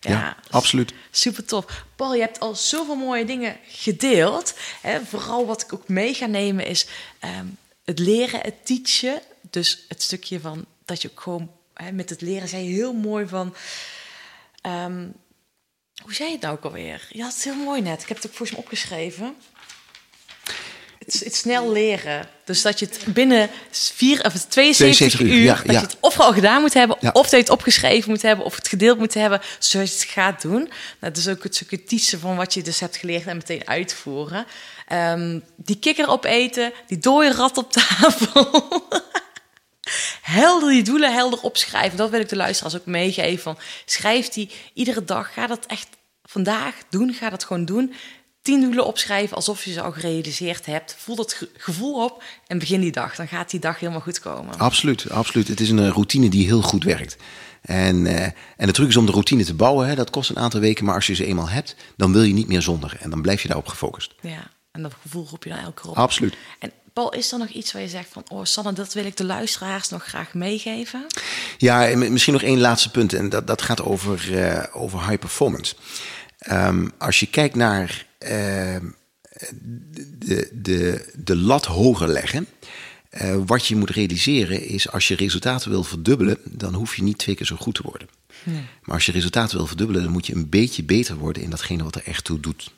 Ja, 0.00 0.36
absoluut. 0.50 0.92
Super 1.10 1.44
tof. 1.44 1.84
Paul, 1.96 2.14
je 2.14 2.20
hebt 2.20 2.40
al 2.40 2.54
zoveel 2.54 2.94
mooie 2.96 3.24
dingen 3.24 3.56
gedeeld. 3.68 4.54
Hè, 4.82 5.00
vooral 5.04 5.46
wat 5.46 5.62
ik 5.62 5.72
ook 5.72 5.88
mee 5.88 6.14
ga 6.14 6.26
nemen 6.26 6.66
is 6.66 6.86
ehm, 7.18 7.46
het 7.84 7.98
leren, 7.98 8.40
het 8.40 8.66
teachen. 8.66 9.22
Dus 9.50 9.84
het 9.88 10.02
stukje 10.02 10.40
van 10.40 10.64
dat 10.84 11.02
je 11.02 11.10
ook 11.10 11.20
gewoon 11.20 11.50
hè, 11.74 11.92
met 11.92 12.10
het 12.10 12.20
leren 12.20 12.48
zei 12.48 12.64
je 12.64 12.74
heel 12.74 12.92
mooi 12.92 13.26
van. 13.28 13.54
ehm, 14.60 15.08
hoe 16.02 16.14
zei 16.14 16.28
je 16.28 16.34
het 16.34 16.42
nou 16.44 16.56
ook 16.56 16.64
alweer? 16.64 17.06
Ja, 17.10 17.26
het 17.26 17.36
is 17.36 17.44
heel 17.44 17.54
mooi 17.54 17.80
net. 17.80 18.02
Ik 18.02 18.08
heb 18.08 18.16
het 18.16 18.26
ook 18.26 18.34
voor 18.36 18.46
je 18.46 18.56
opgeschreven. 18.56 19.36
Het, 21.12 21.24
het 21.24 21.34
snel 21.34 21.72
leren. 21.72 22.28
Dus 22.44 22.62
dat 22.62 22.78
je 22.78 22.86
het 22.86 23.14
binnen 23.14 23.50
vier, 23.70 24.24
of 24.24 24.32
72, 24.32 24.48
72 24.48 25.20
uur, 25.20 25.32
uur, 25.32 25.42
ja, 25.42 25.54
dat 25.54 25.64
ja. 25.64 25.72
je 25.72 25.78
het 25.78 25.96
of 26.00 26.20
al 26.20 26.32
gedaan 26.32 26.60
moet 26.60 26.74
hebben, 26.74 26.96
Ja. 27.00 27.10
of 27.12 27.22
dat 27.22 27.30
je 27.30 27.36
het 27.36 27.50
opgeschreven 27.50 28.10
moet 28.10 28.22
hebben, 28.22 28.44
of 28.44 28.56
het 28.56 28.68
gedeeld 28.68 28.98
moet 28.98 29.14
hebben, 29.14 29.40
zodat 29.58 29.88
je 29.88 29.94
het 29.94 30.04
gaat 30.04 30.42
doen. 30.42 30.60
Nou, 30.60 30.68
dat 31.00 31.16
is 31.16 31.28
ook 31.28 31.42
het 31.42 31.54
stukje 31.54 31.84
teachen 31.84 32.20
van 32.20 32.36
wat 32.36 32.54
je 32.54 32.62
dus 32.62 32.80
hebt 32.80 32.96
geleerd 32.96 33.26
en 33.26 33.36
meteen 33.36 33.68
uitvoeren. 33.68 34.46
Ehm, 34.86 35.38
die 35.56 35.78
kikker 35.78 36.08
opeten, 36.08 36.72
die 36.86 36.98
dode 36.98 37.32
rat 37.32 37.56
op 37.56 37.72
tafel. 37.72 38.62
helder 40.22 40.70
die 40.70 40.82
doelen 40.82 41.12
helder 41.14 41.40
opschrijven. 41.40 41.96
Dat 41.96 42.10
wil 42.10 42.20
ik 42.20 42.28
de 42.28 42.36
luisteraars 42.36 42.76
ook 42.76 42.86
meegeven. 42.86 43.42
Van, 43.42 43.58
schrijf 43.84 44.28
die 44.28 44.50
iedere 44.74 45.04
dag. 45.04 45.32
Ga 45.32 45.46
dat 45.46 45.66
echt 45.66 45.88
vandaag 46.24 46.74
doen. 46.90 47.12
Ga 47.12 47.30
dat 47.30 47.44
gewoon 47.44 47.64
doen. 47.64 47.94
Tien 48.42 48.60
doelen 48.60 48.86
opschrijven 48.86 49.36
alsof 49.36 49.64
je 49.64 49.72
ze 49.72 49.80
al 49.80 49.92
gerealiseerd 49.92 50.66
hebt. 50.66 50.94
Voel 50.98 51.16
dat 51.16 51.32
ge- 51.32 51.48
gevoel 51.56 52.04
op 52.04 52.22
en 52.46 52.58
begin 52.58 52.80
die 52.80 52.92
dag. 52.92 53.16
Dan 53.16 53.28
gaat 53.28 53.50
die 53.50 53.60
dag 53.60 53.78
helemaal 53.78 54.00
goed 54.00 54.20
komen. 54.20 54.58
Absoluut, 54.58 55.10
absoluut. 55.10 55.48
Het 55.48 55.60
is 55.60 55.70
een 55.70 55.78
eh, 55.78 55.88
routine 55.88 56.28
die 56.28 56.46
heel 56.46 56.62
goed 56.62 56.84
werkt. 56.84 57.16
En, 57.62 58.06
eh, 58.06 58.24
en 58.56 58.66
de 58.66 58.72
truc 58.72 58.88
is 58.88 58.96
om 58.96 59.06
de 59.06 59.12
routine 59.12 59.44
te 59.44 59.54
bouwen. 59.54 59.86
Hè, 59.88 59.94
dat 59.94 60.10
kost 60.10 60.30
een 60.30 60.38
aantal 60.38 60.60
weken, 60.60 60.84
maar 60.84 60.94
als 60.94 61.06
je 61.06 61.14
ze 61.14 61.24
eenmaal 61.26 61.48
hebt, 61.48 61.76
dan 61.96 62.12
wil 62.12 62.22
je 62.22 62.32
niet 62.32 62.48
meer 62.48 62.62
zonder. 62.62 62.96
En 63.00 63.10
dan 63.10 63.22
blijf 63.22 63.42
je 63.42 63.48
daarop 63.48 63.66
gefocust. 63.68 64.14
Ja, 64.20 64.50
En 64.72 64.82
dat 64.82 64.92
gevoel 65.02 65.26
roep 65.30 65.44
je 65.44 65.50
dan 65.50 65.58
elke 65.58 65.80
keer 65.80 65.90
op. 65.90 65.96
Absoluut. 65.96 66.36
En 66.58 66.72
Paul, 66.92 67.12
is 67.12 67.32
er 67.32 67.38
nog 67.38 67.48
iets 67.48 67.72
waar 67.72 67.82
je 67.82 67.88
zegt 67.88 68.08
van... 68.12 68.24
Oh, 68.28 68.44
Sanne, 68.44 68.72
dat 68.72 68.92
wil 68.92 69.04
ik 69.04 69.16
de 69.16 69.24
luisteraars 69.24 69.88
nog 69.88 70.04
graag 70.04 70.34
meegeven? 70.34 71.06
Ja, 71.58 71.96
misschien 71.96 72.32
nog 72.32 72.42
één 72.42 72.60
laatste 72.60 72.90
punt. 72.90 73.12
En 73.12 73.28
dat, 73.28 73.46
dat 73.46 73.62
gaat 73.62 73.82
over, 73.82 74.42
eh, 74.44 74.64
over 74.82 75.00
high 75.06 75.18
performance. 75.18 75.74
Ehm, 76.38 76.88
als 76.98 77.20
je 77.20 77.26
kijkt 77.26 77.54
naar 77.56 78.06
de, 80.18 80.48
de, 80.52 81.10
de 81.24 81.36
lat 81.36 81.64
hoger 81.66 82.08
leggen. 82.08 82.46
eh, 83.10 83.36
wat 83.46 83.66
je 83.66 83.76
moet 83.76 83.90
realiseren 83.90 84.62
is 84.66 84.90
als 84.90 85.08
je 85.08 85.14
resultaten 85.14 85.70
wil 85.70 85.84
verdubbelen, 85.84 86.38
dan 86.44 86.74
hoef 86.74 86.96
je 86.96 87.02
niet 87.02 87.18
twee 87.18 87.34
keer 87.34 87.46
zo 87.46 87.56
goed 87.56 87.74
te 87.74 87.82
worden. 87.82 88.08
Maar 88.82 88.94
als 88.94 89.06
je 89.06 89.12
resultaten 89.12 89.56
wil 89.56 89.66
verdubbelen, 89.66 90.02
dan 90.02 90.12
moet 90.12 90.26
je 90.26 90.34
een 90.34 90.48
beetje 90.48 90.82
beter 90.82 91.16
worden 91.16 91.42
in 91.42 91.50
datgene 91.50 91.82
wat 91.82 91.94
er 91.94 92.02
echt 92.04 92.24
toe 92.24 92.40
doet. 92.40 92.70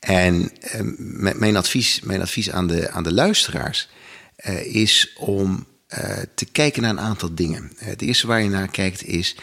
En 0.00 0.50
eh, 0.60 0.80
m- 0.80 1.38
mijn 1.38 1.56
advies, 1.56 2.00
mijn 2.00 2.20
advies 2.20 2.50
aan, 2.50 2.66
de, 2.66 2.90
aan 2.90 3.02
de 3.02 3.12
luisteraars 3.12 3.88
eh, 4.36 4.74
is 4.74 5.12
om 5.16 5.66
eh, 5.86 6.18
te 6.34 6.44
kijken 6.44 6.82
naar 6.82 6.90
een 6.90 7.00
aantal 7.00 7.34
dingen. 7.34 7.72
Het 7.76 8.02
eerste 8.02 8.26
waar 8.26 8.42
je 8.42 8.48
naar 8.48 8.68
kijkt 8.70 9.04
is 9.04 9.36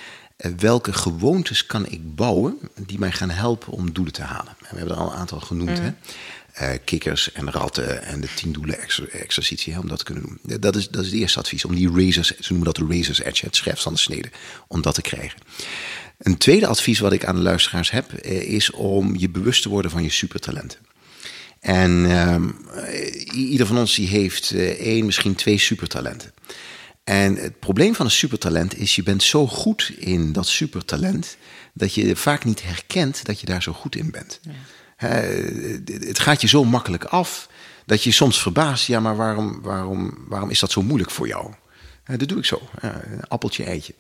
welke 0.57 0.93
gewoontes 0.93 1.65
kan 1.65 1.85
ik 1.87 2.15
bouwen 2.15 2.57
die 2.85 2.99
mij 2.99 3.11
gaan 3.11 3.29
helpen 3.29 3.73
om 3.73 3.93
doelen 3.93 4.13
te 4.13 4.21
halen. 4.21 4.55
En 4.59 4.67
we 4.71 4.77
hebben 4.77 4.95
er 4.95 5.01
al 5.01 5.11
een 5.11 5.17
aantal 5.17 5.39
genoemd. 5.39 5.79
Hè? 5.79 5.91
Eh, 6.53 6.79
kikkers 6.85 7.31
en 7.31 7.51
ratten 7.51 8.03
en 8.03 8.21
de 8.21 8.27
tien 8.35 8.51
doelen 8.51 8.79
exer- 8.81 9.09
exercitie 9.09 9.73
hè, 9.73 9.79
om 9.79 9.87
dat 9.87 9.97
te 9.97 10.03
kunnen 10.03 10.23
doen. 10.23 10.39
Eh, 10.47 10.55
Dat 10.59 10.75
is, 10.75 10.89
dat 10.89 11.01
is 11.05 11.11
het 11.11 11.19
eerste 11.19 11.39
advies, 11.39 11.65
om 11.65 11.75
die 11.75 11.91
razors, 12.05 12.27
ze 12.27 12.53
noemen 12.53 12.73
dat 12.73 12.75
de 12.87 12.95
razors 12.95 13.21
edge, 13.21 13.45
het 13.45 13.55
scherpst 13.55 13.83
van 13.83 13.93
de 13.93 13.99
snede, 13.99 14.29
om 14.67 14.81
dat 14.81 14.95
te 14.95 15.01
krijgen. 15.01 15.39
Een 16.17 16.37
tweede 16.37 16.67
advies 16.67 16.99
wat 16.99 17.13
ik 17.13 17.25
aan 17.25 17.35
de 17.35 17.41
luisteraars 17.41 17.91
heb, 17.91 18.13
eh, 18.13 18.41
is 18.41 18.71
om 18.71 19.15
je 19.17 19.29
bewust 19.29 19.61
te 19.61 19.69
worden 19.69 19.91
van 19.91 20.03
je 20.03 20.09
supertalenten. 20.09 20.79
En 21.59 22.05
ehm, 22.09 22.49
ieder 23.33 23.67
van 23.67 23.77
ons 23.77 23.95
die 23.95 24.07
heeft 24.07 24.51
eh, 24.51 24.69
één, 24.69 25.05
misschien 25.05 25.35
twee 25.35 25.57
supertalenten. 25.57 26.33
En 27.05 27.35
het 27.35 27.59
probleem 27.59 27.95
van 27.95 28.05
een 28.05 28.11
supertalent 28.11 28.77
is, 28.77 28.95
je 28.95 29.03
bent 29.03 29.23
zo 29.23 29.47
goed 29.47 29.91
in 29.97 30.33
dat 30.33 30.47
supertalent, 30.47 31.37
dat 31.73 31.93
je 31.93 32.15
vaak 32.15 32.43
niet 32.43 32.63
herkent 32.63 33.25
dat 33.25 33.39
je 33.39 33.45
daar 33.45 33.63
zo 33.63 33.73
goed 33.73 33.95
in 33.95 34.11
bent. 34.11 34.39
Hè, 34.95 35.09
het 35.85 36.19
gaat 36.19 36.41
je 36.41 36.47
zo 36.47 36.63
makkelijk 36.63 37.03
af, 37.03 37.49
dat 37.85 38.03
je 38.03 38.11
soms 38.11 38.41
verbaast, 38.41 38.87
ja, 38.87 38.99
maar 38.99 39.15
waarom, 39.15 39.61
waarom, 39.61 40.17
waarom 40.27 40.49
is 40.49 40.59
dat 40.59 40.71
zo 40.71 40.81
moeilijk 40.81 41.11
voor 41.11 41.27
jou? 41.27 41.53
Ja, 42.05 42.17
dat 42.17 42.27
doe 42.27 42.37
ik 42.37 42.45
zo. 42.45 42.61
Een 42.79 43.27
appeltje, 43.27 43.63
eitje. 43.63 43.93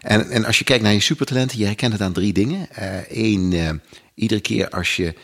En, 0.00 0.30
en 0.30 0.44
als 0.44 0.58
je 0.58 0.64
kijkt 0.64 0.82
naar 0.82 0.92
je 0.92 1.00
supertalenten, 1.00 1.58
je 1.58 1.64
herkent 1.64 1.92
het 1.92 2.02
aan 2.02 2.12
drie 2.12 2.32
dingen. 2.32 2.68
Eén, 3.08 3.80
iedere 4.14 4.40
keer 4.40 4.68
als 4.68 4.96
je 4.96 5.06
eh, 5.06 5.14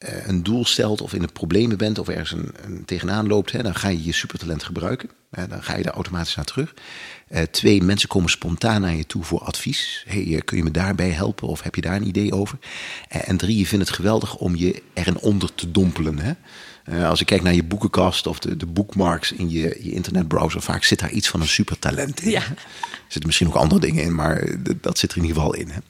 een 0.00 0.42
doel 0.42 0.64
stelt 0.64 1.00
of 1.00 1.12
in 1.12 1.20
de 1.20 1.28
problemen 1.32 1.78
bent 1.78 1.98
of 1.98 2.08
ergens 2.08 2.32
een, 2.32 2.52
een 2.64 2.84
tegenaan 2.84 3.26
loopt, 3.26 3.52
hè, 3.52 3.62
dan 3.62 3.74
ga 3.74 3.88
je 3.88 4.04
je 4.04 4.12
supertalent 4.12 4.62
gebruiken. 4.62 5.10
Hè, 5.30 5.46
dan 5.48 5.62
ga 5.62 5.76
je 5.76 5.82
daar 5.82 5.94
automatisch 5.94 6.34
naar 6.34 6.44
terug. 6.44 6.74
Eh, 7.28 7.42
twee, 7.42 7.82
mensen 7.82 8.08
komen 8.08 8.30
spontaan 8.30 8.80
naar 8.80 8.94
je 8.94 9.06
toe 9.06 9.24
voor 9.24 9.40
advies. 9.40 10.04
Hey, 10.06 10.34
eh, 10.34 10.40
kun 10.44 10.56
je 10.56 10.62
me 10.62 10.70
daarbij 10.70 11.10
helpen 11.10 11.48
of 11.48 11.62
heb 11.62 11.74
je 11.74 11.80
daar 11.80 11.96
een 11.96 12.06
idee 12.06 12.32
over? 12.32 12.58
Eh, 13.08 13.28
en 13.28 13.36
drie, 13.36 13.58
je 13.58 13.66
vindt 13.66 13.86
het 13.86 13.96
geweldig 13.96 14.36
om 14.36 14.56
je 14.56 14.82
erin 14.94 15.18
onder 15.18 15.54
te 15.54 15.70
dompelen. 15.70 16.18
Hè? 16.18 16.32
Eh, 16.84 17.08
als 17.08 17.20
ik 17.20 17.26
kijk 17.26 17.42
naar 17.42 17.54
je 17.54 17.64
boekenkast 17.64 18.26
of 18.26 18.38
de, 18.38 18.56
de 18.56 18.66
bookmarks 18.66 19.32
in 19.32 19.50
je, 19.50 19.78
je 19.82 19.92
internetbrowser, 19.92 20.62
vaak 20.62 20.84
zit 20.84 20.98
daar 20.98 21.10
iets 21.10 21.28
van 21.28 21.40
een 21.40 21.48
supertalent 21.48 22.20
in. 22.20 22.30
Ja. 22.30 22.42
Er 22.42 22.56
zitten 23.08 23.26
misschien 23.26 23.48
ook 23.48 23.54
andere 23.54 23.80
dingen 23.80 24.04
in, 24.04 24.14
maar 24.14 24.56
dat 24.80 24.98
zit 24.98 25.10
er 25.10 25.16
in 25.16 25.24
ieder 25.24 25.36
geval 25.36 25.54
in. 25.54 25.68
Hè? 25.68 25.80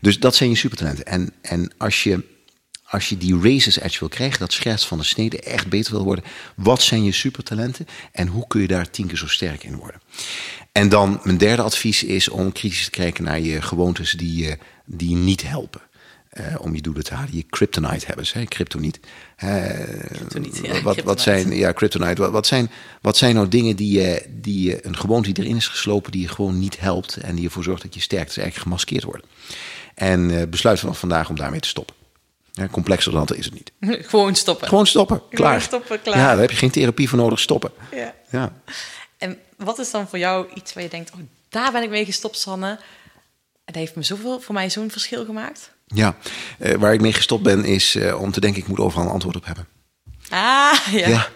Dus 0.00 0.18
dat 0.20 0.34
zijn 0.34 0.50
je 0.50 0.56
supertalenten. 0.56 1.06
En, 1.06 1.32
en 1.40 1.72
als 1.76 2.02
je 2.02 2.24
als 2.92 3.08
je 3.08 3.16
die 3.16 3.40
races 3.42 3.80
edge 3.80 3.98
wil 3.98 4.08
krijgen, 4.08 4.38
dat 4.38 4.52
scherpst 4.52 4.86
van 4.86 4.98
de 4.98 5.04
snede, 5.04 5.40
echt 5.40 5.68
beter 5.68 5.92
wil 5.92 6.04
worden. 6.04 6.24
Wat 6.56 6.82
zijn 6.82 7.04
je 7.04 7.12
supertalenten 7.12 7.86
en 8.12 8.26
hoe 8.26 8.46
kun 8.46 8.60
je 8.60 8.66
daar 8.66 8.90
tien 8.90 9.06
keer 9.06 9.16
zo 9.16 9.26
sterk 9.26 9.64
in 9.64 9.76
worden? 9.76 10.00
En 10.72 10.88
dan 10.88 11.20
mijn 11.22 11.38
derde 11.38 11.62
advies 11.62 12.02
is 12.04 12.28
om 12.28 12.52
kritisch 12.52 12.84
te 12.84 12.90
kijken 12.90 13.24
naar 13.24 13.40
je 13.40 13.62
gewoontes 13.62 14.12
die 14.12 14.44
je, 14.44 14.58
die 14.84 15.08
je 15.08 15.16
niet 15.16 15.42
helpen. 15.42 15.80
eh, 16.32 16.54
om 16.58 16.74
je 16.74 16.80
doelen 16.80 17.04
te 17.04 17.14
halen. 17.14 17.36
Je 17.36 17.42
kryptonite 17.42 18.06
hebben 18.06 18.26
ze, 18.26 18.44
kryptoniet. 18.44 19.00
Kryptoniet, 19.36 20.60
ja, 20.62 20.72
wat, 20.72 20.82
wat 20.82 20.92
kryptonite. 20.94 21.22
zijn, 21.22 21.52
ja, 21.52 21.72
kryptonite. 21.72 22.22
Wat, 22.22 22.30
wat, 22.30 22.46
zijn, 22.46 22.70
wat 23.00 23.16
zijn 23.16 23.34
nou 23.34 23.48
dingen 23.48 23.76
die 23.76 24.00
je, 24.00 24.26
die 24.40 24.62
je, 24.68 24.86
een 24.86 24.96
gewoonte 24.96 25.32
die 25.32 25.44
erin 25.44 25.56
is 25.56 25.68
geslopen, 25.68 26.12
die 26.12 26.20
je 26.20 26.28
gewoon 26.28 26.58
niet 26.58 26.80
helpt 26.80 27.16
en 27.16 27.34
die 27.34 27.44
ervoor 27.44 27.62
zorgt 27.62 27.82
dat 27.82 27.94
je 27.94 28.00
sterktes 28.00 28.36
eigenlijk 28.36 28.66
gemaskeerd 28.66 29.04
worden? 29.04 29.26
En 29.94 30.40
eh, 30.40 30.48
besluit 30.48 30.80
vanaf 30.80 30.98
vandaag 30.98 31.28
om 31.28 31.36
daarmee 31.36 31.60
te 31.60 31.68
stoppen. 31.68 32.00
Ja, 32.52 32.68
complexer 32.68 33.12
dan 33.12 33.26
dat 33.26 33.36
is 33.36 33.44
het 33.44 33.54
niet. 33.54 33.72
Gewoon 34.08 34.34
stoppen. 34.34 34.68
Gewoon 34.68 34.86
stoppen, 34.86 35.22
klaar. 35.30 35.60
stoppen, 35.60 36.02
klaar. 36.02 36.16
Ja, 36.16 36.26
daar 36.26 36.40
heb 36.40 36.50
je 36.50 36.56
geen 36.56 36.70
therapie 36.70 37.08
voor 37.08 37.18
nodig, 37.18 37.40
stoppen. 37.40 37.70
Ja. 37.94 38.14
Ja. 38.30 38.52
En 39.18 39.38
wat 39.56 39.78
is 39.78 39.90
dan 39.90 40.08
voor 40.08 40.18
jou 40.18 40.46
iets 40.54 40.72
waar 40.72 40.82
je 40.82 40.88
denkt... 40.88 41.10
Oh, 41.14 41.20
daar 41.48 41.72
ben 41.72 41.82
ik 41.82 41.90
mee 41.90 42.04
gestopt, 42.04 42.38
Sanne. 42.38 42.68
En 43.64 43.72
dat 43.72 43.74
heeft 43.74 43.94
me 43.94 44.02
zoveel, 44.02 44.40
voor 44.40 44.54
mij 44.54 44.70
zo'n 44.70 44.90
verschil 44.90 45.24
gemaakt. 45.24 45.70
Ja, 45.86 46.16
Eh, 46.58 46.74
waar 46.74 46.92
ik 46.92 47.00
mee 47.00 47.12
gestopt 47.12 47.42
ben 47.42 47.64
is 47.64 47.94
eh, 47.94 48.20
om 48.20 48.32
te 48.32 48.40
denken, 48.40 48.62
ik 48.62 48.68
moet 48.68 48.78
overal 48.78 49.04
een 49.06 49.12
antwoord 49.12 49.36
op 49.36 49.44
hebben. 49.46 49.66
Ah, 50.28 50.72
ja. 50.90 51.08
Ja. 51.08 51.28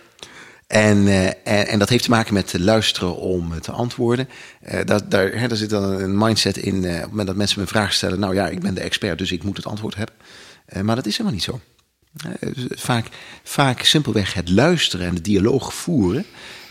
En, 0.66 1.06
eh, 1.06 1.26
en, 1.26 1.66
en 1.68 1.78
dat 1.78 1.88
heeft 1.88 2.04
te 2.04 2.10
maken 2.10 2.34
met 2.34 2.58
luisteren 2.58 3.16
om 3.16 3.60
te 3.60 3.72
antwoorden. 3.72 4.28
Eh, 4.60 4.80
dat, 4.84 5.10
daar, 5.10 5.32
hè, 5.32 5.48
daar 5.48 5.56
zit 5.56 5.70
dan 5.70 5.82
een 5.82 6.18
mindset 6.18 6.56
in. 6.56 6.76
op 6.76 6.82
het 6.84 7.08
moment 7.08 7.26
dat 7.26 7.36
mensen 7.36 7.56
me 7.58 7.62
een 7.64 7.70
vraag 7.70 7.92
stellen, 7.92 8.20
nou 8.20 8.34
ja, 8.34 8.48
ik 8.48 8.60
ben 8.60 8.74
de 8.74 8.80
expert, 8.80 9.18
dus 9.18 9.32
ik 9.32 9.42
moet 9.42 9.56
het 9.56 9.66
antwoord 9.66 9.94
hebben. 9.94 10.14
Eh, 10.66 10.82
maar 10.82 10.96
dat 10.96 11.06
is 11.06 11.12
helemaal 11.12 11.32
niet 11.32 11.42
zo. 11.42 11.60
Eh, 12.40 12.52
dus 12.54 12.66
vaak, 12.82 13.06
vaak 13.42 13.82
simpelweg 13.82 14.34
het 14.34 14.48
luisteren 14.50 15.06
en 15.06 15.14
de 15.14 15.20
dialoog 15.20 15.74
voeren 15.74 16.24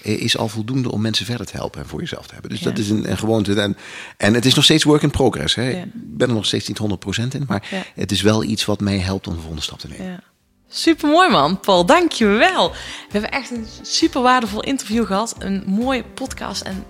eh, 0.03 0.21
is 0.21 0.37
al 0.37 0.47
voldoende 0.47 0.91
om 0.91 1.01
mensen 1.01 1.25
verder 1.25 1.45
te 1.45 1.55
helpen 1.55 1.81
en 1.81 1.87
voor 1.87 1.99
jezelf 1.99 2.27
te 2.27 2.33
hebben. 2.33 2.51
Dus 2.51 2.59
Ja. 2.59 2.65
dat 2.69 2.77
is 2.77 2.89
een, 2.89 3.09
een 3.11 3.17
gewoonte. 3.17 3.61
En, 3.61 3.77
en 4.17 4.33
het 4.33 4.45
is 4.45 4.53
nog 4.53 4.63
steeds 4.63 4.83
work 4.83 5.01
in 5.01 5.11
progress. 5.11 5.55
Hè. 5.55 5.69
Ja. 5.69 5.83
Ik 5.83 5.91
ben 5.93 6.27
er 6.27 6.33
nog 6.33 6.45
steeds 6.45 6.67
niet 6.67 6.77
100% 6.77 7.35
in, 7.35 7.43
maar 7.47 7.67
Ja. 7.71 7.83
het 7.95 8.11
is 8.11 8.21
wel 8.21 8.43
iets 8.43 8.65
wat 8.65 8.79
mij 8.79 8.97
helpt 8.99 9.27
om 9.27 9.33
de 9.33 9.39
volgende 9.39 9.63
stap 9.63 9.79
te 9.79 9.87
nemen. 9.87 10.05
Ja. 10.05 10.19
Super 10.67 11.09
mooi 11.09 11.29
man, 11.29 11.59
Paul. 11.59 11.85
Dank 11.85 12.11
je 12.11 12.25
wel. 12.25 12.71
We 12.71 12.77
hebben 13.11 13.31
echt 13.31 13.51
een 13.51 13.65
super 13.81 14.21
waardevol 14.21 14.63
interview 14.63 15.05
gehad. 15.05 15.35
Een 15.39 15.63
mooie 15.65 16.03
podcast. 16.03 16.61
En 16.61 16.83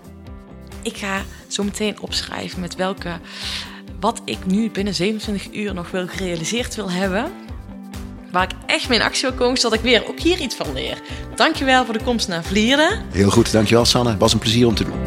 ik 0.81 0.97
ga 0.97 1.23
zo 1.47 1.63
meteen 1.63 1.99
opschrijven 1.99 2.59
met 2.59 2.75
welke. 2.75 3.19
Wat 3.99 4.21
ik 4.25 4.45
nu 4.45 4.71
binnen 4.71 4.93
27 4.93 5.53
uur 5.53 5.73
nog 5.73 5.91
wel 5.91 6.07
gerealiseerd 6.07 6.75
wil 6.75 6.91
hebben. 6.91 7.31
Waar 8.31 8.43
ik 8.43 8.51
echt 8.65 8.89
mee 8.89 8.99
in 8.99 9.05
actie 9.05 9.29
wil 9.29 9.37
komen, 9.37 9.57
zodat 9.57 9.77
ik 9.77 9.83
weer 9.83 10.07
ook 10.07 10.19
hier 10.19 10.39
iets 10.39 10.55
van 10.55 10.73
leer. 10.73 11.01
Dankjewel 11.35 11.85
voor 11.85 11.93
de 11.93 12.03
komst 12.03 12.27
naar 12.27 12.43
Vlieren. 12.43 13.05
Heel 13.11 13.29
goed, 13.29 13.51
dankjewel 13.51 13.85
Sanne. 13.85 14.09
Het 14.09 14.19
was 14.19 14.33
een 14.33 14.39
plezier 14.39 14.67
om 14.67 14.75
te 14.75 14.83
doen. 14.83 14.99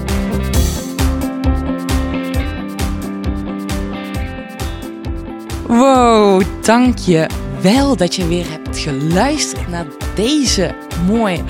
Wow, 5.66 6.43
dank 6.62 6.99
je 6.99 7.26
wel 7.61 7.97
dat 7.97 8.14
je 8.14 8.28
weer 8.28 8.51
hebt 8.51 8.78
geluisterd 8.78 9.68
naar 9.68 9.86
deze 10.14 10.74
mooie 11.07 11.43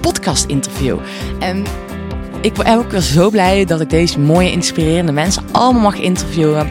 podcast-interview. 0.00 0.98
En 1.38 1.64
ik 2.42 2.52
ben 2.52 2.78
ook 2.78 2.90
weer 2.90 3.00
zo 3.00 3.30
blij 3.30 3.64
dat 3.64 3.80
ik 3.80 3.90
deze 3.90 4.20
mooie, 4.20 4.50
inspirerende 4.50 5.12
mensen 5.12 5.44
allemaal 5.52 5.82
mag 5.82 5.98
interviewen. 5.98 6.70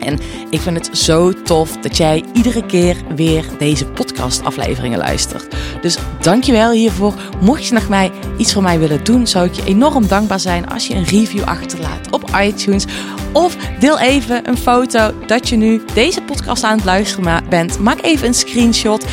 En 0.00 0.18
ik 0.50 0.60
vind 0.60 0.86
het 0.86 0.98
zo 0.98 1.32
tof 1.32 1.76
dat 1.76 1.96
jij 1.96 2.24
iedere 2.32 2.66
keer 2.66 2.96
weer 3.16 3.44
deze 3.58 3.86
podcastafleveringen 3.86 4.98
luistert. 4.98 5.56
Dus 5.80 5.98
dankjewel 6.20 6.70
hiervoor. 6.70 7.14
Mocht 7.40 7.66
je 7.66 7.74
nog 7.74 7.88
mij 7.88 8.10
iets 8.36 8.52
voor 8.52 8.62
mij 8.62 8.78
willen 8.78 9.04
doen, 9.04 9.26
zou 9.26 9.46
ik 9.46 9.52
je 9.52 9.64
enorm 9.64 10.06
dankbaar 10.06 10.40
zijn 10.40 10.68
als 10.68 10.86
je 10.86 10.94
een 10.94 11.04
review 11.04 11.42
achterlaat 11.44 12.10
op 12.10 12.30
iTunes. 12.42 12.84
Of 13.32 13.56
deel 13.78 13.98
even 13.98 14.48
een 14.48 14.58
foto 14.58 15.12
dat 15.26 15.48
je 15.48 15.56
nu 15.56 15.82
deze 15.94 16.22
podcast 16.22 16.64
aan 16.64 16.76
het 16.76 16.84
luisteren 16.84 17.44
bent. 17.48 17.78
Maak 17.78 18.02
even 18.02 18.26
een 18.26 18.34
screenshot. 18.34 19.04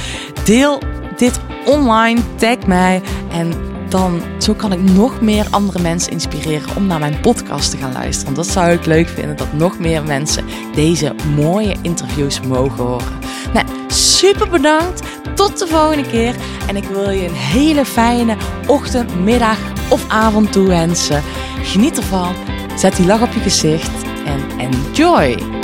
Deel 0.44 0.82
dit 1.18 1.40
online. 1.66 2.22
Tag 2.38 2.66
mij. 2.66 3.02
En 3.32 3.69
dan 3.90 4.22
zo 4.38 4.54
kan 4.54 4.72
ik 4.72 4.82
nog 4.82 5.22
meer 5.22 5.48
andere 5.50 5.82
mensen 5.82 6.12
inspireren 6.12 6.76
om 6.76 6.88
naar 6.88 7.00
mijn 7.00 7.20
podcast 7.20 7.72
te 7.72 7.78
gaan 7.78 7.94
luisteren. 7.94 8.34
Dat 8.34 8.48
zou 8.48 8.72
ik 8.72 8.86
leuk 8.86 9.08
vinden, 9.08 9.38
dat 9.38 9.54
nog 9.54 9.80
meer 9.80 10.04
mensen 10.04 10.46
deze 10.74 11.16
mooie 11.36 11.76
interviews 11.82 12.42
mogen 12.42 12.84
horen. 12.84 13.20
Nou, 13.54 13.66
super 13.88 14.50
bedankt. 14.50 15.02
Tot 15.36 15.60
de 15.60 15.68
volgende 15.68 16.10
keer. 16.10 16.36
En 16.68 16.76
ik 16.76 16.84
wil 16.84 17.10
je 17.10 17.28
een 17.28 17.34
hele 17.34 17.86
fijne 17.86 18.36
ochtend, 18.68 19.20
middag 19.24 19.58
of 19.90 20.06
avond 20.08 20.52
toewensen. 20.52 21.22
Geniet 21.64 21.98
ervan. 21.98 22.34
Zet 22.76 22.96
die 22.96 23.06
lach 23.06 23.22
op 23.22 23.34
je 23.34 23.40
gezicht 23.40 23.92
en 24.26 24.60
enjoy. 24.60 25.59